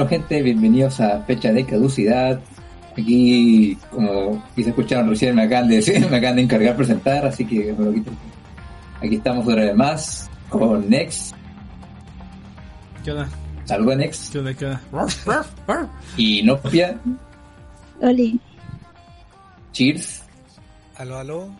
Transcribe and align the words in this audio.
Bueno, 0.00 0.16
gente, 0.16 0.40
bienvenidos 0.40 0.98
a 1.02 1.20
Fecha 1.24 1.52
de 1.52 1.66
Caducidad. 1.66 2.40
Aquí, 2.92 3.76
como 3.90 4.42
quise 4.56 4.70
escucharon 4.70 5.10
recién, 5.10 5.34
me 5.34 5.42
acaban 5.42 5.68
de 5.68 5.76
decir, 5.76 6.00
me 6.10 6.16
acaban 6.16 6.36
de 6.36 6.42
encargar 6.42 6.74
presentar, 6.74 7.26
así 7.26 7.44
que 7.44 7.74
me 7.78 7.84
lo 7.84 7.92
quito. 7.92 8.10
Aquí 9.02 9.16
estamos 9.16 9.46
otra 9.46 9.62
vez 9.62 9.76
más 9.76 10.30
con 10.48 10.88
Nex. 10.88 11.34
¿Qué 13.04 13.10
onda? 13.10 13.28
Saludos, 13.66 13.96
Nex. 13.98 14.30
¿Qué 14.30 14.38
onda? 14.38 14.54
¿Qué 14.54 14.64
onda? 14.64 15.90
Y 16.16 16.42
Nopia. 16.44 16.98
Oli. 18.00 18.40
Cheers. 19.72 20.22
Aló, 20.96 21.18
aló. 21.18 21.50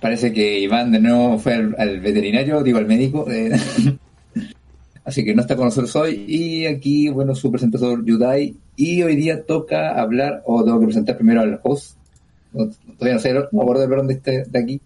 Parece 0.00 0.32
que 0.32 0.58
Iván 0.58 0.90
de 0.90 0.98
nuevo 0.98 1.38
fue 1.38 1.54
al, 1.54 1.76
al 1.78 2.00
veterinario, 2.00 2.64
digo 2.64 2.78
al 2.78 2.86
médico. 2.86 3.30
eh, 3.30 3.52
Así 5.04 5.24
que 5.24 5.34
no 5.34 5.42
está 5.42 5.56
con 5.56 5.66
nosotros 5.66 5.94
hoy. 5.96 6.24
Y 6.28 6.66
aquí, 6.66 7.08
bueno, 7.08 7.34
su 7.34 7.50
presentador 7.50 8.04
Yudai. 8.04 8.56
Y 8.76 9.02
hoy 9.02 9.16
día 9.16 9.44
toca 9.44 10.00
hablar, 10.00 10.42
o 10.46 10.64
tengo 10.64 10.80
que 10.80 10.86
presentar 10.86 11.16
primero 11.16 11.40
al 11.40 11.60
host. 11.62 11.96
No, 12.52 12.68
todavía 12.98 13.14
no 13.14 13.20
sé, 13.20 13.32
no 13.32 13.48
me 13.52 13.62
acuerdo 13.62 13.86
de 13.86 13.96
dónde 13.96 14.14
esté 14.14 14.44
de 14.44 14.58
aquí. 14.58 14.80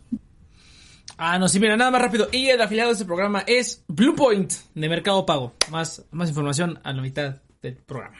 Ah, 1.18 1.38
no, 1.38 1.48
sí, 1.48 1.58
mira, 1.58 1.76
nada 1.76 1.90
más 1.90 2.02
rápido. 2.02 2.28
Y 2.30 2.48
el 2.48 2.60
afiliado 2.60 2.90
de 2.90 2.94
este 2.94 3.04
programa 3.04 3.42
es 3.46 3.82
Bluepoint 3.88 4.52
de 4.74 4.88
Mercado 4.88 5.24
Pago. 5.24 5.54
Más, 5.70 6.04
más 6.10 6.28
información 6.28 6.78
a 6.82 6.92
la 6.92 7.02
mitad 7.02 7.36
del 7.62 7.76
programa. 7.76 8.18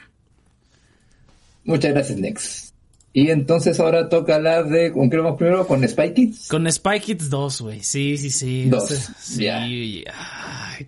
Muchas 1.65 1.93
gracias, 1.93 2.19
Nex. 2.19 2.76
Y 3.19 3.31
entonces 3.31 3.81
ahora 3.81 4.11
toca 4.11 4.35
hablar 4.35 4.69
de, 4.69 4.93
¿con 4.93 5.09
qué 5.09 5.17
vamos 5.17 5.39
primero? 5.39 5.67
¿Con 5.67 5.89
Spy 5.89 6.13
Kids? 6.13 6.49
Con 6.49 6.71
Spy 6.71 7.01
Kids 7.01 7.31
2, 7.31 7.61
güey. 7.63 7.83
Sí, 7.83 8.19
sí, 8.19 8.29
sí. 8.29 8.67
Dos, 8.69 8.91
Este- 8.91 9.13
Sí, 9.19 9.45
ya. 9.45 9.63
ay, 9.63 10.05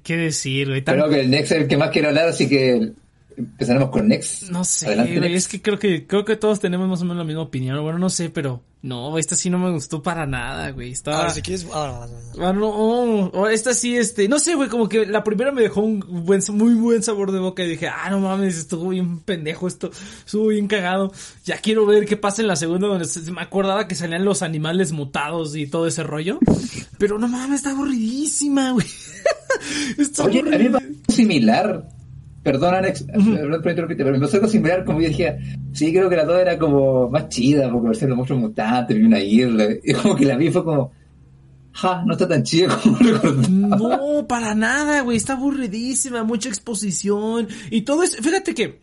¿Qué 0.03 0.17
decir, 0.19 0.69
güey? 0.69 0.83
Tan- 0.83 0.97
Creo 0.97 1.09
que 1.09 1.21
el 1.21 1.31
Nex 1.31 1.53
es 1.53 1.59
el 1.63 1.69
que 1.69 1.79
más 1.79 1.89
quiere 1.89 2.09
hablar, 2.09 2.29
así 2.29 2.47
que 2.47 2.93
empezaremos 3.39 3.91
con 3.91 4.09
Nex. 4.09 4.51
No 4.51 4.65
sé, 4.65 4.87
Adelante, 4.89 5.19
güey. 5.19 5.31
Nex. 5.31 5.43
Es 5.45 5.49
que 5.49 5.63
creo 5.63 5.79
que 5.79 6.07
creo 6.07 6.25
que 6.25 6.37
todos 6.37 6.61
tenemos 6.61 6.89
más 6.89 7.01
o 7.03 7.05
menos 7.05 7.19
la 7.19 7.25
misma 7.25 7.43
opinión. 7.43 7.81
Bueno, 7.83 7.99
no 7.99 8.11
sé, 8.11 8.31
pero 8.31 8.63
no, 8.83 9.19
esta 9.19 9.35
sí 9.35 9.51
no 9.51 9.59
me 9.59 9.71
gustó 9.71 10.03
para 10.03 10.27
nada, 10.27 10.71
güey. 10.71 10.93
Estaba. 10.93 11.19
Ahora, 11.19 11.31
si 11.31 11.43
quieres. 11.43 11.67
ah, 11.73 12.07
no, 12.37 12.53
no. 12.53 12.67
Ah, 12.69 12.75
oh, 12.77 13.31
oh, 13.35 13.47
esta 13.49 13.75
sí, 13.75 13.97
este, 13.97 14.29
no 14.29 14.39
sé, 14.39 14.55
güey, 14.55 14.69
como 14.69 14.89
que 14.89 15.07
la 15.07 15.25
primera 15.25 15.51
me 15.53 15.63
dejó 15.63 15.81
un 15.81 16.01
buen, 16.25 16.41
muy 16.53 16.75
buen 16.75 17.03
sabor 17.03 17.33
de 17.33 17.39
boca 17.41 17.65
y 17.65 17.69
dije, 17.71 17.89
ah, 17.89 18.09
no 18.11 18.21
mames, 18.21 18.57
estuvo 18.57 18.91
bien 18.91 19.19
pendejo 19.21 19.67
esto, 19.67 19.91
estuvo 20.25 20.49
bien 20.49 20.69
cagado. 20.69 21.13
Ya 21.45 21.59
quiero 21.59 21.87
ver 21.87 22.07
qué 22.07 22.17
pasa 22.17 22.43
en 22.43 22.49
la 22.49 22.57
segunda 22.57 22.87
donde 22.89 23.05
se- 23.07 23.31
me 23.33 23.41
acordaba 23.43 23.89
que 23.89 23.95
salían 23.95 24.25
los 24.25 24.43
animales 24.43 24.93
mutados 24.93 25.57
y 25.57 25.67
todo 25.67 25.87
ese 25.87 26.03
rollo. 26.03 26.39
Pero 26.99 27.19
no 27.19 27.27
mames, 27.29 27.57
está 27.59 27.71
aburridísima, 27.71 28.73
güey. 28.73 28.87
Está 29.99 30.25
Oye, 30.25 30.41
a 30.41 30.43
mí 30.43 30.51
me 30.51 30.55
aburrida. 30.57 30.79
pasó 30.79 31.13
similar. 31.17 31.89
Perdón, 32.43 32.75
Alex, 32.75 33.05
perdón 33.05 33.63
por 33.63 33.71
interrumpirte, 33.71 34.05
pero 34.05 34.17
me 34.17 34.21
pasó 34.21 34.37
algo 34.37 34.49
similar, 34.49 34.85
como 34.85 35.01
yo 35.01 35.09
dije, 35.09 35.39
sí, 35.73 35.93
creo 35.93 36.09
que 36.09 36.17
la 36.17 36.25
dos 36.25 36.41
era 36.41 36.59
como 36.59 37.09
más 37.11 37.29
chida, 37.29 37.71
porque 37.71 37.87
parecían 37.87 38.11
los 38.11 38.17
monstruos 38.17 38.43
mutantes, 38.43 38.97
y 38.97 39.03
una 39.03 39.21
isla, 39.21 39.67
y 39.83 39.93
como 39.95 40.15
que 40.17 40.25
la 40.25 40.37
vi 40.37 40.51
fue 40.51 40.65
como, 40.65 40.93
ja, 41.73 42.03
no 42.05 42.13
está 42.13 42.27
tan 42.27 42.43
chida 42.43 42.77
como 42.83 42.97
recordaba. 42.99 43.49
No, 43.49 44.27
para 44.27 44.55
nada, 44.55 45.03
güey. 45.03 45.17
Está 45.17 45.35
aburridísima, 45.35 46.25
mucha 46.25 46.49
exposición. 46.49 47.49
Y 47.71 47.83
todo 47.83 48.03
es. 48.03 48.17
Fíjate 48.17 48.55
que. 48.55 48.81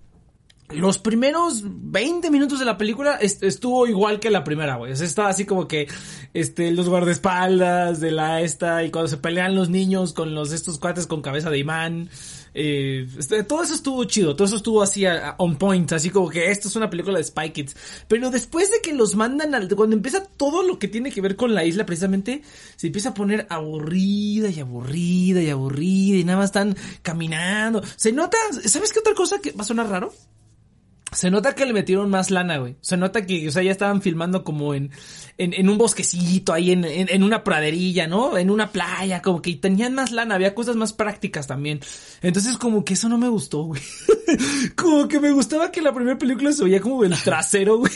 Los 0.69 0.97
primeros 0.97 1.61
20 1.63 2.31
minutos 2.31 2.57
de 2.59 2.65
la 2.65 2.75
película 2.77 3.17
est- 3.17 3.43
estuvo 3.43 3.85
igual 3.85 4.19
que 4.19 4.31
la 4.31 4.43
primera, 4.43 4.75
güey. 4.77 4.93
O 4.93 4.95
sea, 4.95 5.05
estaba 5.05 5.29
así 5.29 5.45
como 5.45 5.67
que, 5.67 5.87
este, 6.33 6.71
los 6.71 6.89
guardaespaldas 6.89 7.99
de 7.99 8.11
la 8.11 8.41
esta, 8.41 8.83
y 8.83 8.89
cuando 8.89 9.07
se 9.07 9.17
pelean 9.17 9.53
los 9.55 9.69
niños 9.69 10.13
con 10.13 10.33
los 10.33 10.51
estos 10.51 10.79
cuates 10.79 11.05
con 11.05 11.21
cabeza 11.21 11.51
de 11.51 11.59
imán. 11.59 12.09
Eh, 12.57 13.05
este, 13.19 13.43
todo 13.43 13.61
eso 13.63 13.75
estuvo 13.75 14.03
chido, 14.05 14.33
todo 14.35 14.47
eso 14.47 14.55
estuvo 14.55 14.81
así 14.81 15.03
on 15.37 15.57
point, 15.57 15.91
así 15.91 16.09
como 16.09 16.29
que 16.29 16.49
esto 16.49 16.67
es 16.69 16.75
una 16.77 16.89
película 16.89 17.17
de 17.19 17.23
Spy 17.25 17.51
Kids. 17.51 17.75
Pero 18.07 18.31
después 18.31 18.71
de 18.71 18.79
que 18.81 18.93
los 18.93 19.15
mandan 19.15 19.53
al, 19.53 19.67
cuando 19.75 19.95
empieza 19.95 20.23
todo 20.37 20.63
lo 20.63 20.79
que 20.79 20.87
tiene 20.87 21.11
que 21.11 21.21
ver 21.21 21.35
con 21.35 21.53
la 21.53 21.63
isla, 21.63 21.85
precisamente, 21.85 22.41
se 22.75 22.87
empieza 22.87 23.09
a 23.09 23.13
poner 23.13 23.45
aburrida 23.49 24.49
y 24.49 24.59
aburrida 24.61 25.43
y 25.43 25.49
aburrida 25.49 26.17
y 26.17 26.23
nada 26.23 26.39
más 26.39 26.45
están 26.45 26.75
caminando. 27.03 27.83
Se 27.97 28.11
nota, 28.13 28.37
¿sabes 28.65 28.91
qué 28.93 28.99
otra 28.99 29.13
cosa 29.13 29.39
que 29.41 29.51
va 29.51 29.61
a 29.61 29.65
sonar 29.67 29.89
raro? 29.89 30.11
Se 31.15 31.31
nota 31.31 31.55
que 31.55 31.65
le 31.65 31.73
metieron 31.73 32.09
más 32.09 32.29
lana, 32.29 32.57
güey. 32.57 32.75
Se 32.81 32.97
nota 32.97 33.25
que, 33.25 33.47
o 33.47 33.51
sea, 33.51 33.63
ya 33.63 33.71
estaban 33.71 34.01
filmando 34.01 34.43
como 34.43 34.73
en, 34.73 34.91
en, 35.37 35.53
en 35.53 35.69
un 35.69 35.77
bosquecito, 35.77 36.53
ahí 36.53 36.71
en, 36.71 36.85
en, 36.85 37.09
en 37.09 37.23
una 37.23 37.43
praderilla, 37.43 38.07
¿no? 38.07 38.37
En 38.37 38.49
una 38.49 38.71
playa, 38.71 39.21
como 39.21 39.41
que 39.41 39.53
tenían 39.55 39.93
más 39.93 40.11
lana, 40.11 40.35
había 40.35 40.55
cosas 40.55 40.75
más 40.75 40.93
prácticas 40.93 41.47
también. 41.47 41.79
Entonces, 42.21 42.57
como 42.57 42.85
que 42.85 42.93
eso 42.93 43.09
no 43.09 43.17
me 43.17 43.27
gustó, 43.29 43.63
güey. 43.63 43.81
como 44.75 45.07
que 45.07 45.19
me 45.19 45.31
gustaba 45.31 45.71
que 45.71 45.81
la 45.81 45.93
primera 45.93 46.17
película 46.17 46.51
se 46.51 46.63
veía 46.63 46.79
como 46.81 47.03
del 47.03 47.15
trasero, 47.21 47.77
güey. 47.79 47.91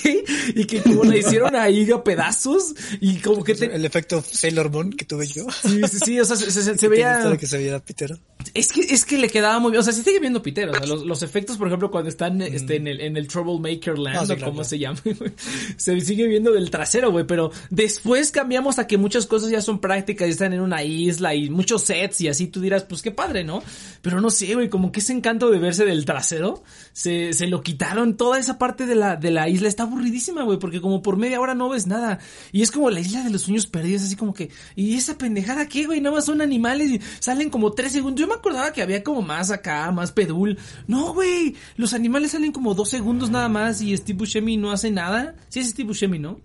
Y 0.55 0.65
que 0.65 0.81
como 0.81 1.03
la 1.03 1.17
hicieron 1.17 1.55
ahí 1.55 1.89
a 1.91 2.03
pedazos. 2.03 2.73
Y 2.99 3.15
como 3.17 3.43
que 3.43 3.55
te... 3.55 3.73
El 3.73 3.85
efecto 3.85 4.21
Sailor 4.21 4.69
Moon 4.71 4.91
que 4.91 5.05
tuve 5.05 5.27
yo. 5.27 5.45
Sí, 5.49 5.81
sí, 5.89 5.99
sí, 6.05 6.19
o 6.19 6.25
sea, 6.25 6.35
se, 6.35 6.51
se- 6.51 6.63
se 6.63 6.75
¿Te 6.75 6.87
veía... 6.87 7.21
gustó 7.21 7.37
que 7.37 7.47
se 7.47 7.57
viera 7.57 7.79
pitero? 7.79 8.17
Es 8.53 8.71
que, 8.71 8.81
es 8.81 9.05
que 9.05 9.17
le 9.17 9.29
quedaba 9.29 9.59
muy 9.59 9.71
bien. 9.71 9.81
O 9.81 9.83
sea, 9.83 9.93
sí 9.93 10.01
sigue 10.01 10.19
viendo 10.19 10.41
Peter. 10.41 10.69
O 10.69 10.73
sea, 10.73 10.85
los, 10.85 11.05
los 11.05 11.23
efectos, 11.23 11.57
por 11.57 11.67
ejemplo, 11.67 11.91
cuando 11.91 12.09
están 12.09 12.41
este, 12.41 12.77
en, 12.77 12.87
el, 12.87 13.01
en 13.01 13.17
el 13.17 13.27
Troublemaker 13.27 13.97
Land, 13.99 14.17
Ah, 14.17 14.25
sí, 14.25 14.31
o 14.33 14.35
claro, 14.35 14.51
como 14.51 14.53
claro. 14.63 14.69
se 14.69 14.79
llama, 14.79 14.99
güey, 15.03 15.31
se 15.77 16.01
sigue 16.01 16.27
viendo 16.27 16.51
del 16.51 16.69
trasero, 16.69 17.11
güey. 17.11 17.25
Pero 17.29 17.51
después 17.69 18.31
cambiamos 18.31 18.79
a 18.79 18.87
que 18.87 18.97
muchas 18.97 19.27
cosas 19.27 19.51
ya 19.51 19.61
son 19.61 19.79
prácticas 19.79 20.27
y 20.27 20.31
están 20.31 20.51
en 20.51 20.61
una 20.61 20.83
isla 20.83 21.35
y 21.35 21.51
muchos 21.51 21.83
sets 21.83 22.21
y 22.21 22.27
así 22.27 22.47
tú 22.47 22.59
dirás, 22.59 22.85
pues 22.85 23.03
qué 23.03 23.11
padre, 23.11 23.43
¿no? 23.43 23.61
Pero 24.01 24.19
no 24.19 24.31
sé, 24.31 24.55
güey, 24.55 24.67
como 24.67 24.91
que 24.91 24.99
ese 24.99 25.13
encanto 25.13 25.51
de 25.51 25.59
verse 25.59 25.85
del 25.85 26.05
trasero, 26.05 26.63
se, 26.91 27.33
se 27.33 27.45
lo 27.45 27.61
quitaron. 27.61 28.17
Toda 28.17 28.39
esa 28.39 28.57
parte 28.57 28.87
de 28.87 28.95
la, 28.95 29.15
de 29.15 29.29
la 29.29 29.47
isla 29.47 29.67
está 29.67 29.83
aburridísima, 29.83 30.41
güey, 30.41 30.57
porque 30.57 30.81
como 30.81 31.03
por 31.03 31.17
media 31.17 31.39
hora 31.39 31.53
no 31.53 31.69
ves 31.69 31.85
nada. 31.85 32.17
Y 32.51 32.63
es 32.63 32.71
como 32.71 32.89
la 32.89 32.99
isla 32.99 33.23
de 33.23 33.29
los 33.29 33.43
sueños 33.43 33.67
perdidos, 33.67 34.01
así 34.01 34.15
como 34.15 34.33
que, 34.33 34.49
¿y 34.75 34.95
esa 34.95 35.15
pendejada 35.15 35.67
qué, 35.67 35.85
güey? 35.85 36.01
Nada 36.01 36.15
más 36.15 36.25
son 36.25 36.41
animales 36.41 36.89
y 36.89 36.99
salen 37.19 37.51
como 37.51 37.73
tres 37.73 37.91
segundos. 37.91 38.19
Yo 38.19 38.27
me 38.27 38.33
acordaba 38.33 38.73
que 38.73 38.81
había 38.81 39.03
como 39.03 39.21
más 39.21 39.51
acá, 39.51 39.91
más 39.91 40.11
pedul. 40.11 40.57
No, 40.87 41.13
güey, 41.13 41.55
los 41.77 41.93
animales 41.93 42.31
salen 42.31 42.51
como 42.51 42.73
dos 42.73 42.89
segundos 42.89 43.29
nada 43.29 43.49
más 43.49 43.83
y 43.83 43.95
Steve 43.95 44.17
Buscemi 44.17 44.57
no 44.57 44.71
hace 44.71 44.89
nada. 44.89 45.35
Sí 45.49 45.59
es 45.59 45.69
Steve 45.69 45.89
Buscemi, 45.89 46.17
¿no? 46.17 46.39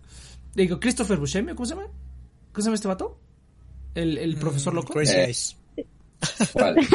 Digo, 0.55 0.79
Christopher 0.81 1.19
Buscemi, 1.19 1.53
¿cómo 1.55 1.67
se 1.67 1.75
llama? 1.75 1.87
¿Cómo 2.53 2.57
se 2.57 2.63
llama 2.63 2.75
este 2.77 2.89
vato? 2.89 3.19
El, 3.95 4.19
el 4.19 4.37
profesor 4.37 4.75
loco. 4.75 4.93
Crazy 4.93 5.13
Eh. 5.15 5.25
Eyes. 5.25 5.57
¿Cuál? 6.53 6.77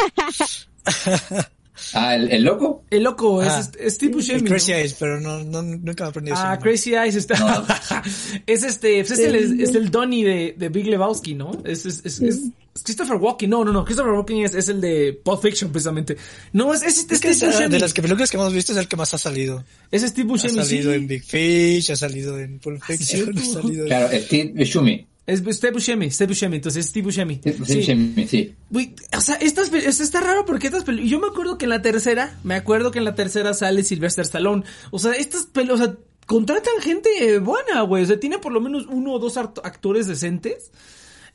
Ah, 1.94 2.16
¿el, 2.16 2.31
el 2.31 2.44
loco? 2.44 2.84
El 2.90 3.03
loco, 3.03 3.41
Ah, 3.41 3.59
es, 3.59 3.72
es 3.79 3.94
Steve 3.95 4.13
Buscemi. 4.13 4.38
El 4.40 4.44
¿no? 4.45 4.50
Crazy 4.50 4.72
Eyes, 4.73 4.94
pero 5.00 5.19
no, 5.19 5.44
no, 5.44 5.62
nunca 5.63 6.03
me 6.06 6.09
aprendí 6.09 6.31
eso. 6.31 6.41
Ah, 6.44 6.57
Crazy 6.59 6.94
Eyes 6.95 7.16
está. 7.16 7.35
es 8.45 8.63
este, 8.63 9.03
pues 9.03 9.12
es, 9.12 9.19
el, 9.19 9.62
es 9.62 9.75
el 9.75 9.90
Donnie 9.91 10.23
de, 10.23 10.56
de 10.57 10.69
Big 10.69 10.88
Lebowski, 10.88 11.35
¿no? 11.35 11.51
Es, 11.66 11.85
es, 11.85 12.01
es, 12.06 12.19
es- 12.22 12.40
es 12.75 12.84
Christopher 12.84 13.17
Walken. 13.17 13.50
No, 13.50 13.66
no, 13.66 13.73
no. 13.73 13.84
Christopher 13.84 14.13
Walken 14.13 14.45
es, 14.45 14.53
es 14.53 14.69
el 14.69 14.79
de 14.79 15.19
Pulp 15.23 15.41
Fiction, 15.41 15.72
precisamente. 15.72 16.16
No, 16.53 16.73
es, 16.73 16.81
es, 16.84 17.00
este 17.00 17.16
Es 17.16 17.19
que 17.22 17.34
Steve 17.34 17.50
esa- 17.51 17.57
Buscemi. 17.57 17.73
de 17.73 17.79
las 17.79 17.94
que 17.94 18.01
películas 18.01 18.29
que 18.31 18.38
hemos 18.38 18.53
visto 18.53 18.72
es 18.72 18.78
el 18.78 18.88
que 18.88 18.96
más 18.96 19.13
ha 19.13 19.17
salido. 19.17 19.66
Es 19.91 20.03
Steve 20.03 20.28
Ha 20.28 20.31
Buscemi, 20.31 20.53
salido 20.63 20.91
sí. 20.91 20.97
en 20.97 21.07
Big 21.07 21.23
Fish, 21.23 21.91
ha 21.91 21.96
salido 21.96 22.40
en 22.40 22.59
Pulp 22.59 22.81
Fiction, 22.84 23.38
ha 23.38 23.41
salido 23.44 23.81
en... 23.84 23.88
Claro, 23.88 24.09
Steve 24.19 24.53
Buscemi. 24.56 25.07
Es 25.29 25.44
Steve 25.56 25.73
Buscemi, 25.73 26.09
Steve 26.12 26.29
Buscemi, 26.29 26.56
entonces 26.57 26.85
es 26.85 26.90
Steve 26.90 27.06
Buscemi. 27.06 27.35
Steve 27.35 27.66
Sí. 27.66 27.75
Buscemi, 27.75 28.28
sí. 28.28 28.56
O 29.16 29.22
sea, 29.22 29.35
estas, 29.35 29.72
esto 29.72 30.03
está 30.03 30.22
raro 30.22 30.45
porque 30.45 30.67
estas 30.67 30.84
películas, 30.84 31.12
yo 31.12 31.19
me 31.19 31.28
acuerdo 31.28 31.57
que 31.57 31.66
en 31.66 31.69
la 31.69 31.81
tercera, 31.81 32.38
me 32.44 32.56
acuerdo 32.56 32.91
que 32.91 33.00
en 33.00 33.06
la 33.06 33.16
tercera 33.16 33.53
sale 33.53 33.84
Sylvester 33.84 34.23
Stallone. 34.23 34.63
O 34.91 35.00
sea, 35.00 35.11
estas 35.14 35.46
películas, 35.46 35.81
o 35.81 35.84
sea, 35.85 35.96
contratan 36.26 36.73
gente 36.81 37.40
buena, 37.40 37.81
güey. 37.81 38.03
O 38.03 38.05
sea, 38.05 38.20
tiene 38.20 38.40
por 38.40 38.52
lo 38.52 38.61
menos 38.61 38.85
uno 38.87 39.14
o 39.14 39.20
dos 39.20 39.37
actores 39.37 40.08
decentes. 40.08 40.72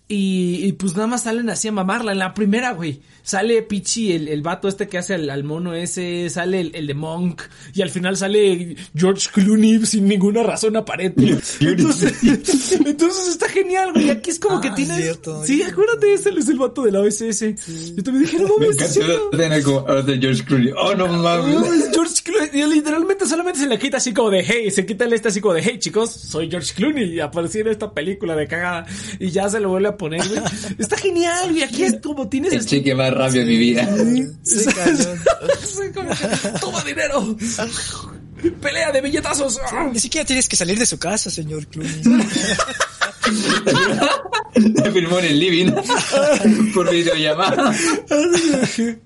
Y, 0.06 0.66
y 0.66 0.72
pues 0.72 0.94
nada 0.94 1.06
más 1.06 1.22
salen 1.22 1.48
así 1.48 1.68
a 1.68 1.72
mamarla. 1.72 2.12
En 2.12 2.18
la 2.18 2.34
primera, 2.34 2.72
güey, 2.72 3.00
sale 3.22 3.62
Pichi, 3.62 4.12
el, 4.12 4.28
el 4.28 4.42
vato 4.42 4.68
este 4.68 4.86
que 4.86 4.98
hace 4.98 5.14
al, 5.14 5.30
al 5.30 5.44
mono 5.44 5.72
ese, 5.74 6.28
sale 6.28 6.60
el, 6.60 6.74
el 6.74 6.86
de 6.86 6.92
Monk, 6.92 7.40
y 7.72 7.80
al 7.80 7.88
final 7.88 8.14
sale 8.18 8.76
George 8.94 9.28
Clooney 9.32 9.86
sin 9.86 10.06
ninguna 10.06 10.42
razón 10.42 10.76
aparente. 10.76 11.38
Entonces, 11.60 12.22
entonces 12.84 13.28
está 13.28 13.48
genial, 13.48 13.92
güey. 13.94 14.10
Aquí 14.10 14.28
es 14.30 14.38
como 14.38 14.58
Ah, 14.58 14.60
que 14.60 14.70
tiene. 14.72 14.94
cierto. 15.00 15.42
Sí, 15.44 15.62
acuérdate, 15.62 16.12
ese 16.12 16.30
es 16.30 16.48
el 16.48 16.58
vato 16.58 16.82
de 16.82 16.92
la 16.92 17.00
OSS. 17.00 17.40
Yo 17.96 18.02
también 18.02 18.24
dije, 18.26 18.38
no 18.40 18.58
Me 18.58 18.66
mames, 18.68 19.66
ahora 19.66 20.02
de 20.02 20.18
George 20.18 20.44
Clooney. 20.44 20.70
Oh, 20.76 20.94
no 20.94 21.06
No, 21.08 21.22
mames. 21.22 21.70
es 21.72 21.90
George 21.94 22.14
Clooney. 22.24 22.50
Y 22.60 22.66
literalmente 22.74 23.26
solamente 23.26 23.58
se 23.58 23.66
le 23.66 23.78
quita 23.78 23.96
así 23.96 24.12
como 24.12 24.28
de 24.30 24.44
hey, 24.46 24.70
se 24.70 24.84
quita 24.84 25.06
el 25.06 25.14
este 25.14 25.28
así 25.28 25.40
como 25.40 25.54
de 25.54 25.62
hey 25.62 25.78
chicos, 25.78 26.10
soy 26.10 26.50
George 26.50 26.74
Clooney 26.74 27.14
y 27.14 27.20
aparecí 27.20 27.60
en 27.60 27.68
esta 27.68 27.90
película 27.92 28.36
de 28.36 28.46
cagada 28.46 28.86
y 29.18 29.30
ya 29.30 29.48
se 29.48 29.60
lo 29.60 29.70
vuelve 29.70 29.88
a 29.88 29.93
poner, 29.96 30.26
güey. 30.28 30.40
Está 30.78 30.96
genial, 30.96 31.50
güey. 31.50 31.62
Aquí 31.62 31.84
es 31.84 31.96
como 32.02 32.28
tienes 32.28 32.52
El 32.52 32.66
cheque 32.66 32.94
más 32.94 33.12
rápido 33.12 33.44
de 33.44 33.50
mi 33.50 33.56
vida. 33.56 33.88
Sí. 34.42 34.64
Sí, 34.64 35.82
como 35.94 36.10
que, 36.10 36.58
Toma 36.60 36.82
dinero. 36.84 37.36
Pelea 38.60 38.92
de 38.92 39.00
billetazos. 39.00 39.58
Ni 39.92 40.00
siquiera 40.00 40.26
tienes 40.26 40.48
que 40.48 40.56
salir 40.56 40.78
de 40.78 40.86
su 40.86 40.98
casa, 40.98 41.30
señor 41.30 41.66
Clooney. 41.66 42.02
filmó 44.94 45.18
en 45.18 45.24
el 45.24 45.38
living 45.38 45.72
por 46.74 46.90
videollamada. 46.90 47.70
Ay, 47.70 48.98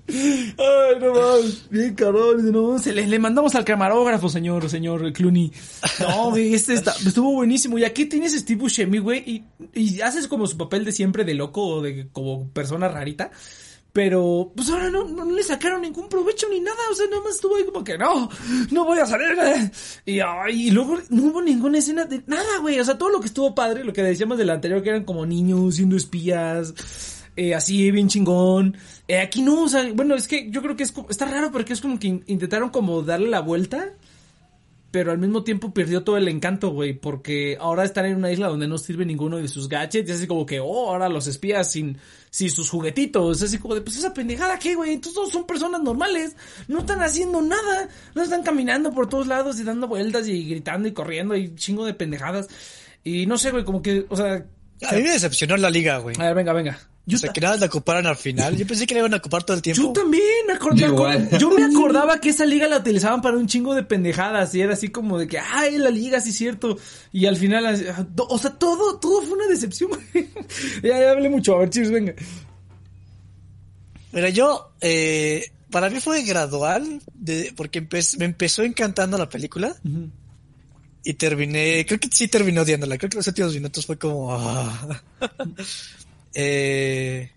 no 1.01 1.13
más. 1.13 1.69
Bien 1.69 1.93
cabrón. 1.95 2.49
No, 2.51 2.79
se 2.79 2.93
le, 2.93 3.05
le 3.07 3.19
mandamos 3.19 3.55
al 3.55 3.65
camarógrafo, 3.65 4.29
señor, 4.29 4.69
señor 4.69 5.11
Clooney. 5.13 5.51
No, 5.99 6.29
güey, 6.29 6.53
este 6.53 6.75
está, 6.75 6.93
estuvo 7.05 7.33
buenísimo. 7.33 7.77
Y 7.77 7.83
aquí 7.83 8.05
tienes 8.05 8.33
a 8.35 8.37
Steve 8.37 8.61
Buscemi, 8.61 8.99
güey, 8.99 9.23
y, 9.25 9.43
y 9.73 9.99
haces 10.01 10.27
como 10.27 10.45
su 10.47 10.57
papel 10.57 10.85
de 10.85 10.91
siempre 10.91 11.25
de 11.25 11.33
loco 11.33 11.65
o 11.65 11.81
de 11.81 12.07
como 12.11 12.49
persona 12.49 12.87
rarita. 12.87 13.31
Pero, 13.91 14.51
pues 14.55 14.69
ahora 14.69 14.89
no, 14.91 15.05
no 15.05 15.25
le 15.25 15.41
sacaron 15.43 15.81
ningún 15.81 16.07
provecho 16.09 16.47
ni 16.49 16.59
nada. 16.59 16.77
O 16.91 16.95
sea, 16.95 17.07
nada 17.09 17.23
más 17.23 17.35
estuvo 17.35 17.55
ahí 17.55 17.65
como 17.65 17.83
que 17.83 17.97
no, 17.97 18.29
no 18.71 18.85
voy 18.85 18.99
a 18.99 19.05
salir. 19.05 19.35
eh". 19.41 19.71
Y, 20.05 20.19
ay, 20.19 20.69
luego 20.71 20.97
no 21.09 21.23
hubo 21.23 21.41
ninguna 21.41 21.79
escena 21.79 22.05
de 22.05 22.21
nada, 22.27 22.59
güey. 22.61 22.79
O 22.79 22.85
sea, 22.85 22.97
todo 22.97 23.09
lo 23.09 23.19
que 23.19 23.27
estuvo 23.27 23.55
padre, 23.55 23.83
lo 23.83 23.91
que 23.93 24.03
decíamos 24.03 24.37
del 24.37 24.51
anterior, 24.51 24.83
que 24.83 24.89
eran 24.89 25.05
como 25.05 25.25
niños 25.25 25.75
siendo 25.75 25.95
espías. 25.95 26.73
eh, 27.35 27.55
así, 27.55 27.89
bien 27.91 28.09
chingón. 28.09 28.75
Eh, 29.07 29.19
aquí 29.19 29.41
no, 29.41 29.63
o 29.63 29.69
sea, 29.69 29.89
bueno, 29.93 30.13
es 30.15 30.27
que 30.27 30.51
yo 30.51 30.61
creo 30.61 30.75
que 30.75 30.83
es, 30.83 30.91
como- 30.91 31.09
está 31.09 31.25
raro 31.25 31.51
porque 31.51 31.71
es 31.73 31.79
como 31.79 31.97
que 31.97 32.07
in- 32.07 32.23
intentaron 32.27 32.69
como 32.69 33.01
darle 33.01 33.29
la 33.29 33.39
vuelta. 33.39 33.93
Pero 34.91 35.11
al 35.11 35.19
mismo 35.19 35.43
tiempo 35.43 35.73
perdió 35.73 36.03
todo 36.03 36.17
el 36.17 36.27
encanto, 36.27 36.71
güey, 36.71 36.93
porque 36.93 37.57
ahora 37.59 37.83
están 37.83 38.05
en 38.05 38.15
una 38.15 38.31
isla 38.31 38.47
donde 38.47 38.67
no 38.67 38.77
sirve 38.79 39.05
ninguno 39.05 39.37
de 39.37 39.47
sus 39.47 39.69
gadgets, 39.69 40.09
y 40.09 40.11
es 40.11 40.17
así 40.17 40.27
como 40.27 40.45
que, 40.45 40.59
oh, 40.59 40.89
ahora 40.89 41.09
los 41.09 41.27
espías 41.27 41.71
sin, 41.71 41.97
sin 42.31 42.49
sus 42.49 42.69
juguetitos, 42.71 43.37
es 43.37 43.49
así 43.49 43.59
como 43.59 43.75
de, 43.75 43.81
pues 43.81 43.97
esa 43.97 44.13
pendejada, 44.13 44.57
¿qué, 44.57 44.73
güey? 44.73 44.93
Entonces 44.93 45.13
todos 45.13 45.31
son 45.31 45.45
personas 45.45 45.81
normales, 45.81 46.35
no 46.67 46.79
están 46.79 47.03
haciendo 47.03 47.39
nada, 47.41 47.89
no 48.15 48.23
están 48.23 48.41
caminando 48.41 48.91
por 48.91 49.07
todos 49.07 49.27
lados 49.27 49.59
y 49.59 49.63
dando 49.63 49.87
vueltas 49.87 50.27
y 50.27 50.43
gritando 50.49 50.87
y 50.87 50.93
corriendo 50.93 51.35
y 51.35 51.53
chingo 51.53 51.85
de 51.85 51.93
pendejadas, 51.93 52.47
y 53.03 53.27
no 53.27 53.37
sé, 53.37 53.51
güey, 53.51 53.63
como 53.63 53.83
que, 53.83 54.07
o 54.09 54.15
sea, 54.15 54.45
A 54.87 54.93
mí 54.93 55.03
me 55.03 55.11
decepcionó 55.11 55.55
la 55.57 55.69
liga, 55.69 55.99
güey. 55.99 56.15
a 56.19 56.23
ver, 56.23 56.35
venga, 56.35 56.53
venga. 56.53 56.79
Yo, 57.09 57.15
O 57.15 57.19
sea, 57.19 57.33
que 57.33 57.41
nada 57.41 57.57
la 57.57 57.65
ocuparan 57.65 58.05
al 58.05 58.15
final. 58.15 58.55
Yo 58.55 58.67
pensé 58.67 58.85
que 58.85 58.93
la 58.93 58.99
iban 58.99 59.13
a 59.13 59.17
ocupar 59.17 59.43
todo 59.43 59.55
el 59.57 59.63
tiempo. 59.63 59.81
yo 59.81 59.91
también 59.93 60.23
me 60.47 60.53
acordé, 60.53 60.81
Yo 60.81 60.87
igual. 60.89 61.29
yo 61.39 61.49
me 61.51 61.63
acordaba 61.63 62.21
que 62.21 62.29
esa 62.29 62.45
liga 62.45 62.67
la 62.67 62.77
utilizaban 62.77 63.21
para 63.21 63.35
un 63.37 63.47
chingo 63.47 63.73
de 63.73 63.81
pendejadas 63.83 64.53
y 64.53 64.61
era 64.61 64.73
así 64.73 64.89
como 64.89 65.17
de 65.17 65.27
que, 65.27 65.39
ay, 65.39 65.77
la 65.79 65.89
liga, 65.89 66.21
sí 66.21 66.29
es 66.29 66.35
cierto. 66.37 66.77
Y 67.11 67.25
al 67.25 67.35
final, 67.35 67.65
ah, 67.65 68.05
o 68.29 68.37
sea, 68.37 68.51
todo, 68.51 68.99
todo 68.99 69.23
fue 69.23 69.33
una 69.33 69.47
decepción. 69.47 69.89
güey. 69.89 70.27
ya, 70.83 70.99
ya 70.99 71.11
hablé 71.11 71.29
mucho, 71.29 71.55
a 71.55 71.59
ver, 71.59 71.69
cheers, 71.71 71.89
venga. 71.91 72.13
Mira, 74.11 74.29
yo, 74.29 74.71
eh, 74.81 75.51
para 75.71 75.89
mí 75.89 75.99
fue 75.99 76.23
gradual, 76.23 77.01
de, 77.13 77.53
porque 77.55 77.81
empe- 77.87 78.17
me 78.17 78.25
empezó 78.25 78.63
encantando 78.63 79.17
la 79.17 79.29
película 79.29 79.75
y 81.03 81.13
terminé, 81.13 81.85
creo 81.87 81.99
que 81.99 82.09
sí 82.11 82.27
terminó 82.27 82.61
odiándola. 82.61 82.97
Creo 82.97 83.09
que 83.09 83.17
los 83.17 83.27
últimos 83.27 83.53
minutos 83.53 83.85
fue 83.85 83.97
como... 83.97 84.33
ah. 84.35 85.01
eh, 86.33 87.31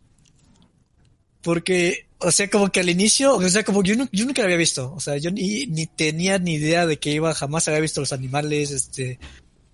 porque, 1.42 2.06
o 2.18 2.30
sea, 2.30 2.48
como 2.48 2.70
que 2.70 2.80
al 2.80 2.90
inicio, 2.90 3.36
o 3.36 3.48
sea, 3.48 3.64
como 3.64 3.82
yo, 3.82 3.94
yo 4.12 4.26
nunca 4.26 4.42
la 4.42 4.46
había 4.46 4.56
visto, 4.56 4.92
o 4.94 5.00
sea, 5.00 5.16
yo 5.16 5.30
ni, 5.30 5.66
ni 5.66 5.86
tenía 5.86 6.38
ni 6.38 6.54
idea 6.54 6.86
de 6.86 6.98
que 6.98 7.10
iba, 7.10 7.34
jamás 7.34 7.66
había 7.68 7.80
visto 7.80 8.00
los 8.00 8.12
animales, 8.12 8.70
este, 8.70 9.18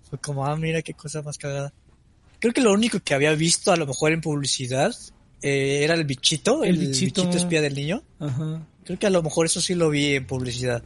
fue 0.09 0.19
como, 0.19 0.45
ah, 0.45 0.55
mira 0.55 0.81
qué 0.81 0.93
cosa 0.93 1.21
más 1.21 1.37
cagada. 1.37 1.73
Creo 2.39 2.53
que 2.53 2.61
lo 2.61 2.73
único 2.73 2.99
que 3.01 3.13
había 3.13 3.33
visto 3.35 3.71
a 3.71 3.77
lo 3.77 3.85
mejor 3.85 4.11
en 4.11 4.21
publicidad 4.21 4.95
eh, 5.41 5.81
era 5.83 5.93
el 5.93 6.05
bichito, 6.05 6.63
El 6.63 6.71
el, 6.71 6.87
bichito. 6.87 7.23
bichito. 7.23 7.37
espía 7.37 7.61
del 7.61 7.75
niño. 7.75 8.03
Ajá. 8.19 8.65
Creo 8.85 8.97
que 8.97 9.07
a 9.07 9.11
lo 9.11 9.21
mejor 9.21 9.45
eso 9.45 9.61
sí 9.61 9.75
lo 9.75 9.89
vi 9.89 10.15
en 10.15 10.25
publicidad. 10.25 10.81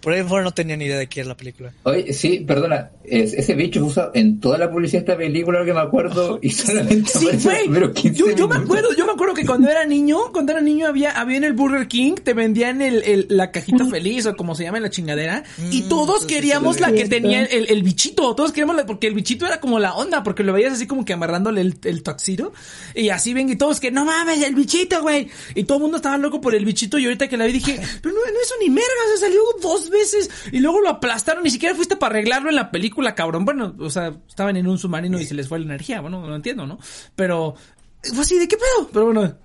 Por 0.00 0.12
ahí 0.12 0.22
fuera 0.22 0.44
no 0.44 0.52
tenía 0.52 0.76
ni 0.76 0.86
idea 0.86 0.98
de 0.98 1.06
qué 1.08 1.20
era 1.20 1.28
la 1.30 1.36
película. 1.36 1.72
Oye, 1.82 2.12
sí, 2.12 2.40
perdona, 2.40 2.90
es- 3.04 3.34
ese 3.34 3.54
bicho 3.54 3.80
fue 3.80 3.88
usado 3.88 4.10
en 4.14 4.40
toda 4.40 4.56
la 4.58 4.70
publicidad 4.70 5.00
de 5.04 5.12
esta 5.12 5.18
película, 5.18 5.60
lo 5.60 5.64
que 5.66 5.74
me 5.74 5.80
acuerdo, 5.80 6.38
y 6.42 6.50
solamente 6.50 7.10
Sí, 7.10 7.24
güey. 7.24 7.36
los 7.36 7.54
primeros 7.58 7.90
15 7.92 8.18
Yo, 8.18 8.30
yo 8.36 8.48
me 8.48 8.56
acuerdo, 8.56 8.88
yo 8.96 9.04
me 9.06 9.12
acuerdo 9.12 9.34
que 9.34 9.44
cuando 9.44 9.68
era 9.68 9.84
niño, 9.84 10.18
cuando 10.32 10.52
era 10.52 10.60
niño 10.60 10.86
había, 10.86 11.10
había 11.20 11.36
en 11.36 11.44
el 11.44 11.52
Burger 11.52 11.86
King, 11.88 12.14
te 12.22 12.32
vendían 12.34 12.80
el, 12.82 13.02
el- 13.02 13.26
la 13.28 13.50
cajita 13.50 13.84
feliz 13.86 14.24
o 14.26 14.36
como 14.36 14.54
se 14.54 14.62
llama 14.64 14.80
la 14.80 14.90
chingadera, 14.90 15.44
y 15.70 15.82
todos 15.82 16.20
sí, 16.22 16.28
sí, 16.28 16.34
queríamos 16.34 16.80
la 16.80 16.92
que 16.92 17.06
tenía 17.06 17.42
el, 17.44 17.66
el 17.70 17.82
bichito, 17.82 18.34
todos 18.34 18.52
queríamos 18.52 18.76
la, 18.76 18.86
porque 18.86 19.06
el 19.06 19.14
bichito 19.14 19.44
era 19.46 19.60
como 19.60 19.78
la 19.78 19.94
onda, 19.94 20.22
porque 20.22 20.42
lo 20.44 20.52
veías 20.54 20.72
así 20.72 20.86
como 20.86 21.04
que 21.04 21.12
amarrándole 21.12 21.60
el, 21.60 21.74
el 21.84 22.02
tuxedo, 22.02 22.52
y 22.94 23.10
así 23.10 23.34
ven 23.34 23.50
y 23.50 23.56
todos 23.56 23.80
que, 23.80 23.90
no 23.90 24.04
mames, 24.06 24.42
el 24.42 24.54
bichito, 24.54 25.02
güey, 25.02 25.28
y 25.54 25.64
todo 25.64 25.76
el 25.76 25.82
mundo 25.82 25.96
estaba 25.98 26.16
loco 26.16 26.40
por 26.40 26.54
el 26.54 26.64
bichito, 26.64 26.98
y 26.98 27.04
ahorita 27.04 27.28
que 27.28 27.36
la 27.36 27.44
vi 27.46 27.52
dije, 27.52 27.78
pero 28.02 28.14
no, 28.14 28.20
no 28.20 28.40
eso 28.40 28.54
ni 28.62 28.70
merga, 28.70 28.88
se 29.14 29.20
salió 29.20 29.40
dos 29.60 29.89
veces, 29.90 30.30
y 30.52 30.60
luego 30.60 30.80
lo 30.80 30.88
aplastaron, 30.88 31.44
ni 31.44 31.50
siquiera 31.50 31.74
fuiste 31.74 31.96
para 31.96 32.14
arreglarlo 32.14 32.48
en 32.48 32.56
la 32.56 32.70
película, 32.70 33.14
cabrón, 33.14 33.44
bueno, 33.44 33.74
o 33.78 33.90
sea, 33.90 34.14
estaban 34.28 34.56
en 34.56 34.66
un 34.66 34.78
submarino 34.78 35.20
y 35.20 35.26
se 35.26 35.34
les 35.34 35.48
fue 35.48 35.58
la 35.58 35.66
energía, 35.66 36.00
bueno, 36.00 36.26
no 36.26 36.34
entiendo, 36.34 36.66
¿no? 36.66 36.78
Pero, 37.16 37.54
fue 38.02 38.20
así, 38.20 38.38
¿de 38.38 38.48
qué 38.48 38.56
pedo? 38.56 38.88
Pero 38.92 39.06
bueno, 39.06 39.36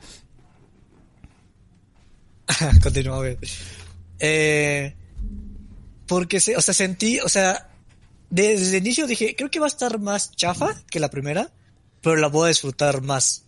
Continúa, 2.83 3.18
güey. 3.18 3.38
Eh, 4.19 4.95
porque, 6.07 6.38
o 6.38 6.62
sea, 6.62 6.74
sentí, 6.74 7.19
o 7.19 7.30
sea, 7.30 7.69
desde 8.30 8.77
el 8.77 8.83
inicio 8.83 9.07
dije, 9.07 9.36
creo 9.36 9.50
que 9.50 9.59
va 9.59 9.65
a 9.65 9.68
estar 9.68 10.00
más 10.00 10.31
chafa 10.31 10.75
que 10.89 11.00
la 11.00 11.09
primera, 11.09 11.51
pero 12.01 12.15
la 12.18 12.27
voy 12.27 12.45
a 12.45 12.50
disfrutar 12.50 13.01
más. 13.01 13.44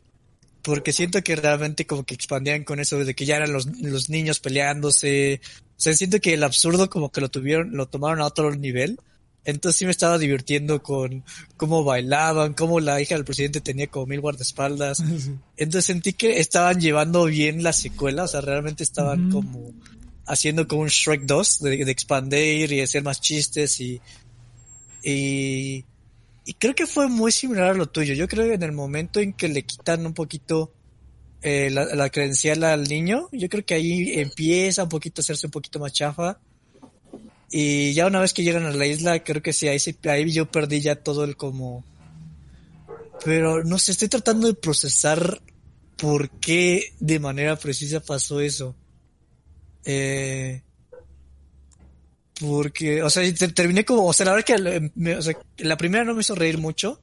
Porque 0.68 0.92
siento 0.92 1.24
que 1.24 1.38
realmente 1.38 1.88
como 1.88 2.04
que 2.04 2.14
expandían 2.14 2.66
con 2.66 2.82
eso 2.82 3.02
de 3.06 3.16
que 3.16 3.26
ya 3.26 3.38
eran 3.38 3.54
los, 3.54 3.68
los 3.80 4.10
niños 4.10 4.42
peleándose. 4.42 5.40
O 5.66 5.80
sea, 5.80 5.94
siento 5.94 6.20
que 6.20 6.34
el 6.34 6.44
absurdo 6.44 6.90
como 6.90 7.10
que 7.10 7.22
lo 7.22 7.30
tuvieron, 7.30 7.72
lo 7.72 7.88
tomaron 7.88 8.20
a 8.20 8.26
otro 8.26 8.54
nivel. 8.54 9.00
Entonces 9.46 9.80
sí 9.80 9.86
me 9.86 9.92
estaba 9.92 10.18
divirtiendo 10.18 10.84
con 10.84 11.24
cómo 11.56 11.86
bailaban, 11.86 12.54
cómo 12.54 12.82
la 12.82 13.00
hija 13.00 13.16
del 13.16 13.24
presidente 13.24 13.62
tenía 13.62 13.88
como 13.88 14.08
mil 14.08 14.20
guardaespaldas. 14.20 15.02
Entonces 15.56 15.86
sentí 15.86 16.12
que 16.12 16.42
estaban 16.42 16.82
llevando 16.82 17.24
bien 17.24 17.64
la 17.64 17.72
secuela, 17.72 18.26
o 18.26 18.28
sea, 18.28 18.42
realmente 18.42 18.84
estaban 18.84 19.32
como 19.32 19.72
haciendo 20.26 20.68
como 20.68 20.82
un 20.82 20.90
Shrek 20.90 21.22
2 21.22 21.60
de, 21.62 21.86
de 21.86 21.92
expandir 21.94 22.74
y 22.74 22.82
hacer 22.82 23.04
más 23.04 23.22
chistes 23.22 23.80
y, 23.80 24.02
y 25.02 25.86
y 26.48 26.54
creo 26.54 26.74
que 26.74 26.88
fue 26.88 27.08
muy 27.10 27.32
similar 27.34 27.72
a 27.72 27.74
lo 27.74 27.88
tuyo. 27.90 28.14
Yo 28.14 28.28
creo 28.28 28.46
que 28.48 28.54
en 28.54 28.64
el 28.64 28.72
momento 28.72 29.20
en 29.20 29.34
que 29.34 29.50
le 29.50 29.66
quitan 29.66 30.06
un 30.06 30.14
poquito 30.14 30.74
eh, 31.42 31.70
la, 31.70 31.84
la 31.94 32.10
credencial 32.10 32.64
al 32.64 32.84
niño, 32.86 33.28
yo 33.34 33.50
creo 33.50 33.66
que 33.66 33.74
ahí 33.74 34.14
empieza 34.20 34.84
un 34.84 34.90
poquito 34.90 35.20
a 35.20 35.24
hacerse 35.24 35.48
un 35.48 35.52
poquito 35.52 35.80
más 35.80 35.92
chafa. 35.92 36.40
Y 37.52 37.94
ya 37.94 38.08
una 38.08 38.22
vez 38.22 38.34
que 38.34 38.44
llegan 38.44 38.66
a 38.66 38.72
la 38.72 38.86
isla, 38.86 39.24
creo 39.24 39.42
que 39.42 39.52
sí, 39.52 39.68
ahí, 39.68 39.80
sí- 39.80 39.98
ahí 40.06 40.32
yo 40.32 40.50
perdí 40.50 40.80
ya 40.82 40.96
todo 40.96 41.26
el 41.26 41.36
como... 41.36 41.84
Pero 43.26 43.64
no 43.64 43.78
sé, 43.78 43.92
estoy 43.92 44.08
tratando 44.08 44.48
de 44.48 44.54
procesar 44.54 45.42
por 45.98 46.30
qué 46.40 46.94
de 47.00 47.20
manera 47.20 47.56
precisa 47.58 48.00
pasó 48.00 48.40
eso. 48.40 48.76
Eh, 49.84 50.62
porque, 52.40 53.02
o 53.04 53.10
sea, 53.10 53.24
te- 53.34 53.48
terminé 53.50 53.84
como, 53.86 54.06
o 54.06 54.14
sea, 54.14 54.26
la 54.26 54.34
verdad 54.34 54.46
que 54.46 54.92
me- 54.96 55.16
o 55.16 55.22
sea, 55.22 55.36
la 55.58 55.78
primera 55.78 56.04
no 56.04 56.14
me 56.14 56.22
hizo 56.22 56.36
reír 56.36 56.58
mucho, 56.58 57.02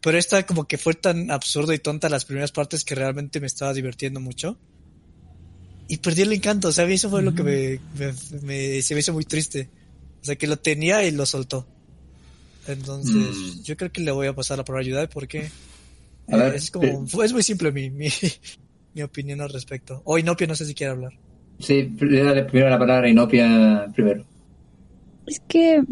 pero 0.00 0.18
esta 0.18 0.44
como 0.44 0.64
que 0.66 0.76
fue 0.78 0.94
tan 0.94 1.30
absurdo 1.30 1.72
y 1.72 1.78
tonta 1.78 2.08
las 2.08 2.24
primeras 2.24 2.52
partes 2.52 2.84
que 2.84 2.94
realmente 2.94 3.40
me 3.40 3.46
estaba 3.46 3.72
divirtiendo 3.72 4.20
mucho. 4.20 4.58
Y 5.88 5.98
perdí 5.98 6.22
el 6.22 6.32
encanto, 6.32 6.68
o 6.68 6.72
sea, 6.72 6.84
a 6.84 6.86
mí 6.86 6.94
eso 6.94 7.10
fue 7.10 7.22
lo 7.22 7.34
que 7.34 7.42
me, 7.42 7.80
me- 7.98 8.14
me- 8.42 8.82
se 8.82 8.94
me 8.94 9.00
hizo 9.00 9.12
muy 9.12 9.24
triste. 9.24 9.68
O 10.22 10.24
sea, 10.24 10.36
que 10.36 10.46
lo 10.46 10.56
tenía 10.56 11.04
y 11.04 11.10
lo 11.10 11.26
soltó. 11.26 11.66
Entonces, 12.66 13.14
Mm. 13.14 13.62
yo 13.62 13.76
creo 13.76 13.92
que 13.92 14.00
le 14.00 14.10
voy 14.10 14.26
a 14.26 14.32
pasar 14.34 14.58
la 14.66 14.78
ayuda 14.78 15.06
porque 15.08 15.50
A 16.28 16.36
ver, 16.38 16.54
es 16.54 16.70
como, 16.70 17.06
es 17.22 17.32
muy 17.34 17.42
simple 17.42 17.70
mi, 17.72 17.90
mi, 17.90 18.08
mi 18.94 19.02
opinión 19.02 19.42
al 19.42 19.50
respecto. 19.50 20.00
O 20.06 20.16
Inopia 20.18 20.46
no 20.46 20.56
sé 20.56 20.64
si 20.64 20.74
quiere 20.74 20.92
hablar. 20.92 21.12
Sí, 21.60 21.90
le 22.00 22.22
dale 22.22 22.44
primero 22.44 22.70
la 22.70 22.78
palabra 22.78 23.06
a 23.06 23.10
Inopia 23.10 23.86
primero. 23.94 24.24
Es 25.26 25.40
que, 25.40 25.82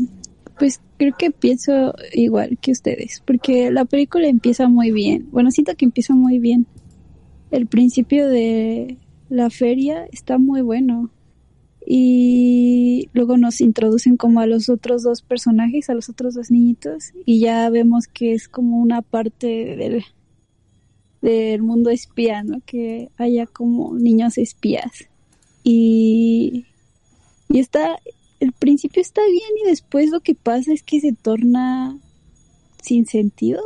pues 0.59 0.81
creo 0.99 1.15
que 1.19 1.31
pienso 1.31 1.95
igual 2.13 2.59
que 2.61 2.73
ustedes, 2.73 3.23
porque 3.27 3.71
la 3.71 3.85
película 3.85 4.29
empieza 4.29 4.69
muy 4.69 4.91
bien. 4.91 5.29
Bueno, 5.33 5.51
siento 5.51 5.75
que 5.77 5.85
empieza 5.85 6.15
muy 6.15 6.39
bien. 6.39 6.67
El 7.51 7.67
principio 7.67 8.29
de 8.29 8.99
la 9.29 9.51
feria 9.51 10.07
está 10.13 10.39
muy 10.39 10.61
bueno. 10.63 11.11
Y 11.85 13.09
luego 13.13 13.37
nos 13.37 13.61
introducen 13.61 14.17
como 14.17 14.41
a 14.41 14.47
los 14.47 14.69
otros 14.69 15.03
dos 15.03 15.23
personajes, 15.23 15.91
a 15.91 15.95
los 15.95 16.09
otros 16.09 16.35
dos 16.35 16.51
niñitos, 16.51 17.13
y 17.27 17.41
ya 17.41 17.69
vemos 17.71 18.07
que 18.07 18.35
es 18.35 18.49
como 18.49 18.79
una 18.79 19.03
parte 19.03 19.47
del, 19.77 20.05
del 21.21 21.63
mundo 21.63 21.91
espía, 21.91 22.45
¿no? 22.45 22.61
Que 22.65 23.11
haya 23.17 23.47
como 23.47 23.99
niños 23.99 24.39
espías. 24.39 25.09
Y, 25.65 26.67
y 27.49 27.59
está, 27.59 27.99
el 28.43 28.51
principio 28.51 29.01
está 29.01 29.23
bien 29.25 29.51
y 29.65 29.71
después 29.71 30.11
lo 30.11 30.19
que 30.19 30.35
pasa 30.35 30.73
es 30.73 30.83
que 30.83 31.01
se 31.01 31.13
torna 31.13 31.97
sin 32.83 33.07
sentido, 33.07 33.63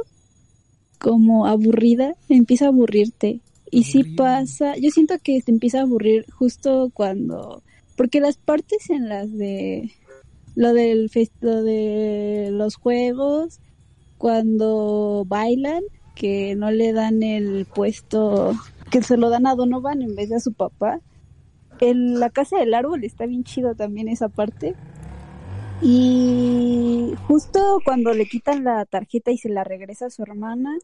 como 0.98 1.46
aburrida, 1.46 2.14
empieza 2.28 2.66
a 2.66 2.68
aburrirte. 2.68 3.40
Y 3.70 3.84
sí 3.84 4.00
Aburrido. 4.00 4.16
pasa, 4.16 4.76
yo 4.76 4.90
siento 4.90 5.14
que 5.22 5.40
te 5.40 5.50
empieza 5.50 5.78
a 5.78 5.84
aburrir 5.84 6.26
justo 6.30 6.90
cuando, 6.92 7.62
porque 7.96 8.20
las 8.20 8.36
partes 8.36 8.90
en 8.90 9.08
las 9.08 9.32
de 9.32 9.92
lo 10.56 10.74
del 10.74 11.10
lo 11.40 11.62
de 11.62 12.50
los 12.52 12.76
juegos, 12.76 13.60
cuando 14.18 15.24
bailan, 15.26 15.84
que 16.14 16.54
no 16.54 16.70
le 16.70 16.92
dan 16.92 17.22
el 17.22 17.64
puesto, 17.64 18.52
que 18.90 19.02
se 19.02 19.16
lo 19.16 19.30
dan 19.30 19.46
a 19.46 19.54
Donovan 19.54 20.02
en 20.02 20.14
vez 20.14 20.28
de 20.28 20.36
a 20.36 20.40
su 20.40 20.52
papá. 20.52 21.00
En 21.80 22.20
la 22.20 22.30
casa 22.30 22.58
del 22.58 22.74
árbol 22.74 23.04
está 23.04 23.26
bien 23.26 23.44
chido 23.44 23.74
también 23.74 24.08
esa 24.08 24.28
parte. 24.28 24.74
Y 25.82 27.14
justo 27.26 27.80
cuando 27.84 28.12
le 28.14 28.26
quitan 28.26 28.64
la 28.64 28.84
tarjeta 28.86 29.30
y 29.30 29.38
se 29.38 29.50
la 29.50 29.62
regresa 29.62 30.06
a 30.06 30.10
su 30.10 30.22
hermana, 30.22 30.76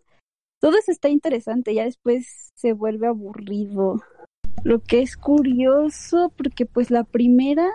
todo 0.60 0.78
eso 0.78 0.92
está 0.92 1.08
interesante, 1.08 1.74
ya 1.74 1.84
después 1.84 2.52
se 2.54 2.72
vuelve 2.72 3.06
aburrido. 3.06 4.02
Lo 4.64 4.80
que 4.80 5.00
es 5.00 5.16
curioso, 5.16 6.32
porque 6.36 6.66
pues 6.66 6.90
la 6.90 7.04
primera, 7.04 7.68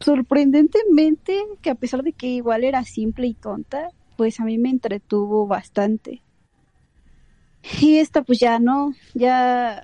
sorprendentemente, 0.00 1.38
que 1.62 1.70
a 1.70 1.74
pesar 1.74 2.02
de 2.02 2.12
que 2.14 2.26
igual 2.26 2.64
era 2.64 2.82
simple 2.84 3.26
y 3.26 3.34
tonta, 3.34 3.90
pues 4.16 4.40
a 4.40 4.44
mí 4.44 4.58
me 4.58 4.70
entretuvo 4.70 5.46
bastante. 5.46 6.22
Y 7.80 7.98
esta 7.98 8.22
pues 8.22 8.40
ya 8.40 8.58
no, 8.58 8.94
ya 9.14 9.82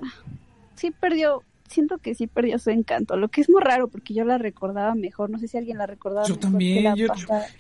sí 0.75 0.91
perdió, 0.91 1.43
siento 1.69 1.99
que 1.99 2.15
sí 2.15 2.27
perdió 2.27 2.59
su 2.59 2.71
encanto, 2.71 3.17
lo 3.17 3.29
que 3.29 3.41
es 3.41 3.49
muy 3.51 3.61
raro 3.63 3.89
porque 3.89 4.15
yo 4.15 4.25
la 4.25 4.39
recordaba 4.39 4.95
mejor, 4.95 5.31
no 5.31 5.39
sé 5.39 5.49
si 5.49 5.57
alguien 5.59 5.79
la 5.79 5.87
recordaba. 5.87 6.27
Yo 6.27 6.35
mejor 6.35 6.51
también, 6.51 6.77
que 6.77 6.83
la 6.83 6.95
yo, 6.95 7.07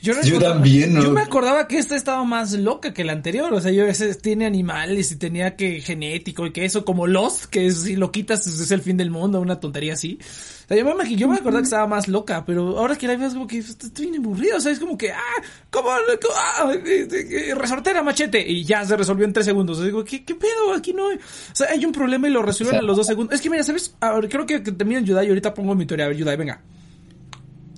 yo 0.00 0.14
Yo 0.22 0.40
también, 0.40 0.94
¿no? 0.94 1.02
Yo 1.02 1.12
me 1.12 1.20
acordaba 1.20 1.68
que 1.68 1.78
esta 1.78 1.96
estaba 1.96 2.24
más 2.24 2.52
loca 2.52 2.92
que 2.94 3.04
la 3.04 3.12
anterior, 3.12 3.52
o 3.52 3.60
sea, 3.60 3.72
yo 3.72 3.84
ese 3.86 4.14
tiene 4.14 4.46
animales 4.46 5.12
y 5.12 5.16
tenía 5.16 5.56
que 5.56 5.80
genético 5.80 6.46
y 6.46 6.52
que 6.52 6.64
eso 6.64 6.84
como 6.84 7.06
Lost, 7.06 7.46
que 7.46 7.66
es- 7.66 7.82
si 7.82 7.96
lo 7.96 8.10
quitas 8.12 8.46
es 8.46 8.70
el 8.70 8.80
fin 8.82 8.96
del 8.96 9.10
mundo, 9.10 9.40
una 9.40 9.60
tontería 9.60 9.94
así. 9.94 10.18
O 10.64 10.68
sea, 10.68 10.76
yo 10.76 10.84
me 10.84 10.90
imagino, 10.92 11.20
yo 11.20 11.28
me 11.28 11.36
acordaba 11.36 11.60
que 11.60 11.66
estaba 11.66 11.86
más 11.86 12.08
loca, 12.08 12.44
pero 12.44 12.76
ahora 12.78 12.96
que 12.96 13.06
la 13.06 13.16
veo 13.16 13.28
es 13.28 13.34
como 13.34 13.46
que 13.46 13.58
está 13.58 13.86
está 13.86 14.02
bien 14.02 14.16
aburrido, 14.16 14.56
o 14.56 14.60
sea, 14.60 14.72
es 14.72 14.80
como 14.80 14.98
que, 14.98 15.12
ah, 15.12 15.42
como, 15.70 15.90
ah, 15.90 16.72
eh, 16.84 17.06
eh, 17.10 17.54
resortera, 17.54 18.02
machete, 18.02 18.44
y 18.46 18.64
ya 18.64 18.84
se 18.84 18.96
resolvió 18.96 19.24
en 19.24 19.32
tres 19.32 19.46
segundos. 19.46 19.76
O 19.78 19.80
sea, 19.80 19.86
digo, 19.86 20.04
¿qué, 20.04 20.24
qué 20.24 20.34
pedo? 20.34 20.74
Aquí 20.76 20.92
no 20.92 21.08
hay, 21.08 21.16
o 21.16 21.20
sea, 21.54 21.68
hay 21.70 21.84
un 21.84 21.92
problema 21.92 22.26
y 22.26 22.32
lo 22.32 22.42
resuelven 22.42 22.76
O 22.76 22.78
sea, 22.78 22.80
a 22.80 22.86
los 22.86 22.96
dos 22.96 23.06
segundos. 23.06 23.34
Es 23.36 23.40
que 23.40 23.48
mira, 23.50 23.62
¿sabes? 23.62 23.94
Ahora, 24.00 24.28
creo 24.28 24.46
que, 24.46 24.62
que 24.62 24.72
termina 24.72 25.00
Yudai 25.00 25.26
y 25.26 25.28
ahorita 25.30 25.54
pongo 25.54 25.74
mi 25.74 25.86
teoría. 25.86 26.06
A 26.06 26.08
ver, 26.08 26.16
Yudai, 26.16 26.36
venga. 26.36 26.60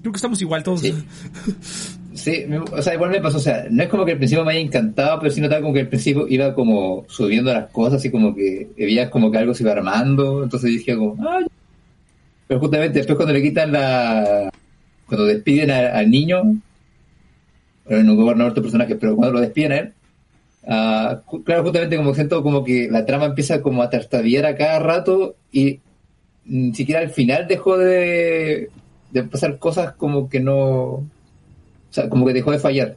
Creo 0.00 0.12
que 0.12 0.16
estamos 0.16 0.40
igual 0.42 0.62
todos. 0.62 0.80
Sí. 0.80 0.94
Sí, 2.14 2.44
o 2.72 2.82
sea, 2.82 2.94
igual 2.94 3.10
me 3.10 3.20
pasó, 3.20 3.36
o 3.36 3.40
sea, 3.40 3.66
no 3.70 3.80
es 3.80 3.88
como 3.88 4.04
que 4.04 4.10
al 4.12 4.18
principio 4.18 4.44
me 4.44 4.50
haya 4.50 4.60
encantado, 4.60 5.20
pero 5.20 5.30
sí 5.30 5.40
notaba 5.40 5.60
como 5.60 5.72
que 5.72 5.80
al 5.82 5.88
principio 5.88 6.26
iba 6.26 6.52
como 6.52 7.04
subiendo 7.08 7.52
las 7.54 7.70
cosas, 7.70 8.00
así 8.00 8.10
como 8.10 8.34
que 8.34 8.70
veía 8.76 9.08
como 9.08 9.30
que 9.30 9.38
algo 9.38 9.54
se 9.54 9.62
iba 9.62 9.70
armando, 9.70 10.42
entonces 10.42 10.68
dije 10.70 10.96
como, 10.96 11.14
ah, 11.24 11.38
ya". 11.42 11.46
pero 12.48 12.58
justamente 12.58 12.98
después 12.98 13.14
cuando 13.16 13.32
le 13.34 13.40
quitan 13.42 13.70
la, 13.70 14.50
cuando 15.06 15.26
despiden 15.26 15.70
a- 15.70 15.90
al 15.96 16.10
niño, 16.10 16.42
bueno, 17.84 18.02
no 18.02 18.16
gobernador 18.16 18.50
otro 18.50 18.62
personaje, 18.64 18.96
pero 18.96 19.14
cuando 19.14 19.34
lo 19.34 19.40
despiden 19.40 19.72
a 19.72 19.76
él, 19.78 19.92
ah, 20.66 21.20
ju- 21.24 21.44
claro, 21.44 21.62
justamente 21.62 21.96
como 21.98 22.14
siento 22.14 22.42
como 22.42 22.64
que 22.64 22.88
la 22.90 23.06
trama 23.06 23.26
empieza 23.26 23.62
como 23.62 23.80
a 23.82 23.90
tartabiar 23.90 24.44
a 24.44 24.56
cada 24.56 24.80
rato 24.80 25.36
y 25.52 25.78
ni 26.48 26.74
siquiera 26.74 27.00
al 27.00 27.10
final 27.10 27.46
dejó 27.46 27.76
de, 27.78 28.70
de 29.10 29.22
pasar 29.24 29.58
cosas 29.58 29.92
como 29.94 30.28
que 30.28 30.40
no, 30.40 30.56
o 30.58 31.06
sea, 31.90 32.08
como 32.08 32.26
que 32.26 32.32
dejó 32.32 32.52
de 32.52 32.58
fallar. 32.58 32.96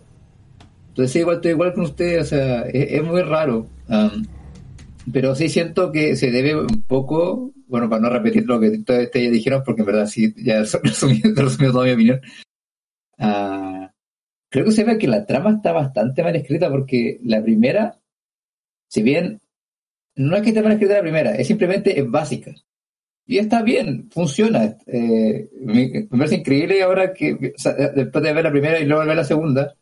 Entonces, 0.90 1.12
sí, 1.12 1.20
igual 1.20 1.38
estoy 1.38 1.52
igual 1.52 1.74
con 1.74 1.84
usted, 1.84 2.22
o 2.22 2.24
sea, 2.24 2.62
es, 2.64 2.92
es 2.94 3.04
muy 3.04 3.22
raro. 3.22 3.68
am, 3.88 4.26
pero 5.12 5.36
sí 5.36 5.50
siento 5.50 5.92
que 5.92 6.16
se 6.16 6.32
debe 6.32 6.56
un 6.56 6.84
poco, 6.84 7.54
bueno, 7.68 7.90
para 7.90 8.02
no 8.02 8.10
repetir 8.10 8.46
lo 8.46 8.60
que 8.60 8.70
ustedes 8.70 9.32
dijeron, 9.32 9.64
porque 9.66 9.82
en 9.82 9.88
verdad 9.88 10.06
sí, 10.06 10.34
ya 10.38 10.60
resumí, 10.84 11.22
resumí 11.36 11.72
toda 11.72 11.86
mi 11.86 11.92
opinión. 11.92 12.22
Ah, 13.18 13.92
creo 14.50 14.66
que 14.66 14.72
se 14.72 14.84
ve 14.84 14.98
que 14.98 15.08
la 15.08 15.26
trama 15.26 15.52
está 15.52 15.72
bastante 15.72 16.24
mal 16.24 16.36
escrita, 16.36 16.70
porque 16.70 17.20
la 17.24 17.42
primera, 17.42 18.00
si 18.88 19.02
bien 19.02 19.40
no 20.16 20.36
es 20.36 20.42
que 20.44 20.50
esté 20.50 20.62
mal 20.62 20.74
escrita 20.74 20.96
la 20.96 21.02
primera, 21.02 21.36
es 21.36 21.48
simplemente 21.48 22.00
es 22.00 22.10
básica. 22.10 22.54
Y 23.32 23.38
está 23.38 23.62
bien, 23.62 24.10
funciona. 24.12 24.76
Eh, 24.86 25.50
me, 25.62 26.06
parece 26.10 26.36
increíble 26.36 26.84
ahora 26.84 27.14
que, 27.14 27.54
o 27.56 27.58
sea, 27.58 27.72
después 27.72 28.22
de 28.22 28.34
ver 28.34 28.44
la 28.44 28.52
primera 28.52 28.78
y 28.78 28.86
luego 28.86 29.06
ver 29.06 29.16
la 29.16 29.24
segunda, 29.24 29.74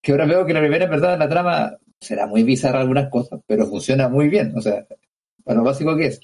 que 0.00 0.12
ahora 0.12 0.24
veo 0.24 0.46
que 0.46 0.54
la 0.54 0.60
primera, 0.60 0.84
en 0.84 0.90
verdad, 0.92 1.18
la 1.18 1.28
trama 1.28 1.76
será 2.00 2.28
muy 2.28 2.44
bizarra 2.44 2.80
algunas 2.80 3.10
cosas, 3.10 3.40
pero 3.44 3.66
funciona 3.66 4.08
muy 4.08 4.28
bien, 4.28 4.52
o 4.56 4.60
sea, 4.60 4.86
para 5.42 5.58
lo 5.58 5.64
básico 5.64 5.96
que 5.96 6.06
es. 6.06 6.20